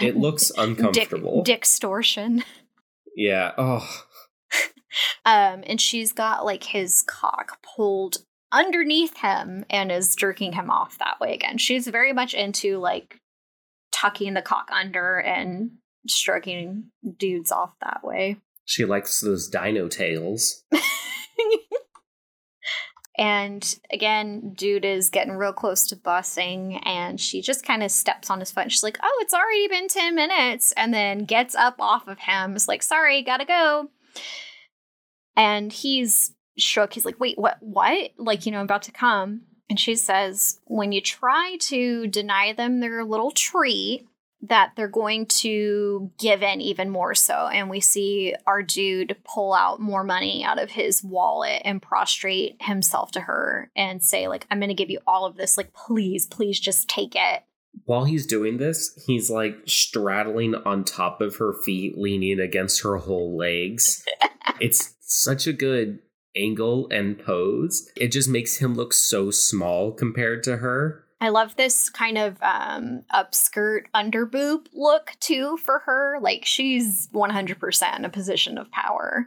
it 0.00 0.16
looks 0.18 0.50
uncomfortable. 0.56 1.42
Dick, 1.42 1.56
extortion. 1.58 2.44
Yeah. 3.16 3.52
Oh, 3.56 4.04
Um, 5.24 5.64
and 5.66 5.80
she's 5.80 6.12
got 6.12 6.44
like 6.44 6.64
his 6.64 7.02
cock 7.02 7.58
pulled 7.62 8.18
underneath 8.52 9.16
him 9.18 9.64
and 9.70 9.90
is 9.90 10.14
jerking 10.14 10.52
him 10.52 10.70
off 10.70 10.98
that 10.98 11.18
way 11.20 11.34
again. 11.34 11.58
She's 11.58 11.88
very 11.88 12.12
much 12.12 12.34
into 12.34 12.78
like 12.78 13.18
tucking 13.92 14.34
the 14.34 14.42
cock 14.42 14.68
under 14.72 15.18
and 15.18 15.72
stroking 16.06 16.90
dudes 17.18 17.50
off 17.50 17.72
that 17.80 18.00
way. 18.04 18.36
She 18.64 18.84
likes 18.84 19.20
those 19.20 19.48
dino 19.48 19.88
tails. 19.88 20.64
and 23.18 23.78
again, 23.92 24.54
dude 24.56 24.84
is 24.84 25.10
getting 25.10 25.34
real 25.34 25.52
close 25.52 25.86
to 25.88 25.96
busing, 25.96 26.80
and 26.86 27.20
she 27.20 27.42
just 27.42 27.64
kind 27.64 27.82
of 27.82 27.90
steps 27.90 28.30
on 28.30 28.40
his 28.40 28.50
foot. 28.50 28.64
And 28.64 28.72
she's 28.72 28.82
like, 28.82 28.98
"Oh, 29.02 29.18
it's 29.20 29.34
already 29.34 29.68
been 29.68 29.88
ten 29.88 30.14
minutes," 30.14 30.72
and 30.76 30.92
then 30.92 31.24
gets 31.24 31.54
up 31.54 31.76
off 31.78 32.08
of 32.08 32.18
him. 32.18 32.56
Is 32.56 32.68
like, 32.68 32.82
"Sorry, 32.82 33.22
gotta 33.22 33.44
go." 33.44 33.90
And 35.36 35.72
he's 35.72 36.32
shook. 36.56 36.94
He's 36.94 37.04
like, 37.04 37.20
"Wait, 37.20 37.38
what? 37.38 37.58
What? 37.60 38.12
Like, 38.16 38.46
you 38.46 38.52
know, 38.52 38.58
I'm 38.58 38.64
about 38.64 38.82
to 38.82 38.92
come." 38.92 39.42
And 39.68 39.78
she 39.78 39.94
says, 39.94 40.60
"When 40.66 40.92
you 40.92 41.00
try 41.00 41.58
to 41.62 42.06
deny 42.06 42.52
them 42.52 42.80
their 42.80 43.04
little 43.04 43.30
treat." 43.30 44.06
That 44.48 44.72
they're 44.76 44.88
going 44.88 45.26
to 45.26 46.10
give 46.18 46.42
in 46.42 46.60
even 46.60 46.90
more 46.90 47.14
so. 47.14 47.48
And 47.48 47.70
we 47.70 47.80
see 47.80 48.34
our 48.46 48.62
dude 48.62 49.16
pull 49.24 49.54
out 49.54 49.80
more 49.80 50.04
money 50.04 50.44
out 50.44 50.60
of 50.60 50.70
his 50.70 51.02
wallet 51.02 51.62
and 51.64 51.80
prostrate 51.80 52.56
himself 52.60 53.10
to 53.12 53.20
her 53.20 53.70
and 53.76 54.02
say, 54.02 54.28
like, 54.28 54.46
I'm 54.50 54.60
gonna 54.60 54.74
give 54.74 54.90
you 54.90 55.00
all 55.06 55.26
of 55.26 55.36
this. 55.36 55.56
Like, 55.56 55.72
please, 55.72 56.26
please 56.26 56.60
just 56.60 56.88
take 56.88 57.14
it. 57.14 57.42
While 57.86 58.04
he's 58.04 58.26
doing 58.26 58.58
this, 58.58 59.02
he's 59.06 59.30
like 59.30 59.56
straddling 59.66 60.54
on 60.54 60.84
top 60.84 61.20
of 61.20 61.36
her 61.36 61.52
feet, 61.64 61.98
leaning 61.98 62.38
against 62.38 62.82
her 62.82 62.98
whole 62.98 63.36
legs. 63.36 64.04
it's 64.60 64.94
such 65.00 65.46
a 65.46 65.52
good 65.52 65.98
angle 66.36 66.88
and 66.90 67.18
pose. 67.18 67.90
It 67.96 68.08
just 68.08 68.28
makes 68.28 68.58
him 68.58 68.74
look 68.74 68.92
so 68.92 69.30
small 69.30 69.92
compared 69.92 70.42
to 70.44 70.58
her. 70.58 71.03
I 71.24 71.30
love 71.30 71.56
this 71.56 71.90
kind 71.90 72.18
of 72.18 72.36
um 72.42 73.02
upskirt 73.12 73.84
underboob 73.94 74.66
look 74.72 75.12
too 75.20 75.56
for 75.58 75.80
her. 75.80 76.18
Like 76.20 76.44
she's 76.44 77.08
100% 77.12 77.98
in 77.98 78.04
a 78.04 78.10
position 78.10 78.58
of 78.58 78.70
power. 78.70 79.26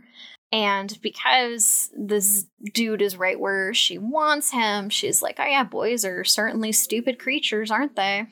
And 0.51 0.97
because 1.01 1.89
this 1.97 2.45
dude 2.73 3.01
is 3.01 3.17
right 3.17 3.39
where 3.39 3.73
she 3.73 3.97
wants 3.97 4.51
him, 4.51 4.89
she's 4.89 5.21
like, 5.21 5.37
oh 5.39 5.45
yeah, 5.45 5.65
boys 5.65 6.05
are 6.05 6.23
certainly 6.23 6.71
stupid 6.71 7.19
creatures, 7.19 7.69
aren't 7.69 7.97
they? 7.97 8.27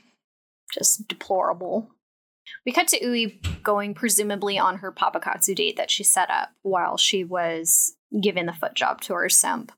Just 0.74 1.07
deplorable. 1.07 1.89
We 2.66 2.72
cut 2.72 2.88
to 2.89 3.03
Ui 3.03 3.39
going 3.63 3.93
presumably 3.93 4.57
on 4.57 4.78
her 4.78 4.91
papakatsu 4.91 5.55
date 5.55 5.78
that 5.78 5.91
she 5.91 6.03
set 6.03 6.30
up 6.30 6.49
while 6.61 6.97
she 6.97 7.24
was 7.24 7.95
giving 8.22 8.45
the 8.45 8.53
foot 8.53 8.76
job 8.76 9.01
to 9.01 9.13
her 9.13 9.30
simp. 9.30 9.72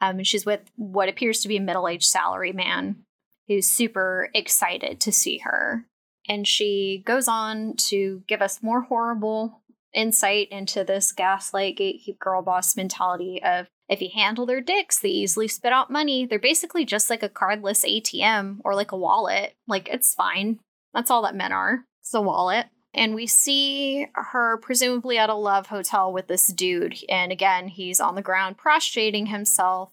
Um, 0.00 0.22
she's 0.24 0.46
with 0.46 0.60
what 0.76 1.08
appears 1.08 1.40
to 1.40 1.48
be 1.48 1.58
a 1.58 1.60
middle 1.60 1.88
aged 1.88 2.08
salary 2.08 2.52
man 2.52 3.04
who's 3.48 3.66
super 3.66 4.28
excited 4.34 5.00
to 5.00 5.12
see 5.12 5.38
her. 5.38 5.86
And 6.28 6.46
she 6.46 7.02
goes 7.04 7.28
on 7.28 7.74
to 7.88 8.22
give 8.28 8.42
us 8.42 8.62
more 8.62 8.82
horrible 8.82 9.62
insight 9.94 10.48
into 10.50 10.84
this 10.84 11.12
gaslight 11.12 11.76
gatekeep 11.76 12.18
girl 12.18 12.42
boss 12.42 12.76
mentality 12.76 13.42
of 13.42 13.66
if 13.88 14.00
you 14.00 14.08
handle 14.14 14.46
their 14.46 14.60
dicks, 14.60 14.98
they 14.98 15.08
easily 15.08 15.48
spit 15.48 15.72
out 15.72 15.90
money. 15.90 16.24
They're 16.24 16.38
basically 16.38 16.84
just 16.84 17.10
like 17.10 17.22
a 17.22 17.28
cardless 17.28 17.84
ATM 17.84 18.58
or 18.64 18.74
like 18.74 18.92
a 18.92 18.96
wallet. 18.96 19.54
Like 19.66 19.88
it's 19.88 20.14
fine. 20.14 20.60
That's 20.94 21.10
all 21.10 21.22
that 21.22 21.34
men 21.34 21.52
are. 21.52 21.84
It's 22.00 22.14
a 22.14 22.22
wallet. 22.22 22.66
And 22.94 23.14
we 23.14 23.26
see 23.26 24.06
her 24.14 24.58
presumably 24.58 25.18
at 25.18 25.30
a 25.30 25.34
love 25.34 25.66
hotel 25.66 26.12
with 26.12 26.26
this 26.26 26.46
dude. 26.48 26.96
And 27.08 27.32
again, 27.32 27.68
he's 27.68 28.00
on 28.00 28.14
the 28.14 28.22
ground 28.22 28.58
prostrating 28.58 29.26
himself, 29.26 29.90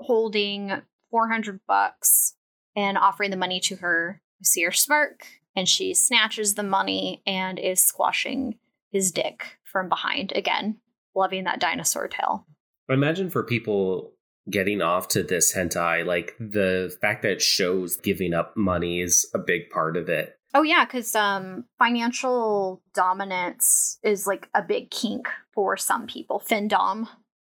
holding 0.00 0.82
400 1.10 1.60
bucks 1.66 2.35
and 2.76 2.98
offering 2.98 3.30
the 3.30 3.36
money 3.36 3.58
to 3.60 3.76
her. 3.76 4.20
We 4.38 4.44
see 4.44 4.62
her 4.62 4.72
smirk, 4.72 5.26
and 5.56 5.68
she 5.68 5.94
snatches 5.94 6.54
the 6.54 6.62
money 6.62 7.22
and 7.26 7.58
is 7.58 7.82
squashing 7.82 8.58
his 8.90 9.10
dick 9.10 9.58
from 9.64 9.88
behind 9.88 10.32
again, 10.36 10.76
loving 11.14 11.44
that 11.44 11.58
dinosaur 11.58 12.06
tail. 12.06 12.46
Imagine 12.88 13.30
for 13.30 13.42
people 13.42 14.12
getting 14.50 14.80
off 14.80 15.08
to 15.08 15.22
this 15.22 15.54
hentai, 15.54 16.04
like 16.04 16.36
the 16.38 16.96
fact 17.00 17.22
that 17.22 17.32
it 17.32 17.42
shows 17.42 17.96
giving 17.96 18.32
up 18.32 18.56
money 18.56 19.00
is 19.00 19.28
a 19.34 19.38
big 19.38 19.70
part 19.70 19.96
of 19.96 20.08
it. 20.08 20.38
Oh 20.54 20.62
yeah, 20.62 20.84
because 20.84 21.14
um, 21.14 21.64
financial 21.78 22.82
dominance 22.94 23.98
is 24.02 24.26
like 24.26 24.48
a 24.54 24.62
big 24.62 24.90
kink 24.90 25.28
for 25.52 25.76
some 25.76 26.06
people. 26.06 26.42
Findom. 26.48 27.08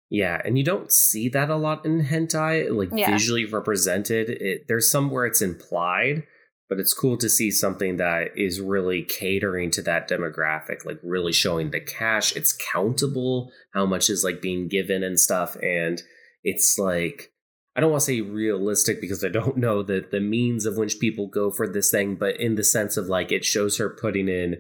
Yeah, 0.10 0.42
and 0.46 0.58
you 0.58 0.64
don't 0.64 0.92
see 0.92 1.28
that 1.30 1.50
a 1.50 1.58
lot 1.58 1.86
in 1.86 2.06
hentai, 2.06 2.70
like 2.76 2.90
Yeah. 2.94 3.12
visually 3.12 3.46
represented. 3.46 4.30
It, 4.30 4.68
there's 4.68 4.90
some 4.90 5.12
where 5.12 5.26
it's 5.26 5.42
implied, 5.42 6.24
but 6.70 6.80
it's 6.80 6.94
cool 6.94 7.18
to 7.18 7.30
see 7.30 7.52
something 7.52 7.98
that 7.98 8.30
is 8.38 8.62
really 8.62 9.04
catering 9.04 9.70
to 9.72 9.82
that 9.84 10.10
demographic, 10.10 10.86
like 10.86 11.00
really 11.04 11.34
showing 11.34 11.72
the 11.72 11.82
cash. 11.82 12.36
It's 12.36 12.58
countable, 12.72 13.52
how 13.74 13.86
much 13.86 14.10
is 14.10 14.24
like 14.24 14.42
being 14.42 14.68
given 14.70 15.04
and 15.04 15.20
stuff, 15.20 15.58
and 15.62 16.02
it's 16.44 16.78
like 16.80 17.32
I 17.76 17.80
don't 17.80 17.92
want 17.92 18.02
to 18.02 18.06
say 18.08 18.22
realistic 18.22 19.00
because 19.02 19.24
I 19.24 19.30
don't 19.30 19.58
know 19.66 19.84
the 19.84 20.06
the 20.10 20.22
means 20.22 20.66
of 20.66 20.78
which 20.78 21.00
people 21.00 21.28
go 21.28 21.52
for 21.52 21.68
this 21.68 21.92
thing, 21.92 22.16
but 22.16 22.40
in 22.40 22.56
the 22.56 22.64
sense 22.64 22.96
of 22.96 23.08
like 23.08 23.32
it 23.34 23.44
shows 23.44 23.78
her 23.78 23.90
putting 23.90 24.30
in 24.30 24.56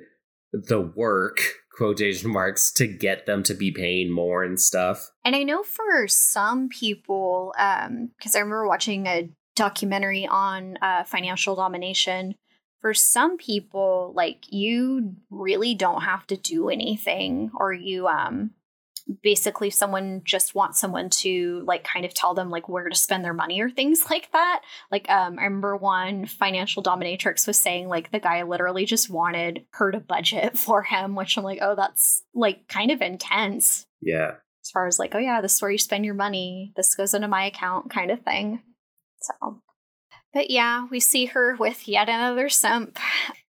the 0.54 0.82
work 0.82 1.40
quotation 1.78 2.32
marks 2.32 2.72
to 2.74 2.88
get 2.88 3.26
them 3.26 3.44
to 3.44 3.54
be 3.54 3.72
paying 3.72 4.12
more 4.12 4.44
and 4.44 4.60
stuff. 4.60 5.12
And 5.24 5.36
I 5.36 5.44
know 5.44 5.64
for 5.64 6.08
some 6.08 6.70
people, 6.70 7.54
um, 7.58 8.10
because 8.18 8.36
I 8.36 8.40
remember 8.40 8.68
watching 8.68 9.06
a 9.06 9.30
documentary 9.56 10.26
on 10.26 10.78
uh, 10.82 11.04
financial 11.04 11.56
domination. 11.56 12.36
For 12.82 12.94
some 12.94 13.38
people, 13.38 14.14
like 14.16 14.46
you 14.50 15.16
really 15.30 15.76
don't 15.76 16.02
have 16.02 16.26
to 16.28 16.38
do 16.38 16.70
anything, 16.70 17.52
or 17.56 17.74
you 17.74 18.08
um 18.08 18.52
basically 19.24 19.70
someone 19.70 20.22
just 20.24 20.56
wants 20.56 20.80
someone 20.80 21.10
to 21.10 21.64
like 21.66 21.84
kind 21.84 22.06
of 22.06 22.14
tell 22.14 22.34
them 22.34 22.50
like 22.50 22.68
where 22.68 22.90
to 22.90 22.96
spend 22.96 23.24
their 23.24 23.34
money 23.34 23.62
or 23.62 23.70
things 23.70 24.06
like 24.10 24.32
that. 24.32 24.62
Like 24.92 25.10
um 25.10 25.40
I 25.40 25.44
remember 25.44 25.76
one 25.76 26.26
financial 26.26 26.84
dominatrix 26.84 27.48
was 27.48 27.58
saying 27.58 27.88
like 27.88 28.12
the 28.12 28.20
guy 28.20 28.44
literally 28.44 28.86
just 28.86 29.10
wanted 29.10 29.66
her 29.72 29.92
to 29.92 30.00
budget 30.00 30.58
for 30.58 30.84
him, 30.84 31.16
which 31.16 31.38
I'm 31.38 31.44
like, 31.44 31.60
"Oh, 31.62 31.76
that's 31.76 32.24
like 32.34 32.68
kind 32.68 32.92
of 32.92 33.02
intense." 33.02 33.86
Yeah. 34.02 34.36
As 34.64 34.72
far 34.72 34.88
as 34.88 35.00
like, 35.00 35.16
"Oh 35.16 35.20
yeah, 35.20 35.42
this 35.42 35.56
is 35.56 35.62
where 35.62 35.72
you 35.72 35.78
spend 35.78 36.06
your 36.06 36.14
money. 36.14 36.74
This 36.76 36.96
goes 36.96 37.14
into 37.14 37.28
my 37.28 37.46
account," 37.46 37.90
kind 37.90 38.12
of 38.12 38.22
thing. 38.22 38.62
So 39.22 39.62
but 40.34 40.52
yeah, 40.52 40.86
we 40.92 41.00
see 41.00 41.26
her 41.26 41.56
with 41.56 41.88
yet 41.88 42.10
another 42.10 42.48
simp. 42.48 43.00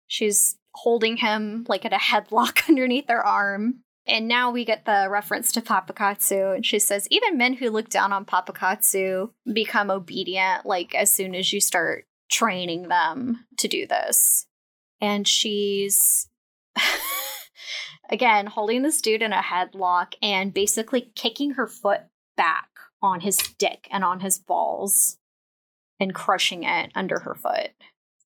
She's 0.07 0.57
holding 0.73 1.17
him 1.17 1.65
like 1.69 1.85
at 1.85 1.93
a 1.93 1.97
headlock 1.97 2.61
underneath 2.69 3.07
her 3.07 3.25
arm. 3.25 3.83
And 4.05 4.27
now 4.27 4.51
we 4.51 4.65
get 4.65 4.85
the 4.85 5.07
reference 5.09 5.51
to 5.53 5.61
Papakatsu, 5.61 6.55
and 6.55 6.65
she 6.65 6.77
says, 6.79 7.07
even 7.09 7.37
men 7.37 7.53
who 7.53 7.69
look 7.69 7.89
down 7.89 8.11
on 8.11 8.25
Papakatsu 8.25 9.29
become 9.53 9.89
obedient, 9.89 10.65
like 10.65 10.93
as 10.93 11.11
soon 11.11 11.33
as 11.33 11.53
you 11.53 11.61
start 11.61 12.05
training 12.29 12.89
them 12.89 13.45
to 13.59 13.67
do 13.67 13.87
this. 13.87 14.45
And 14.99 15.27
she's, 15.27 16.27
again, 18.09 18.47
holding 18.47 18.81
this 18.81 19.01
dude 19.01 19.21
in 19.21 19.31
a 19.31 19.41
headlock 19.41 20.15
and 20.21 20.53
basically 20.53 21.11
kicking 21.15 21.51
her 21.51 21.67
foot 21.67 22.01
back 22.35 22.69
on 23.01 23.21
his 23.21 23.37
dick 23.57 23.87
and 23.91 24.03
on 24.03 24.19
his 24.19 24.37
balls 24.37 25.17
and 25.99 26.13
crushing 26.13 26.63
it 26.63 26.91
under 26.95 27.19
her 27.19 27.35
foot. 27.35 27.71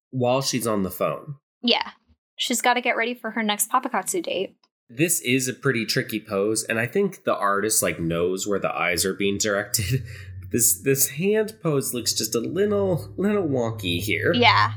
While 0.10 0.42
she's 0.42 0.66
on 0.66 0.84
the 0.84 0.92
phone. 0.92 1.36
Yeah. 1.62 1.92
She's 2.36 2.62
got 2.62 2.76
to 2.76 2.82
get 2.82 2.96
ready 2.96 3.14
for 3.14 3.32
her 3.32 3.44
next 3.44 3.72
Papakatsu 3.72 4.24
date. 4.24 4.56
This 4.90 5.20
is 5.22 5.48
a 5.48 5.54
pretty 5.54 5.86
tricky 5.86 6.20
pose, 6.20 6.64
and 6.64 6.80
I 6.80 6.88
think 6.88 7.24
the 7.26 7.36
artist 7.36 7.84
like 7.84 8.00
knows 8.00 8.48
where 8.48 8.60
the 8.60 8.74
eyes 8.74 9.06
are 9.06 9.14
being 9.14 9.38
directed. 9.38 10.04
this 10.52 10.82
this 10.82 11.10
hand 11.10 11.56
pose 11.62 11.94
looks 11.94 12.14
just 12.14 12.36
a 12.36 12.40
little 12.40 13.14
little 13.18 13.48
wonky 13.48 14.00
here. 14.00 14.34
Yeah. 14.34 14.74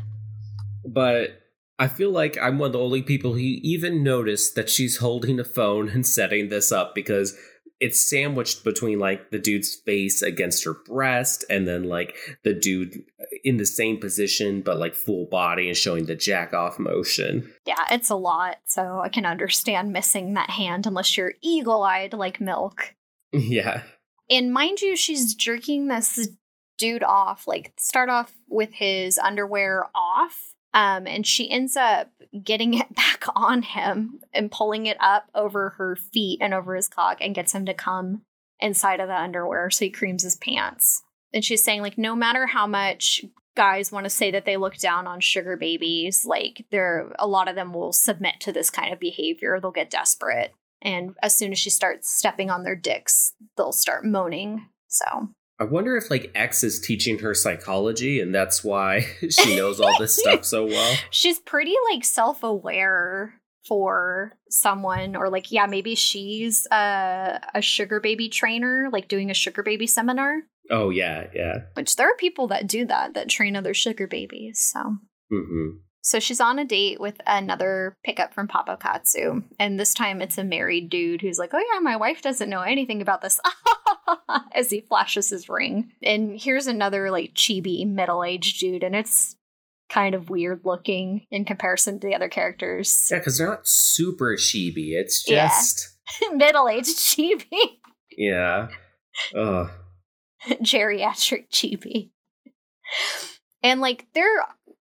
But 0.84 1.40
I 1.78 1.88
feel 1.88 2.10
like 2.10 2.36
I'm 2.42 2.58
one 2.58 2.68
of 2.68 2.72
the 2.72 2.80
only 2.80 3.02
people 3.02 3.34
who 3.34 3.38
even 3.38 4.02
noticed 4.02 4.54
that 4.54 4.68
she's 4.68 4.98
holding 4.98 5.38
a 5.38 5.44
phone 5.44 5.88
and 5.88 6.06
setting 6.06 6.48
this 6.48 6.72
up 6.72 6.94
because 6.94 7.38
it's 7.80 7.98
sandwiched 7.98 8.62
between 8.62 8.98
like 8.98 9.30
the 9.30 9.38
dude's 9.38 9.74
face 9.74 10.20
against 10.22 10.64
her 10.64 10.74
breast 10.74 11.44
and 11.48 11.66
then 11.66 11.84
like 11.84 12.14
the 12.44 12.52
dude 12.52 13.02
in 13.42 13.56
the 13.56 13.66
same 13.66 13.98
position 13.98 14.60
but 14.60 14.78
like 14.78 14.94
full 14.94 15.24
body 15.26 15.66
and 15.66 15.76
showing 15.76 16.04
the 16.04 16.14
jack 16.14 16.52
off 16.52 16.78
motion. 16.78 17.50
Yeah, 17.66 17.84
it's 17.90 18.10
a 18.10 18.16
lot. 18.16 18.58
So 18.66 19.00
I 19.00 19.08
can 19.08 19.24
understand 19.24 19.92
missing 19.92 20.34
that 20.34 20.50
hand 20.50 20.86
unless 20.86 21.16
you're 21.16 21.34
eagle 21.40 21.82
eyed 21.82 22.12
like 22.12 22.40
milk. 22.40 22.94
Yeah. 23.32 23.82
And 24.28 24.52
mind 24.52 24.80
you, 24.80 24.96
she's 24.96 25.34
jerking 25.34 25.86
this 25.86 26.28
dude 26.78 27.04
off, 27.04 27.46
like 27.46 27.72
start 27.78 28.08
off 28.08 28.32
with 28.48 28.72
his 28.72 29.18
underwear 29.18 29.86
off 29.94 30.54
um, 30.72 31.06
and 31.06 31.26
she 31.26 31.50
ends 31.50 31.76
up 31.76 32.10
getting 32.42 32.74
it 32.80 32.94
back 32.94 33.24
on 33.34 33.62
him 33.62 34.20
and 34.32 34.50
pulling 34.50 34.86
it 34.86 34.96
up 35.00 35.28
over 35.34 35.70
her 35.70 35.96
feet 35.96 36.38
and 36.40 36.54
over 36.54 36.74
his 36.74 36.88
cock 36.88 37.18
and 37.20 37.34
gets 37.34 37.54
him 37.54 37.66
to 37.66 37.74
come 37.74 38.22
inside 38.60 39.00
of 39.00 39.08
the 39.08 39.16
underwear 39.16 39.70
so 39.70 39.84
he 39.84 39.90
creams 39.90 40.22
his 40.22 40.36
pants. 40.36 41.02
And 41.32 41.44
she's 41.44 41.62
saying, 41.62 41.82
like, 41.82 41.96
no 41.96 42.14
matter 42.14 42.46
how 42.46 42.66
much 42.66 43.24
guys 43.56 43.92
want 43.92 44.04
to 44.04 44.10
say 44.10 44.30
that 44.30 44.44
they 44.44 44.56
look 44.56 44.76
down 44.76 45.06
on 45.06 45.20
sugar 45.20 45.56
babies, 45.56 46.24
like, 46.24 46.66
there 46.70 47.12
a 47.18 47.26
lot 47.26 47.48
of 47.48 47.54
them 47.54 47.72
will 47.72 47.92
submit 47.92 48.40
to 48.40 48.52
this 48.52 48.70
kind 48.70 48.92
of 48.92 48.98
behavior. 48.98 49.58
They'll 49.60 49.70
get 49.70 49.90
desperate. 49.90 50.52
And 50.82 51.14
as 51.22 51.34
soon 51.34 51.52
as 51.52 51.58
she 51.58 51.70
starts 51.70 52.10
stepping 52.10 52.50
on 52.50 52.64
their 52.64 52.74
dicks, 52.74 53.34
they'll 53.56 53.72
start 53.72 54.04
moaning. 54.04 54.66
So 54.88 55.28
I 55.60 55.64
wonder 55.64 55.96
if 55.98 56.10
like 56.10 56.32
X 56.34 56.64
is 56.64 56.80
teaching 56.80 57.18
her 57.18 57.34
psychology 57.34 58.20
and 58.20 58.34
that's 58.34 58.64
why 58.64 59.00
she 59.30 59.56
knows 59.56 59.78
all 59.78 59.94
this 59.98 60.16
stuff 60.16 60.44
so 60.44 60.64
well. 60.64 60.96
She's 61.10 61.38
pretty 61.38 61.74
like 61.92 62.02
self-aware 62.02 63.34
for 63.68 64.38
someone 64.48 65.14
or 65.14 65.28
like 65.28 65.52
yeah, 65.52 65.66
maybe 65.66 65.94
she's 65.94 66.66
a 66.72 67.40
a 67.54 67.60
sugar 67.60 68.00
baby 68.00 68.30
trainer 68.30 68.88
like 68.90 69.06
doing 69.06 69.30
a 69.30 69.34
sugar 69.34 69.62
baby 69.62 69.86
seminar. 69.86 70.38
Oh 70.70 70.88
yeah, 70.88 71.26
yeah. 71.34 71.58
Which 71.74 71.96
there 71.96 72.10
are 72.10 72.16
people 72.16 72.48
that 72.48 72.66
do 72.66 72.86
that 72.86 73.12
that 73.12 73.28
train 73.28 73.54
other 73.54 73.74
sugar 73.74 74.06
babies, 74.06 74.72
so. 74.72 74.96
hmm 75.30 75.68
So 76.02 76.18
she's 76.18 76.40
on 76.40 76.58
a 76.58 76.64
date 76.64 77.00
with 77.00 77.20
another 77.26 77.96
pickup 78.04 78.32
from 78.32 78.48
Papakatsu, 78.48 79.44
and 79.58 79.78
this 79.78 79.92
time 79.92 80.22
it's 80.22 80.38
a 80.38 80.44
married 80.44 80.88
dude 80.88 81.20
who's 81.20 81.38
like, 81.38 81.50
"Oh 81.52 81.64
yeah, 81.72 81.80
my 81.80 81.96
wife 81.96 82.22
doesn't 82.22 82.48
know 82.48 82.62
anything 82.62 83.02
about 83.02 83.20
this." 83.20 83.38
as 84.54 84.70
he 84.70 84.80
flashes 84.80 85.30
his 85.30 85.48
ring. 85.48 85.92
And 86.02 86.38
here's 86.40 86.66
another 86.66 87.10
like 87.10 87.34
chibi 87.34 87.86
middle-aged 87.86 88.60
dude, 88.60 88.82
and 88.82 88.94
it's 88.94 89.36
kind 89.88 90.14
of 90.14 90.30
weird 90.30 90.60
looking 90.64 91.26
in 91.30 91.44
comparison 91.44 91.98
to 92.00 92.06
the 92.06 92.14
other 92.14 92.28
characters. 92.28 93.08
Yeah, 93.10 93.18
because 93.18 93.38
they're 93.38 93.48
not 93.48 93.66
super 93.66 94.36
chibi. 94.36 94.92
It's 94.92 95.22
just 95.28 95.96
yeah. 96.22 96.28
middle-aged 96.34 96.96
chibi. 96.96 97.44
Yeah. 98.16 98.68
Ugh. 99.36 99.70
Geriatric 100.62 101.50
chibi. 101.50 102.10
And 103.62 103.80
like 103.80 104.06
they're 104.14 104.44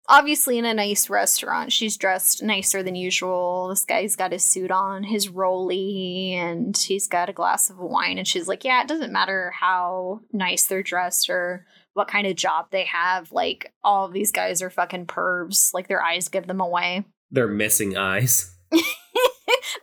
obviously 0.10 0.58
in 0.58 0.66
a 0.66 0.74
nice 0.74 1.10
restaurant. 1.10 1.72
She's 1.72 1.96
dressed 1.96 2.44
nicer 2.44 2.84
than 2.84 2.96
usual. 2.96 3.70
This 3.70 3.86
guy's 3.86 4.16
got 4.16 4.34
his 4.34 4.44
suit 4.44 4.72
on, 4.72 5.04
his 5.04 5.30
rolly, 5.30 6.34
and 6.34 6.76
he's 6.76 7.08
got 7.08 7.30
a 7.30 7.34
glass 7.34 7.70
of 7.70 7.78
wine. 7.78 8.18
And 8.18 8.28
she's 8.28 8.48
like, 8.48 8.66
Yeah, 8.66 8.82
it 8.82 8.88
doesn't 8.88 9.14
matter 9.14 9.54
how 9.58 10.22
nice 10.34 10.66
they're 10.66 10.84
dressed 10.84 11.30
or 11.30 11.66
what 11.94 12.08
kind 12.08 12.28
of 12.28 12.36
job 12.36 12.68
they 12.72 12.86
have. 12.86 13.32
Like, 13.32 13.72
all 13.84 14.10
these 14.10 14.32
guys 14.32 14.62
are 14.62 14.70
fucking 14.70 15.06
pervs. 15.06 15.74
Like, 15.74 15.88
their 15.88 16.02
eyes 16.02 16.28
give 16.28 16.48
them 16.48 16.62
away. 16.62 17.06
They're 17.32 17.48
missing 17.48 17.96
eyes. 17.96 18.56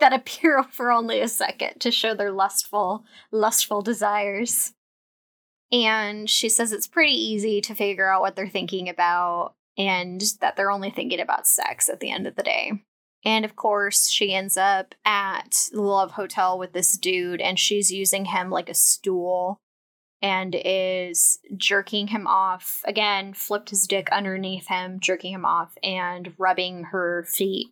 that 0.00 0.12
appear 0.12 0.64
for 0.64 0.90
only 0.90 1.20
a 1.20 1.28
second 1.28 1.78
to 1.80 1.92
show 1.92 2.12
their 2.12 2.32
lustful, 2.32 3.04
lustful 3.30 3.82
desires. 3.82 4.72
And 5.70 6.28
she 6.28 6.48
says 6.48 6.72
it's 6.72 6.88
pretty 6.88 7.14
easy 7.14 7.60
to 7.60 7.74
figure 7.74 8.10
out 8.10 8.20
what 8.20 8.34
they're 8.34 8.48
thinking 8.48 8.88
about 8.88 9.54
and 9.78 10.22
that 10.40 10.56
they're 10.56 10.70
only 10.70 10.90
thinking 10.90 11.20
about 11.20 11.46
sex 11.46 11.88
at 11.88 12.00
the 12.00 12.10
end 12.10 12.26
of 12.26 12.36
the 12.36 12.42
day. 12.42 12.72
And 13.24 13.44
of 13.44 13.56
course, 13.56 14.08
she 14.08 14.32
ends 14.32 14.56
up 14.56 14.94
at 15.04 15.68
the 15.72 15.82
Love 15.82 16.12
Hotel 16.12 16.58
with 16.58 16.72
this 16.72 16.96
dude, 16.96 17.40
and 17.40 17.58
she's 17.58 17.90
using 17.90 18.26
him 18.26 18.50
like 18.50 18.68
a 18.68 18.74
stool 18.74 19.58
and 20.22 20.56
is 20.64 21.38
jerking 21.56 22.08
him 22.08 22.26
off. 22.26 22.82
Again, 22.84 23.34
flipped 23.34 23.70
his 23.70 23.86
dick 23.86 24.08
underneath 24.12 24.68
him, 24.68 24.98
jerking 25.00 25.32
him 25.32 25.44
off, 25.44 25.76
and 25.82 26.34
rubbing 26.38 26.84
her 26.84 27.24
feet 27.28 27.68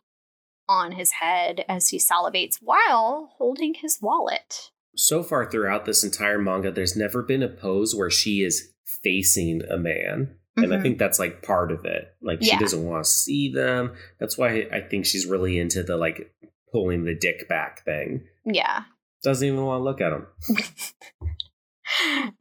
on 0.68 0.92
his 0.92 1.12
head 1.12 1.64
as 1.68 1.88
he 1.88 1.98
salivates 1.98 2.58
while 2.60 3.34
holding 3.38 3.74
his 3.74 4.00
wallet. 4.00 4.70
So 4.96 5.22
far 5.22 5.50
throughout 5.50 5.84
this 5.84 6.04
entire 6.04 6.38
manga, 6.38 6.70
there's 6.70 6.96
never 6.96 7.22
been 7.22 7.42
a 7.42 7.48
pose 7.48 7.94
where 7.94 8.10
she 8.10 8.42
is 8.42 8.72
facing 9.02 9.62
a 9.70 9.76
man. 9.76 10.36
And 10.56 10.66
mm-hmm. 10.66 10.74
I 10.74 10.80
think 10.82 10.98
that's 10.98 11.18
like 11.18 11.42
part 11.42 11.72
of 11.72 11.84
it. 11.84 12.14
Like 12.22 12.42
she 12.42 12.56
doesn't 12.56 12.84
want 12.84 13.04
to 13.04 13.10
see 13.10 13.52
them. 13.52 13.94
That's 14.20 14.38
why 14.38 14.66
I 14.72 14.80
think 14.80 15.04
she's 15.04 15.26
really 15.26 15.58
into 15.58 15.82
the 15.82 15.96
like 15.96 16.32
pulling 16.70 17.04
the 17.04 17.14
dick 17.14 17.48
back 17.48 17.84
thing. 17.84 18.24
Yeah. 18.44 18.84
Doesn't 19.22 19.46
even 19.46 19.64
want 19.64 19.80
to 19.80 19.84
look 19.84 20.00
at 20.00 20.12
him. 20.12 20.26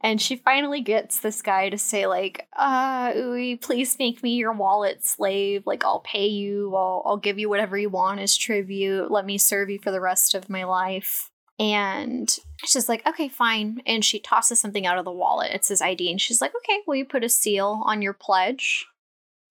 and 0.02 0.20
she 0.20 0.36
finally 0.36 0.80
gets 0.80 1.20
this 1.20 1.42
guy 1.42 1.68
to 1.68 1.78
say 1.78 2.06
like 2.06 2.46
uh 2.56 3.12
Ui, 3.14 3.56
please 3.56 3.98
make 3.98 4.22
me 4.22 4.36
your 4.36 4.52
wallet 4.52 5.04
slave 5.04 5.64
like 5.66 5.84
i'll 5.84 6.00
pay 6.00 6.26
you 6.26 6.74
I'll, 6.74 7.02
I'll 7.04 7.16
give 7.18 7.38
you 7.38 7.48
whatever 7.48 7.76
you 7.76 7.90
want 7.90 8.20
as 8.20 8.36
tribute 8.36 9.10
let 9.10 9.26
me 9.26 9.36
serve 9.36 9.68
you 9.68 9.78
for 9.78 9.90
the 9.90 10.00
rest 10.00 10.34
of 10.34 10.48
my 10.48 10.64
life 10.64 11.30
and 11.58 12.36
she's 12.64 12.88
like, 12.88 13.06
okay, 13.06 13.28
fine. 13.28 13.80
And 13.86 14.04
she 14.04 14.18
tosses 14.18 14.60
something 14.60 14.86
out 14.86 14.98
of 14.98 15.04
the 15.04 15.12
wallet. 15.12 15.52
It 15.52 15.64
says 15.64 15.80
ID. 15.80 16.10
And 16.10 16.20
she's 16.20 16.40
like, 16.40 16.52
okay, 16.56 16.80
will 16.86 16.96
you 16.96 17.04
put 17.04 17.24
a 17.24 17.28
seal 17.28 17.82
on 17.84 18.02
your 18.02 18.12
pledge? 18.12 18.86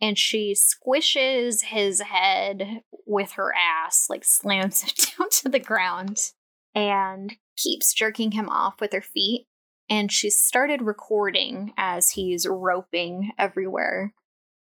And 0.01 0.17
she 0.17 0.53
squishes 0.53 1.63
his 1.63 2.01
head 2.01 2.81
with 3.05 3.33
her 3.33 3.53
ass, 3.55 4.07
like 4.09 4.25
slams 4.25 4.83
it 4.83 5.11
down 5.17 5.29
to 5.29 5.49
the 5.49 5.59
ground, 5.59 6.31
and 6.75 7.33
keeps 7.55 7.93
jerking 7.93 8.31
him 8.31 8.49
off 8.49 8.81
with 8.81 8.91
her 8.91 9.01
feet. 9.01 9.47
And 9.89 10.11
she 10.11 10.29
started 10.29 10.81
recording 10.81 11.73
as 11.77 12.11
he's 12.11 12.47
roping 12.47 13.31
everywhere, 13.37 14.13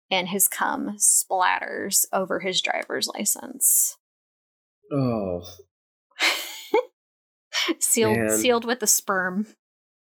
and 0.09 0.29
his 0.29 0.47
cum 0.47 0.97
splatters 0.97 2.05
over 2.11 2.39
his 2.39 2.61
driver's 2.61 3.07
license. 3.07 3.97
Oh, 4.91 5.43
sealed 7.79 8.17
Man. 8.17 8.37
sealed 8.37 8.65
with 8.65 8.79
the 8.79 8.87
sperm. 8.87 9.47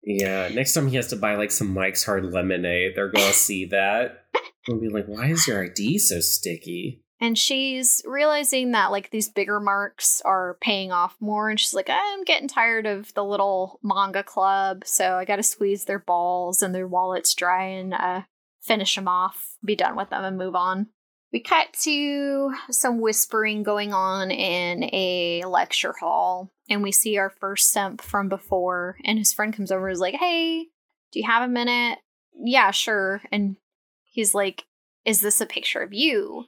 Yeah, 0.03 0.49
next 0.49 0.75
time 0.75 0.89
he 0.89 0.97
has 0.97 1.09
to 1.09 1.17
buy 1.17 1.37
like 1.37 1.51
some 1.51 1.73
Mike's 1.73 2.05
Hard 2.05 2.25
Lemonade, 2.33 2.93
they're 2.95 3.11
gonna 3.11 3.33
see 3.33 3.67
that 3.67 4.27
and 4.69 4.81
be 4.81 4.89
like, 4.89 5.07
"Why 5.07 5.29
is 5.29 5.47
your 5.47 5.65
ID 5.65 5.99
so 5.99 6.21
sticky?" 6.21 7.05
And 7.21 7.39
she's 7.39 8.03
realizing 8.05 8.73
that 8.73 8.91
like 8.91 9.11
these 9.11 9.29
bigger 9.29 9.61
marks 9.61 10.21
are 10.23 10.59
paying 10.61 10.93
off 10.93 11.17
more. 11.21 11.49
And 11.49 11.59
she's 11.59 11.73
like, 11.73 11.89
I'm 11.89 12.25
getting 12.25 12.49
tired 12.49 12.87
of 12.87 13.15
the 13.15 13.25
little 13.25 13.79
manga 13.83 14.23
club. 14.23 14.83
So 14.85 15.17
I 15.17 15.25
got 15.25 15.37
to 15.37 15.43
squeeze 15.43 15.85
their 15.85 16.01
balls 16.01 16.61
and 16.61 16.75
their 16.75 16.89
wallets 16.89 17.33
dry 17.33 17.65
and 17.65 17.95
uh, 17.95 18.23
finish 18.61 18.95
them 18.95 19.09
off, 19.09 19.57
be 19.65 19.77
done 19.77 19.97
with 19.97 20.11
them, 20.11 20.25
and 20.25 20.37
move 20.37 20.55
on. 20.55 20.89
We 21.35 21.41
cut 21.41 21.75
to 21.83 22.55
some 22.71 23.01
whispering 23.01 23.65
going 23.65 23.93
on 23.93 24.31
in 24.31 24.85
a 24.95 25.43
lecture 25.47 25.93
hall. 25.99 26.51
And 26.71 26.83
we 26.83 26.93
see 26.93 27.19
our 27.19 27.29
first 27.29 27.71
simp 27.71 28.01
from 28.01 28.31
before. 28.31 28.97
And 29.05 29.19
his 29.19 29.35
friend 29.35 29.53
comes 29.53 29.71
over 29.71 29.89
and 29.89 29.93
is 29.93 30.01
like, 30.01 30.15
Hey, 30.15 30.69
do 31.13 31.19
you 31.19 31.27
have 31.27 31.43
a 31.43 31.53
minute? 31.53 31.99
Yeah, 32.35 32.71
sure. 32.71 33.21
And 33.31 33.57
he's 34.05 34.35
like, 34.35 34.65
Is 35.05 35.21
this 35.21 35.41
a 35.43 35.47
picture 35.47 35.83
of 35.83 35.93
you? 35.93 36.47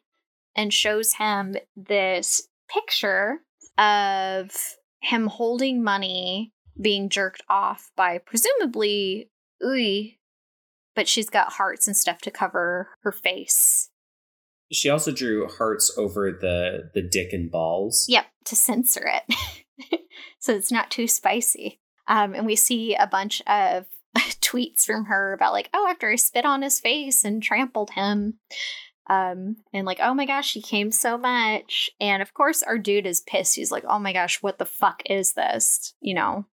and 0.57 0.73
shows 0.73 1.13
him 1.15 1.55
this 1.77 2.49
picture 2.69 3.43
of 3.79 4.51
him 5.01 5.27
holding 5.29 5.85
money 5.85 6.53
being 6.81 7.09
jerked 7.09 7.43
off 7.49 7.91
by 7.95 8.19
presumably 8.19 9.31
Ui, 9.63 10.19
but 10.95 11.07
she's 11.07 11.31
got 11.31 11.53
hearts 11.53 11.87
and 11.87 11.97
stuff 11.97 12.19
to 12.23 12.31
cover 12.31 12.89
her 13.03 13.13
face. 13.13 13.91
She 14.73 14.91
also 14.91 15.13
drew 15.13 15.49
hearts 15.49 15.93
over 15.97 16.33
the 16.33 16.91
the 16.95 17.03
dick 17.03 17.33
and 17.33 17.51
balls. 17.51 18.07
Yep, 18.09 18.27
to 18.47 18.57
censor 18.57 19.07
it. 19.07 20.01
so 20.39 20.55
it's 20.55 20.73
not 20.73 20.91
too 20.91 21.07
spicy. 21.07 21.81
Um, 22.09 22.35
and 22.35 22.47
we 22.47 22.57
see 22.57 22.95
a 22.95 23.07
bunch 23.07 23.43
of 23.47 23.87
tweets 24.17 24.85
from 24.85 25.07
her 25.07 25.33
about 25.33 25.53
like, 25.53 25.71
oh, 25.75 25.89
after 25.89 26.11
I 26.11 26.17
spit 26.17 26.45
on 26.45 26.63
his 26.63 26.81
face 26.81 27.25
and 27.25 27.43
trampled 27.43 27.91
him, 27.91 28.39
um, 29.09 29.57
and 29.73 29.87
like, 29.87 29.99
oh 30.01 30.15
my 30.15 30.27
gosh, 30.27 30.53
he 30.53 30.63
came 30.63 30.91
so 30.91 31.17
much. 31.17 31.91
And 32.01 32.23
of 32.23 32.35
course, 32.35 32.63
our 32.63 32.79
dude 32.79 33.07
is 33.07 33.21
pissed. 33.21 33.55
He's 33.55 33.71
like, 33.71 33.85
oh 33.89 33.99
my 33.99 34.13
gosh, 34.13 34.43
what 34.43 34.59
the 34.59 34.65
fuck 34.65 35.03
is 35.07 35.35
this? 35.35 35.95
You 36.01 36.15
know, 36.15 36.47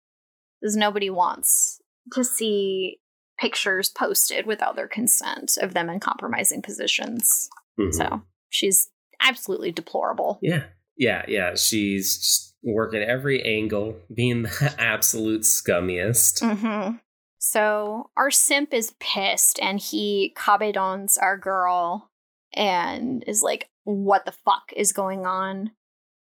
because 0.60 0.76
nobody 0.76 1.08
wants 1.08 1.80
to 2.12 2.24
see 2.24 2.98
pictures 3.38 3.88
posted 3.88 4.46
without 4.46 4.76
their 4.76 4.88
consent 4.88 5.56
of 5.60 5.72
them 5.72 5.88
in 5.88 5.98
compromising 5.98 6.62
positions. 6.62 7.48
Mm-hmm. 7.78 7.92
So 7.92 8.22
she's 8.50 8.90
absolutely 9.20 9.72
deplorable. 9.72 10.38
Yeah. 10.42 10.64
Yeah. 10.96 11.24
Yeah. 11.28 11.54
She's 11.54 12.54
working 12.62 13.02
every 13.02 13.42
angle, 13.42 13.96
being 14.14 14.42
the 14.42 14.74
absolute 14.78 15.42
scummiest. 15.42 16.42
Mm-hmm. 16.42 16.96
So 17.38 18.10
our 18.16 18.30
simp 18.30 18.72
is 18.72 18.94
pissed 19.00 19.58
and 19.60 19.80
he 19.80 20.32
kabedons 20.36 21.18
our 21.20 21.36
girl 21.36 22.08
and 22.54 23.24
is 23.26 23.42
like, 23.42 23.68
what 23.84 24.24
the 24.24 24.32
fuck 24.32 24.72
is 24.76 24.92
going 24.92 25.26
on? 25.26 25.72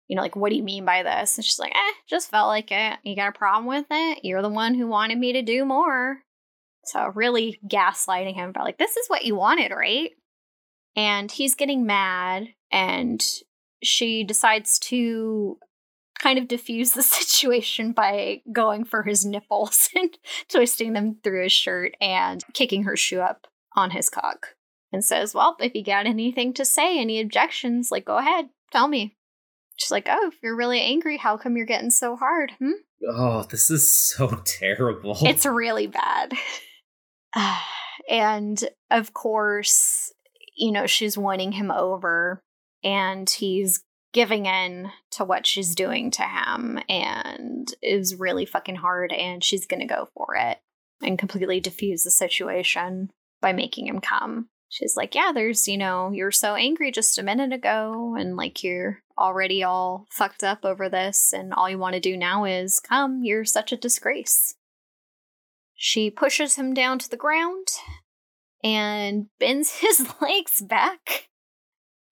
You 0.07 0.15
know, 0.15 0.21
like, 0.21 0.35
what 0.35 0.49
do 0.49 0.55
you 0.55 0.63
mean 0.63 0.85
by 0.85 1.03
this? 1.03 1.37
And 1.37 1.43
she's 1.43 1.59
like, 1.59 1.75
eh, 1.75 1.93
just 2.07 2.29
felt 2.29 2.47
like 2.47 2.71
it. 2.71 2.99
You 3.03 3.15
got 3.15 3.29
a 3.29 3.37
problem 3.37 3.65
with 3.65 3.87
it? 3.89 4.19
You're 4.23 4.41
the 4.41 4.49
one 4.49 4.75
who 4.75 4.87
wanted 4.87 5.17
me 5.17 5.33
to 5.33 5.41
do 5.41 5.65
more. 5.65 6.19
So, 6.85 7.11
really 7.13 7.59
gaslighting 7.67 8.35
him 8.35 8.51
about, 8.51 8.63
like, 8.63 8.77
this 8.77 8.95
is 8.95 9.07
what 9.07 9.25
you 9.25 9.35
wanted, 9.35 9.71
right? 9.71 10.11
And 10.97 11.31
he's 11.31 11.55
getting 11.55 11.85
mad, 11.85 12.49
and 12.71 13.23
she 13.83 14.23
decides 14.23 14.79
to 14.79 15.57
kind 16.19 16.39
of 16.39 16.47
diffuse 16.47 16.91
the 16.91 17.03
situation 17.03 17.91
by 17.91 18.41
going 18.51 18.83
for 18.83 19.03
his 19.03 19.23
nipples 19.23 19.89
and 19.95 20.17
twisting 20.49 20.93
them 20.93 21.17
through 21.23 21.43
his 21.43 21.53
shirt 21.53 21.95
and 22.01 22.43
kicking 22.53 22.83
her 22.83 22.97
shoe 22.97 23.21
up 23.21 23.47
on 23.75 23.91
his 23.91 24.09
cock 24.09 24.55
and 24.91 25.03
says, 25.03 25.33
Well, 25.33 25.55
if 25.59 25.75
you 25.75 25.83
got 25.83 26.05
anything 26.05 26.53
to 26.53 26.65
say, 26.65 26.99
any 26.99 27.21
objections, 27.21 27.91
like, 27.91 28.05
go 28.05 28.17
ahead, 28.17 28.49
tell 28.71 28.87
me. 28.87 29.15
She's 29.75 29.91
like, 29.91 30.07
Oh, 30.09 30.27
if 30.27 30.35
you're 30.41 30.55
really 30.55 30.81
angry, 30.81 31.17
how 31.17 31.37
come 31.37 31.55
you're 31.55 31.65
getting 31.65 31.91
so 31.91 32.15
hard? 32.15 32.53
Hmm? 32.59 32.71
Oh, 33.07 33.43
this 33.43 33.69
is 33.69 33.93
so 33.93 34.27
terrible. 34.45 35.17
It's 35.21 35.45
really 35.45 35.87
bad. 35.87 36.33
and 38.09 38.63
of 38.89 39.13
course, 39.13 40.11
you 40.57 40.71
know, 40.71 40.87
she's 40.87 41.17
winning 41.17 41.53
him 41.53 41.71
over 41.71 42.41
and 42.83 43.29
he's 43.29 43.83
giving 44.13 44.45
in 44.45 44.89
to 45.11 45.23
what 45.23 45.45
she's 45.45 45.75
doing 45.75 46.11
to 46.11 46.23
him 46.23 46.79
and 46.89 47.73
is 47.81 48.15
really 48.15 48.45
fucking 48.45 48.75
hard 48.75 49.11
and 49.11 49.43
she's 49.43 49.65
gonna 49.65 49.85
go 49.85 50.09
for 50.13 50.35
it 50.35 50.57
and 51.01 51.19
completely 51.19 51.59
diffuse 51.59 52.03
the 52.03 52.11
situation 52.11 53.11
by 53.41 53.53
making 53.53 53.87
him 53.87 53.99
come 53.99 54.49
she's 54.69 54.97
like, 54.97 55.15
Yeah, 55.15 55.31
there's, 55.33 55.67
you 55.67 55.77
know, 55.77 56.11
you 56.11 56.23
were 56.23 56.31
so 56.31 56.55
angry 56.55 56.91
just 56.91 57.17
a 57.17 57.23
minute 57.23 57.53
ago, 57.53 58.15
and 58.17 58.35
like 58.35 58.63
you're 58.63 59.01
already 59.17 59.63
all 59.63 60.05
fucked 60.11 60.43
up 60.43 60.65
over 60.65 60.89
this, 60.89 61.33
and 61.33 61.53
all 61.53 61.69
you 61.69 61.77
want 61.77 61.93
to 61.95 61.99
do 61.99 62.17
now 62.17 62.45
is 62.45 62.79
come, 62.79 63.23
you're 63.23 63.45
such 63.45 63.71
a 63.71 63.77
disgrace. 63.77 64.55
She 65.75 66.09
pushes 66.09 66.55
him 66.55 66.73
down 66.73 66.99
to 66.99 67.09
the 67.09 67.17
ground 67.17 67.67
and 68.63 69.27
bends 69.39 69.75
his 69.79 70.07
legs 70.21 70.61
back 70.61 71.29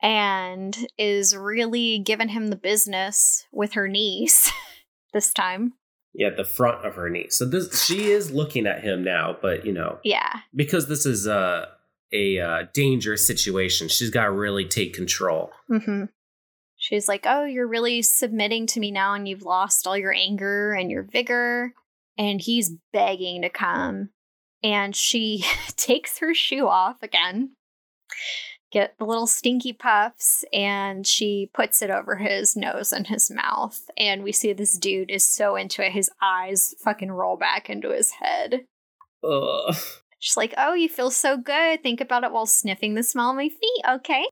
and 0.01 0.87
is 0.97 1.35
really 1.35 1.99
giving 1.99 2.29
him 2.29 2.47
the 2.47 2.55
business 2.55 3.45
with 3.51 3.73
her 3.73 3.87
knees 3.87 4.51
this 5.13 5.33
time. 5.33 5.73
Yeah, 6.13 6.29
the 6.29 6.45
front 6.45 6.85
of 6.85 6.95
her 6.95 7.09
knee. 7.09 7.27
So 7.29 7.43
this 7.43 7.83
she 7.83 8.11
is 8.11 8.31
looking 8.31 8.67
at 8.67 8.83
him 8.83 9.03
now, 9.03 9.35
but 9.41 9.65
you 9.65 9.73
know, 9.73 9.99
yeah, 10.03 10.31
because 10.55 10.87
this 10.87 11.05
is 11.05 11.27
uh 11.27 11.65
a 12.13 12.39
uh, 12.39 12.63
dangerous 12.73 13.25
situation. 13.25 13.87
She's 13.87 14.09
got 14.09 14.25
to 14.25 14.31
really 14.31 14.65
take 14.65 14.93
control. 14.93 15.51
Mm-hmm. 15.69 16.05
She's 16.77 17.07
like, 17.07 17.25
Oh, 17.27 17.45
you're 17.45 17.67
really 17.67 18.01
submitting 18.01 18.67
to 18.67 18.79
me 18.79 18.91
now, 18.91 19.13
and 19.13 19.27
you've 19.27 19.43
lost 19.43 19.87
all 19.87 19.97
your 19.97 20.13
anger 20.13 20.73
and 20.73 20.89
your 20.89 21.03
vigor. 21.03 21.73
And 22.17 22.39
he's 22.39 22.71
begging 22.93 23.41
to 23.41 23.49
come. 23.49 24.09
And 24.65 24.95
she 24.95 25.45
takes 25.77 26.17
her 26.17 26.33
shoe 26.33 26.67
off 26.67 27.03
again, 27.03 27.51
get 28.71 28.97
the 28.97 29.05
little 29.05 29.27
stinky 29.27 29.71
puffs, 29.71 30.43
and 30.51 31.05
she 31.05 31.51
puts 31.53 31.83
it 31.83 31.91
over 31.91 32.15
his 32.15 32.55
nose 32.55 32.91
and 32.91 33.05
his 33.05 33.29
mouth. 33.29 33.79
And 33.95 34.23
we 34.23 34.31
see 34.31 34.51
this 34.51 34.77
dude 34.77 35.11
is 35.11 35.25
so 35.25 35.55
into 35.55 35.85
it, 35.85 35.91
his 35.91 36.09
eyes 36.19 36.73
fucking 36.79 37.11
roll 37.11 37.37
back 37.37 37.69
into 37.69 37.91
his 37.91 38.11
head. 38.11 38.65
Ugh. 39.23 39.75
She's 40.17 40.35
like, 40.35 40.55
oh, 40.57 40.73
you 40.73 40.89
feel 40.89 41.11
so 41.11 41.37
good. 41.37 41.83
Think 41.83 42.01
about 42.01 42.23
it 42.23 42.31
while 42.31 42.47
sniffing 42.47 42.95
the 42.95 43.03
smell 43.03 43.29
of 43.29 43.35
my 43.35 43.49
feet, 43.49 43.83
okay? 43.87 44.25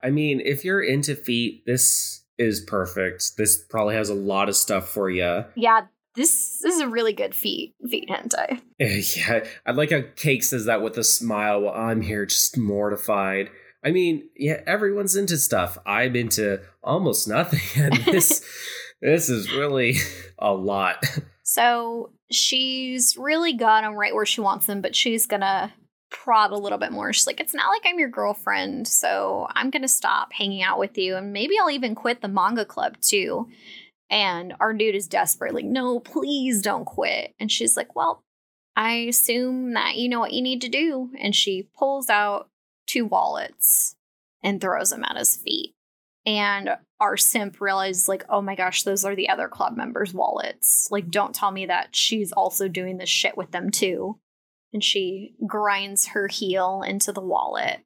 I 0.00 0.10
mean, 0.10 0.40
if 0.40 0.64
you're 0.64 0.82
into 0.82 1.16
feet, 1.16 1.64
this 1.66 2.24
is 2.38 2.60
perfect. 2.60 3.32
This 3.36 3.58
probably 3.68 3.96
has 3.96 4.08
a 4.08 4.14
lot 4.14 4.48
of 4.48 4.54
stuff 4.54 4.88
for 4.88 5.10
you. 5.10 5.44
Yeah, 5.56 5.86
this, 6.14 6.60
this 6.62 6.74
is 6.74 6.80
a 6.80 6.88
really 6.88 7.12
good 7.12 7.34
feet 7.34 7.74
feet 7.88 8.08
hentai. 8.08 8.60
Eh, 8.80 9.02
yeah, 9.14 9.44
I 9.66 9.72
like 9.72 9.90
how 9.90 10.00
Cake 10.16 10.42
says 10.42 10.64
that 10.64 10.80
with 10.80 10.96
a 10.96 11.04
smile 11.04 11.60
while 11.60 11.74
I'm 11.74 12.00
here 12.00 12.24
just 12.24 12.56
mortified. 12.56 13.50
I 13.84 13.90
mean, 13.90 14.28
yeah, 14.36 14.62
everyone's 14.66 15.16
into 15.16 15.36
stuff. 15.36 15.76
I'm 15.84 16.16
into 16.16 16.60
almost 16.82 17.28
nothing, 17.28 17.60
and 17.82 17.94
this 18.06 18.42
this 19.02 19.28
is 19.28 19.52
really 19.52 19.96
a 20.38 20.52
lot. 20.52 21.04
So 21.42 22.12
she's 22.30 23.16
really 23.18 23.52
got 23.52 23.84
him 23.84 23.94
right 23.94 24.14
where 24.14 24.26
she 24.26 24.40
wants 24.40 24.66
him, 24.66 24.80
but 24.80 24.96
she's 24.96 25.26
gonna 25.26 25.74
prod 26.10 26.50
a 26.50 26.56
little 26.56 26.78
bit 26.78 26.92
more. 26.92 27.12
She's 27.12 27.26
like, 27.26 27.40
it's 27.40 27.54
not 27.54 27.68
like 27.68 27.82
I'm 27.84 27.98
your 27.98 28.08
girlfriend, 28.08 28.88
so 28.88 29.46
I'm 29.54 29.70
gonna 29.70 29.88
stop 29.88 30.32
hanging 30.32 30.62
out 30.62 30.78
with 30.78 30.96
you, 30.96 31.16
and 31.16 31.32
maybe 31.32 31.56
I'll 31.60 31.70
even 31.70 31.94
quit 31.94 32.22
the 32.22 32.28
manga 32.28 32.64
club 32.64 32.98
too. 33.00 33.48
And 34.10 34.54
our 34.58 34.74
dude 34.74 34.96
is 34.96 35.06
desperate, 35.06 35.54
like, 35.54 35.64
no, 35.64 36.00
please 36.00 36.62
don't 36.62 36.84
quit. 36.84 37.34
And 37.38 37.50
she's 37.50 37.76
like, 37.76 37.94
well, 37.94 38.24
I 38.76 38.94
assume 39.08 39.74
that 39.74 39.96
you 39.96 40.08
know 40.08 40.20
what 40.20 40.32
you 40.32 40.42
need 40.42 40.60
to 40.62 40.68
do. 40.68 41.10
And 41.18 41.34
she 41.34 41.68
pulls 41.78 42.10
out 42.10 42.48
two 42.86 43.06
wallets 43.06 43.94
and 44.42 44.60
throws 44.60 44.90
them 44.90 45.04
at 45.04 45.16
his 45.16 45.36
feet. 45.36 45.74
And 46.26 46.70
our 47.00 47.16
simp 47.16 47.60
realizes 47.60 48.08
like 48.08 48.24
oh 48.28 48.42
my 48.42 48.54
gosh 48.54 48.82
those 48.82 49.04
are 49.04 49.16
the 49.16 49.28
other 49.28 49.48
club 49.48 49.76
members 49.76 50.12
wallets 50.12 50.86
like 50.90 51.10
don't 51.10 51.34
tell 51.34 51.50
me 51.50 51.66
that 51.66 51.96
she's 51.96 52.30
also 52.30 52.68
doing 52.68 52.98
this 52.98 53.08
shit 53.08 53.36
with 53.36 53.50
them 53.50 53.70
too 53.70 54.18
and 54.72 54.84
she 54.84 55.34
grinds 55.46 56.08
her 56.08 56.28
heel 56.28 56.82
into 56.86 57.10
the 57.10 57.20
wallet 57.20 57.80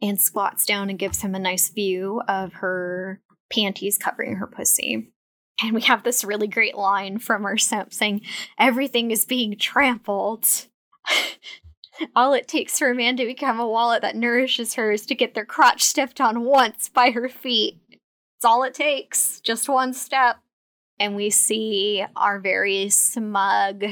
and 0.00 0.20
squats 0.20 0.64
down 0.64 0.88
and 0.88 0.98
gives 0.98 1.20
him 1.20 1.34
a 1.34 1.38
nice 1.38 1.68
view 1.68 2.22
of 2.28 2.54
her 2.54 3.20
panties 3.52 3.98
covering 3.98 4.36
her 4.36 4.46
pussy 4.46 5.12
and 5.62 5.74
we 5.74 5.82
have 5.82 6.02
this 6.02 6.24
really 6.24 6.48
great 6.48 6.76
line 6.76 7.18
from 7.18 7.46
simp 7.58 7.92
saying 7.92 8.20
everything 8.58 9.10
is 9.10 9.24
being 9.24 9.56
trampled 9.56 10.46
all 12.16 12.32
it 12.32 12.48
takes 12.48 12.78
for 12.78 12.90
a 12.90 12.94
man 12.94 13.16
to 13.16 13.24
become 13.26 13.60
a 13.60 13.68
wallet 13.68 14.02
that 14.02 14.16
nourishes 14.16 14.74
her 14.74 14.92
is 14.92 15.06
to 15.06 15.14
get 15.14 15.34
their 15.34 15.44
crotch 15.44 15.82
stepped 15.82 16.20
on 16.20 16.42
once 16.44 16.88
by 16.88 17.10
her 17.10 17.28
feet 17.28 17.78
it's 18.40 18.44
all 18.46 18.62
it 18.62 18.72
takes, 18.72 19.38
just 19.42 19.68
one 19.68 19.92
step. 19.92 20.36
And 20.98 21.14
we 21.14 21.28
see 21.28 22.02
our 22.16 22.40
very 22.40 22.88
smug 22.88 23.84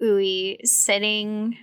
Ui 0.00 0.60
sitting 0.62 1.58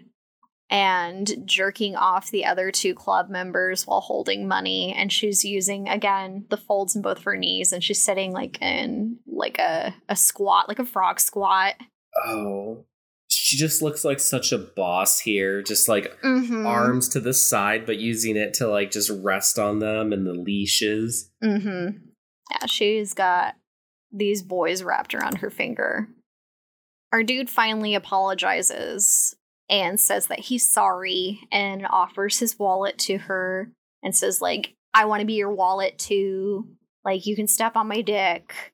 and 0.69 1.43
jerking 1.45 1.95
off 1.95 2.29
the 2.29 2.45
other 2.45 2.71
two 2.71 2.93
club 2.93 3.29
members 3.29 3.87
while 3.87 4.01
holding 4.01 4.47
money 4.47 4.93
and 4.97 5.13
she's 5.13 5.45
using 5.45 5.87
again 5.87 6.45
the 6.49 6.57
folds 6.57 6.95
in 6.95 7.01
both 7.01 7.19
of 7.19 7.23
her 7.23 7.37
knees 7.37 7.71
and 7.71 7.83
she's 7.83 8.01
sitting 8.01 8.33
like 8.33 8.61
in 8.61 9.17
like 9.25 9.57
a, 9.59 9.95
a 10.09 10.15
squat 10.15 10.67
like 10.67 10.79
a 10.79 10.85
frog 10.85 11.19
squat 11.19 11.75
Oh. 12.25 12.85
She 13.29 13.57
just 13.57 13.81
looks 13.81 14.05
like 14.05 14.19
such 14.19 14.51
a 14.51 14.57
boss 14.57 15.19
here, 15.19 15.61
just 15.61 15.89
like 15.89 16.19
mm-hmm. 16.21 16.65
arms 16.65 17.09
to 17.09 17.19
the 17.19 17.33
side, 17.33 17.85
but 17.85 17.97
using 17.97 18.37
it 18.37 18.53
to 18.55 18.67
like 18.67 18.91
just 18.91 19.09
rest 19.09 19.59
on 19.59 19.79
them 19.79 20.13
and 20.13 20.25
the 20.25 20.33
leashes. 20.33 21.29
Mm-hmm. 21.43 21.97
Yeah, 22.51 22.65
she's 22.67 23.13
got 23.13 23.55
these 24.11 24.41
boys 24.41 24.81
wrapped 24.81 25.13
around 25.13 25.39
her 25.39 25.49
finger. 25.49 26.07
Our 27.11 27.23
dude 27.23 27.49
finally 27.49 27.95
apologizes 27.95 29.35
and 29.69 29.99
says 29.99 30.27
that 30.27 30.39
he's 30.39 30.69
sorry 30.69 31.41
and 31.51 31.85
offers 31.89 32.39
his 32.39 32.57
wallet 32.57 32.97
to 32.99 33.17
her 33.17 33.71
and 34.03 34.15
says, 34.15 34.41
like, 34.41 34.73
I 34.93 35.05
want 35.05 35.21
to 35.21 35.27
be 35.27 35.33
your 35.33 35.53
wallet 35.53 35.97
too. 35.97 36.67
Like, 37.03 37.25
you 37.25 37.35
can 37.35 37.47
step 37.47 37.75
on 37.75 37.87
my 37.87 38.01
dick. 38.01 38.73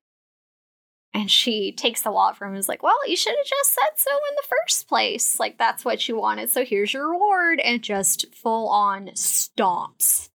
And 1.16 1.30
she 1.30 1.72
takes 1.72 2.02
the 2.02 2.12
wallet 2.12 2.38
from 2.38 2.48
him 2.48 2.54
and 2.56 2.60
is 2.60 2.68
like, 2.68 2.82
Well, 2.82 3.08
you 3.08 3.16
should 3.16 3.36
have 3.38 3.46
just 3.46 3.74
said 3.74 3.92
so 3.98 4.12
in 4.12 4.36
the 4.36 4.48
first 4.50 4.88
place. 4.88 5.40
Like, 5.40 5.60
that's 5.60 5.86
what 5.86 6.08
you 6.08 6.18
wanted. 6.18 6.50
So 6.50 6.66
here's 6.66 6.92
your 6.92 7.12
reward. 7.12 7.60
And 7.60 7.84
just 7.84 8.34
full 8.34 8.68
on 8.70 9.10
stomps. 9.10 10.30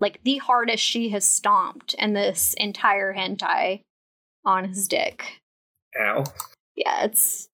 Like, 0.00 0.20
the 0.24 0.38
hardest 0.38 0.82
she 0.82 1.10
has 1.10 1.26
stomped 1.26 1.94
in 1.98 2.14
this 2.14 2.54
entire 2.54 3.12
hentai 3.14 3.82
on 4.44 4.68
his 4.68 4.88
dick. 4.88 5.40
Ow. 6.00 6.24
Yeah, 6.76 7.04
it's 7.04 7.48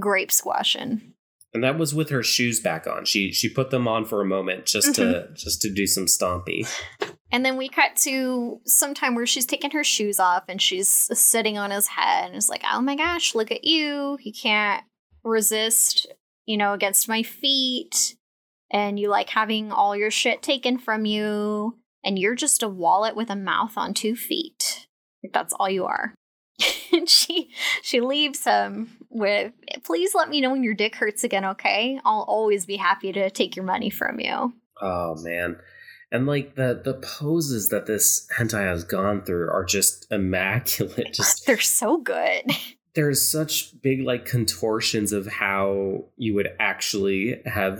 grape 0.00 0.32
squashing. 0.32 1.12
And 1.56 1.64
that 1.64 1.78
was 1.78 1.94
with 1.94 2.10
her 2.10 2.22
shoes 2.22 2.60
back 2.60 2.86
on. 2.86 3.06
She 3.06 3.32
she 3.32 3.48
put 3.48 3.70
them 3.70 3.88
on 3.88 4.04
for 4.04 4.20
a 4.20 4.26
moment 4.26 4.66
just 4.66 4.94
to 4.96 5.00
mm-hmm. 5.00 5.34
just 5.34 5.62
to 5.62 5.70
do 5.72 5.86
some 5.86 6.04
stompy. 6.04 6.68
And 7.32 7.46
then 7.46 7.56
we 7.56 7.70
cut 7.70 7.96
to 8.02 8.60
some 8.66 8.92
time 8.92 9.14
where 9.14 9.24
she's 9.24 9.46
taking 9.46 9.70
her 9.70 9.82
shoes 9.82 10.20
off 10.20 10.44
and 10.48 10.60
she's 10.60 10.88
sitting 11.18 11.56
on 11.56 11.70
his 11.70 11.86
head 11.86 12.26
and 12.26 12.36
is 12.36 12.50
like, 12.50 12.62
oh 12.70 12.82
my 12.82 12.94
gosh, 12.94 13.34
look 13.34 13.50
at 13.50 13.64
you. 13.64 14.18
You 14.20 14.34
can't 14.34 14.84
resist, 15.24 16.06
you 16.44 16.58
know, 16.58 16.74
against 16.74 17.08
my 17.08 17.22
feet. 17.22 18.16
And 18.70 19.00
you 19.00 19.08
like 19.08 19.30
having 19.30 19.72
all 19.72 19.96
your 19.96 20.10
shit 20.10 20.42
taken 20.42 20.76
from 20.76 21.06
you. 21.06 21.78
And 22.04 22.18
you're 22.18 22.34
just 22.34 22.62
a 22.62 22.68
wallet 22.68 23.16
with 23.16 23.30
a 23.30 23.36
mouth 23.36 23.78
on 23.78 23.94
two 23.94 24.14
feet. 24.14 24.88
Like, 25.24 25.32
that's 25.32 25.54
all 25.54 25.70
you 25.70 25.86
are. 25.86 26.12
and 26.92 27.08
she 27.08 27.50
she 27.80 28.02
leaves 28.02 28.44
him 28.44 28.95
with 29.18 29.52
please 29.84 30.14
let 30.14 30.28
me 30.28 30.40
know 30.40 30.50
when 30.50 30.62
your 30.62 30.74
dick 30.74 30.94
hurts 30.96 31.24
again 31.24 31.44
okay 31.44 31.98
i'll 32.04 32.24
always 32.28 32.66
be 32.66 32.76
happy 32.76 33.12
to 33.12 33.30
take 33.30 33.56
your 33.56 33.64
money 33.64 33.90
from 33.90 34.20
you 34.20 34.52
Oh 34.80 35.16
man. 35.16 35.56
And 36.12 36.26
like 36.26 36.54
the 36.54 36.80
the 36.82 36.94
poses 36.94 37.68
that 37.70 37.86
this 37.86 38.28
hentai 38.38 38.66
has 38.66 38.84
gone 38.84 39.22
through 39.22 39.50
are 39.50 39.64
just 39.64 40.06
immaculate. 40.10 41.12
Just 41.12 41.46
they're 41.46 41.60
so 41.60 41.98
good 41.98 42.44
there's 42.94 43.20
such 43.20 43.78
big 43.82 44.00
like 44.02 44.24
contortions 44.24 45.12
of 45.12 45.26
how 45.26 46.06
you 46.16 46.34
would 46.34 46.48
actually 46.58 47.42
have 47.44 47.78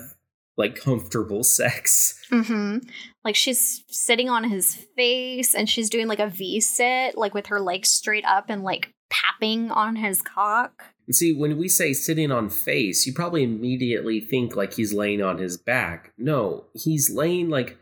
like 0.58 0.76
comfortable 0.76 1.42
sex. 1.42 2.20
hmm 2.30 2.78
Like 3.24 3.34
she's 3.34 3.82
sitting 3.88 4.28
on 4.28 4.44
his 4.44 4.74
face 4.96 5.54
and 5.54 5.70
she's 5.70 5.88
doing 5.88 6.06
like 6.06 6.18
a 6.18 6.28
V 6.28 6.60
sit, 6.60 7.16
like 7.16 7.32
with 7.32 7.46
her 7.46 7.60
legs 7.60 7.90
straight 7.90 8.24
up 8.26 8.46
and 8.48 8.62
like 8.62 8.92
papping 9.08 9.70
on 9.70 9.96
his 9.96 10.20
cock. 10.20 10.84
And 11.06 11.14
see, 11.14 11.32
when 11.32 11.56
we 11.56 11.68
say 11.68 11.92
sitting 11.92 12.32
on 12.32 12.50
face, 12.50 13.06
you 13.06 13.12
probably 13.12 13.44
immediately 13.44 14.20
think 14.20 14.56
like 14.56 14.74
he's 14.74 14.92
laying 14.92 15.22
on 15.22 15.38
his 15.38 15.56
back. 15.56 16.12
No, 16.18 16.64
he's 16.74 17.10
laying 17.10 17.48
like 17.48 17.78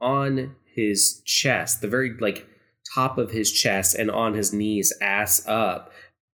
on 0.00 0.56
his 0.74 1.22
chest, 1.24 1.80
the 1.80 1.88
very 1.88 2.16
like 2.18 2.46
top 2.94 3.18
of 3.18 3.30
his 3.30 3.52
chest 3.52 3.94
and 3.94 4.10
on 4.10 4.34
his 4.34 4.52
knees, 4.52 4.92
ass 5.00 5.46
up. 5.46 5.92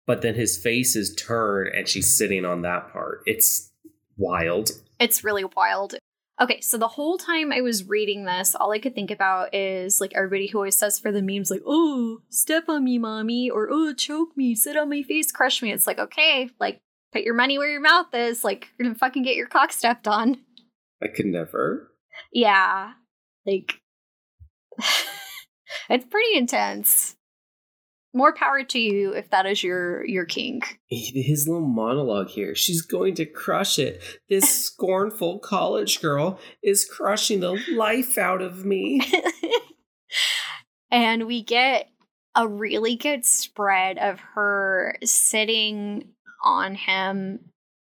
But 0.07 0.23
then 0.23 0.35
his 0.35 0.59
face 0.59 0.97
is 0.97 1.15
turned 1.15 1.75
and 1.75 1.89
she's 1.89 2.17
sitting 2.17 2.45
on 2.45 2.63
that 2.63 2.93
part. 2.93 3.23
It's 3.27 3.71
wild. 4.17 4.71
It's 4.99 5.25
really 5.25 5.45
wild. 5.45 5.95
Okay, 6.41 6.63
so 6.63 6.79
the 6.79 6.89
whole 6.89 7.19
time 7.19 7.53
I 7.53 7.61
was 7.61 7.87
reading 7.87 8.25
this, 8.25 8.55
all 8.55 8.73
I 8.73 8.79
could 8.79 8.95
think 8.95 9.11
about 9.11 9.55
is 9.55 10.01
like 10.01 10.15
everybody 10.15 10.47
who 10.47 10.57
always 10.57 10.77
says 10.77 10.99
for 10.99 11.13
the 11.13 11.21
memes, 11.21 11.51
like, 11.51 11.63
oh, 11.67 12.23
step 12.31 12.65
on 12.67 12.83
me, 12.83 12.97
mommy, 12.97 13.51
or 13.51 13.69
oh, 13.71 13.93
choke 13.93 14.35
me, 14.39 14.55
sit 14.55 14.75
on 14.75 14.89
my 14.89 15.03
face, 15.03 15.31
crush 15.31 15.61
me. 15.61 15.71
It's 15.71 15.87
like, 15.87 15.99
okay, 15.99 16.49
like, 16.59 16.81
put 17.13 17.23
your 17.23 17.35
money 17.35 17.59
where 17.59 17.71
your 17.71 17.83
mouth 17.83 18.15
is. 18.15 18.43
Like, 18.43 18.69
you're 18.79 18.89
gonna 18.89 18.99
fucking 18.99 19.23
get 19.23 19.37
your 19.37 19.49
cock 19.49 19.71
stepped 19.71 20.09
on. 20.09 20.39
I 21.03 21.09
could 21.09 21.27
never. 21.27 21.91
Yeah. 22.33 22.93
Like, 23.47 23.75
it's 25.91 26.07
pretty 26.07 26.39
intense. 26.39 27.17
More 28.13 28.35
power 28.35 28.65
to 28.65 28.79
you 28.79 29.13
if 29.13 29.31
that 29.31 29.47
is 29.47 29.63
your 29.63 30.05
your 30.05 30.25
kink. 30.25 30.81
his 30.89 31.47
little 31.47 31.67
monologue 31.67 32.29
here. 32.29 32.57
She's 32.57 32.83
going 32.83 33.15
to 33.15 33.25
crush 33.25 33.79
it. 33.79 34.03
This 34.29 34.51
scornful 34.67 35.39
college 35.39 36.01
girl 36.01 36.41
is 36.63 36.85
crushing 36.85 37.41
the 37.41 37.63
life 37.73 38.19
out 38.19 38.43
of 38.43 38.65
me. 38.65 39.01
and 40.91 41.27
we 41.27 41.43
get 41.43 41.89
a 42.35 42.49
really 42.49 42.97
good 42.97 43.25
spread 43.25 43.99
of 43.99 44.19
her 44.35 44.97
sitting 45.05 46.13
on 46.43 46.75
him, 46.75 47.41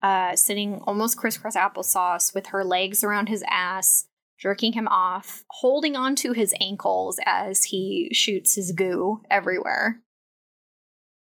uh, 0.02 0.34
sitting 0.34 0.80
almost 0.84 1.16
crisscross 1.16 1.56
applesauce 1.56 2.34
with 2.34 2.46
her 2.46 2.64
legs 2.64 3.04
around 3.04 3.28
his 3.28 3.44
ass, 3.48 4.06
jerking 4.38 4.72
him 4.72 4.88
off, 4.88 5.44
holding 5.50 5.96
onto 5.96 6.32
his 6.32 6.54
ankles 6.60 7.20
as 7.24 7.64
he 7.64 8.10
shoots 8.12 8.54
his 8.54 8.72
goo 8.72 9.22
everywhere. 9.30 10.02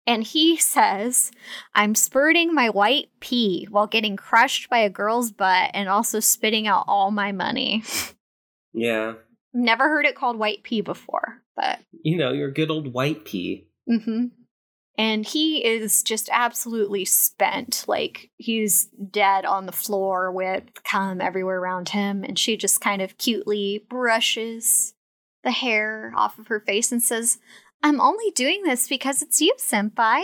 And 0.08 0.24
he 0.24 0.58
says, 0.58 1.32
I'm 1.74 1.96
spurting 1.96 2.54
my 2.54 2.70
white 2.70 3.10
pee 3.20 3.68
while 3.70 3.88
getting 3.88 4.16
crushed 4.16 4.70
by 4.70 4.80
a 4.80 4.90
girl's 4.90 5.32
butt 5.32 5.72
and 5.74 5.90
also 5.90 6.20
spitting 6.20 6.68
out 6.68 6.86
all 6.88 7.12
my 7.12 7.32
money. 7.32 7.84
Yeah. 8.74 9.14
Never 9.54 9.86
heard 9.86 10.06
it 10.06 10.16
called 10.16 10.38
white 10.38 10.64
pee 10.64 10.82
before, 10.82 11.42
but 11.56 11.80
You 12.04 12.18
know, 12.18 12.34
your 12.34 12.52
good 12.52 12.70
old 12.70 12.94
white 12.94 13.26
pee. 13.26 13.68
hmm 13.88 14.26
And 14.98 15.26
he 15.26 15.66
is 15.66 16.04
just 16.04 16.30
absolutely 16.32 17.06
spent. 17.06 17.86
Like 17.88 18.30
he's 18.38 18.86
dead 19.12 19.46
on 19.46 19.66
the 19.66 19.72
floor 19.72 20.32
with 20.32 20.84
cum 20.84 21.22
everywhere 21.22 21.60
around 21.60 21.90
him. 21.90 22.24
And 22.24 22.38
she 22.38 22.58
just 22.58 22.82
kind 22.82 23.02
of 23.02 23.18
cutely 23.18 23.86
brushes 23.90 24.94
the 25.44 25.52
hair 25.52 26.12
off 26.16 26.38
of 26.38 26.48
her 26.48 26.60
face 26.60 26.92
and 26.92 27.02
says, 27.02 27.38
I'm 27.84 28.02
only 28.02 28.32
doing 28.32 28.64
this 28.64 28.88
because 28.88 29.22
it's 29.22 29.42
you, 29.42 29.54
Senpai. 29.60 30.24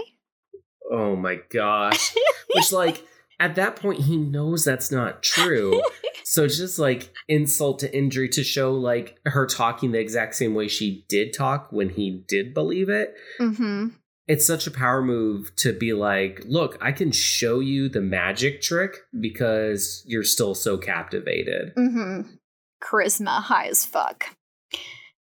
Oh 0.92 1.16
my 1.16 1.40
gosh. 1.50 2.14
Which, 2.56 2.72
like, 2.72 3.06
at 3.40 3.56
that 3.56 3.76
point, 3.76 4.02
he 4.02 4.18
knows 4.18 4.66
that's 4.66 4.92
not 4.92 5.24
true. 5.24 5.82
So 6.32 6.46
it's 6.46 6.58
just 6.58 6.80
like 6.80 7.14
insult 7.28 7.80
to 7.80 7.94
injury 7.94 8.30
to 8.30 8.42
show 8.42 8.74
like 8.74 9.20
her 9.26 9.46
talking 9.46 9.92
the 9.92 10.00
exact 10.00 10.36
same 10.36 10.56
way 10.56 10.70
she 10.70 11.04
did 11.10 11.34
talk 11.34 11.68
when 11.74 11.90
he 11.90 12.24
did 12.26 12.54
believe 12.54 12.88
it. 12.88 13.14
mm-hmm. 13.38 13.88
It's 14.30 14.48
such 14.48 14.66
a 14.66 14.72
power 14.72 15.02
move 15.02 15.54
to 15.58 15.74
be 15.74 15.92
like, 15.92 16.44
look, 16.46 16.78
I 16.80 16.94
can 16.94 17.12
show 17.12 17.60
you 17.60 17.90
the 17.90 18.00
magic 18.00 18.62
trick 18.62 19.00
because 19.20 20.06
you're 20.08 20.24
still 20.24 20.56
so 20.56 20.78
captivated. 20.78 21.76
Mm-hmm. 21.76 22.36
Charisma 22.82 23.42
high 23.42 23.68
as 23.68 23.86
fuck. 23.86 24.28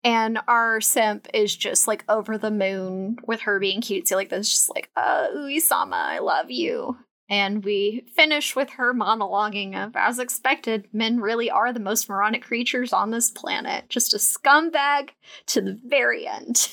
And 0.05 0.37
our 0.47 0.79
simp 0.81 1.27
is 1.33 1.55
just 1.55 1.87
like 1.87 2.05
over 2.07 2.37
the 2.37 2.51
moon 2.51 3.17
with 3.25 3.41
her 3.41 3.59
being 3.59 3.81
cutesy 3.81 4.11
like 4.11 4.29
this, 4.29 4.47
just 4.47 4.69
like, 4.69 4.91
uh, 4.95 5.29
Uisama, 5.35 5.93
I 5.93 6.19
love 6.19 6.51
you. 6.51 6.95
And 7.27 7.65
we 7.65 8.05
finish 8.15 8.55
with 8.55 8.69
her 8.71 8.93
monologuing 8.93 9.75
of, 9.75 9.95
as 9.95 10.19
expected, 10.19 10.87
men 10.93 11.19
really 11.19 11.49
are 11.49 11.73
the 11.73 11.79
most 11.79 12.07
moronic 12.07 12.43
creatures 12.43 12.93
on 12.93 13.09
this 13.09 13.31
planet. 13.31 13.89
Just 13.89 14.13
a 14.13 14.17
scumbag 14.17 15.09
to 15.47 15.59
the 15.59 15.79
very 15.83 16.27
end. 16.27 16.69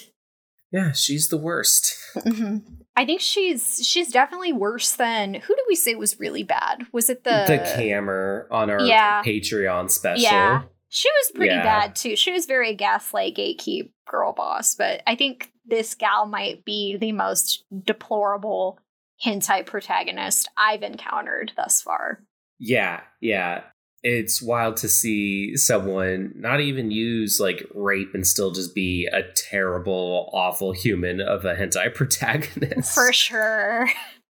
Yeah, 0.70 0.92
she's 0.92 1.28
the 1.28 1.38
worst. 1.38 1.96
hmm 2.14 2.58
I 2.94 3.06
think 3.06 3.22
she's 3.22 3.80
she's 3.86 4.12
definitely 4.12 4.52
worse 4.52 4.92
than 4.92 5.32
who 5.32 5.56
did 5.56 5.64
we 5.66 5.74
say 5.74 5.94
was 5.94 6.20
really 6.20 6.42
bad? 6.42 6.86
Was 6.92 7.08
it 7.08 7.24
the 7.24 7.44
the 7.46 7.74
camera 7.74 8.46
on 8.50 8.68
our 8.68 8.86
Yeah. 8.86 9.22
Patreon 9.22 9.90
special. 9.90 10.22
Yeah. 10.22 10.62
She 10.94 11.08
was 11.10 11.32
pretty 11.34 11.54
Yeah. 11.54 11.62
bad 11.62 11.96
too. 11.96 12.16
She 12.16 12.32
was 12.32 12.44
very 12.44 12.74
gaslight 12.74 13.34
gatekeep 13.34 13.90
girl 14.06 14.34
boss, 14.34 14.74
but 14.74 15.02
I 15.06 15.16
think 15.16 15.50
this 15.64 15.94
gal 15.94 16.26
might 16.26 16.66
be 16.66 16.98
the 16.98 17.12
most 17.12 17.64
deplorable 17.84 18.78
hentai 19.24 19.64
protagonist 19.64 20.50
I've 20.58 20.82
encountered 20.82 21.52
thus 21.56 21.80
far. 21.80 22.22
Yeah, 22.58 23.00
yeah. 23.22 23.62
It's 24.02 24.42
wild 24.42 24.76
to 24.78 24.88
see 24.88 25.56
someone 25.56 26.32
not 26.36 26.60
even 26.60 26.90
use 26.90 27.40
like 27.40 27.66
rape 27.74 28.10
and 28.12 28.26
still 28.26 28.50
just 28.50 28.74
be 28.74 29.08
a 29.12 29.22
terrible, 29.34 30.28
awful 30.34 30.72
human 30.72 31.22
of 31.22 31.46
a 31.46 31.54
hentai 31.54 31.94
protagonist. 31.94 32.92
For 32.94 33.12
sure. 33.14 33.88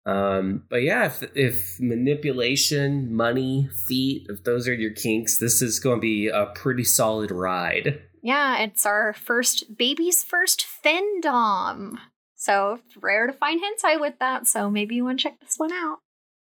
Um, 0.05 0.63
but 0.69 0.83
yeah, 0.83 1.05
if, 1.05 1.23
if 1.35 1.79
manipulation, 1.79 3.13
money, 3.15 3.69
feet, 3.87 4.27
if 4.29 4.43
those 4.43 4.67
are 4.67 4.73
your 4.73 4.91
kinks, 4.91 5.39
this 5.39 5.61
is 5.61 5.79
going 5.79 5.97
to 5.97 6.01
be 6.01 6.27
a 6.27 6.47
pretty 6.53 6.83
solid 6.83 7.31
ride. 7.31 8.01
Yeah, 8.21 8.59
it's 8.59 8.85
our 8.85 9.13
first 9.13 9.77
baby's 9.77 10.23
first 10.23 10.65
findom. 10.83 11.97
So 12.35 12.79
it's 12.85 12.97
rare 12.97 13.27
to 13.27 13.33
find 13.33 13.61
hentai 13.61 13.99
with 13.99 14.19
that. 14.19 14.47
So 14.47 14.69
maybe 14.69 14.95
you 14.95 15.05
want 15.05 15.19
to 15.19 15.23
check 15.23 15.39
this 15.39 15.57
one 15.57 15.71
out. 15.71 15.97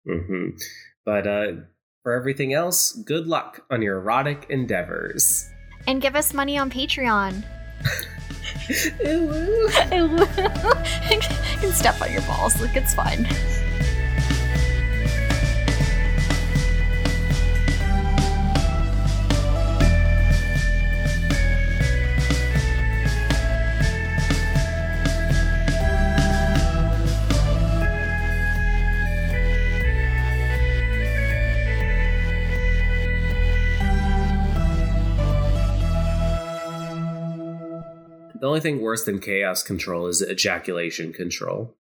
Mm-hmm. 0.07 0.57
But 1.05 1.27
uh, 1.27 1.47
for 2.01 2.13
everything 2.13 2.53
else, 2.53 2.93
good 2.93 3.27
luck 3.27 3.65
on 3.69 3.81
your 3.81 3.97
erotic 3.97 4.47
endeavors. 4.49 5.49
And 5.85 6.01
give 6.01 6.15
us 6.15 6.33
money 6.33 6.57
on 6.57 6.71
Patreon. 6.71 7.43
you 8.69 10.27
can 11.59 11.71
step 11.71 12.01
on 12.01 12.11
your 12.11 12.21
balls. 12.23 12.59
Look, 12.61 12.75
it's 12.75 12.93
fun. 12.93 13.27
Only 38.53 38.61
thing 38.61 38.81
worse 38.81 39.03
than 39.03 39.17
chaos 39.17 39.63
control 39.63 40.05
is 40.05 40.21
ejaculation 40.21 41.11
control. 41.11 41.75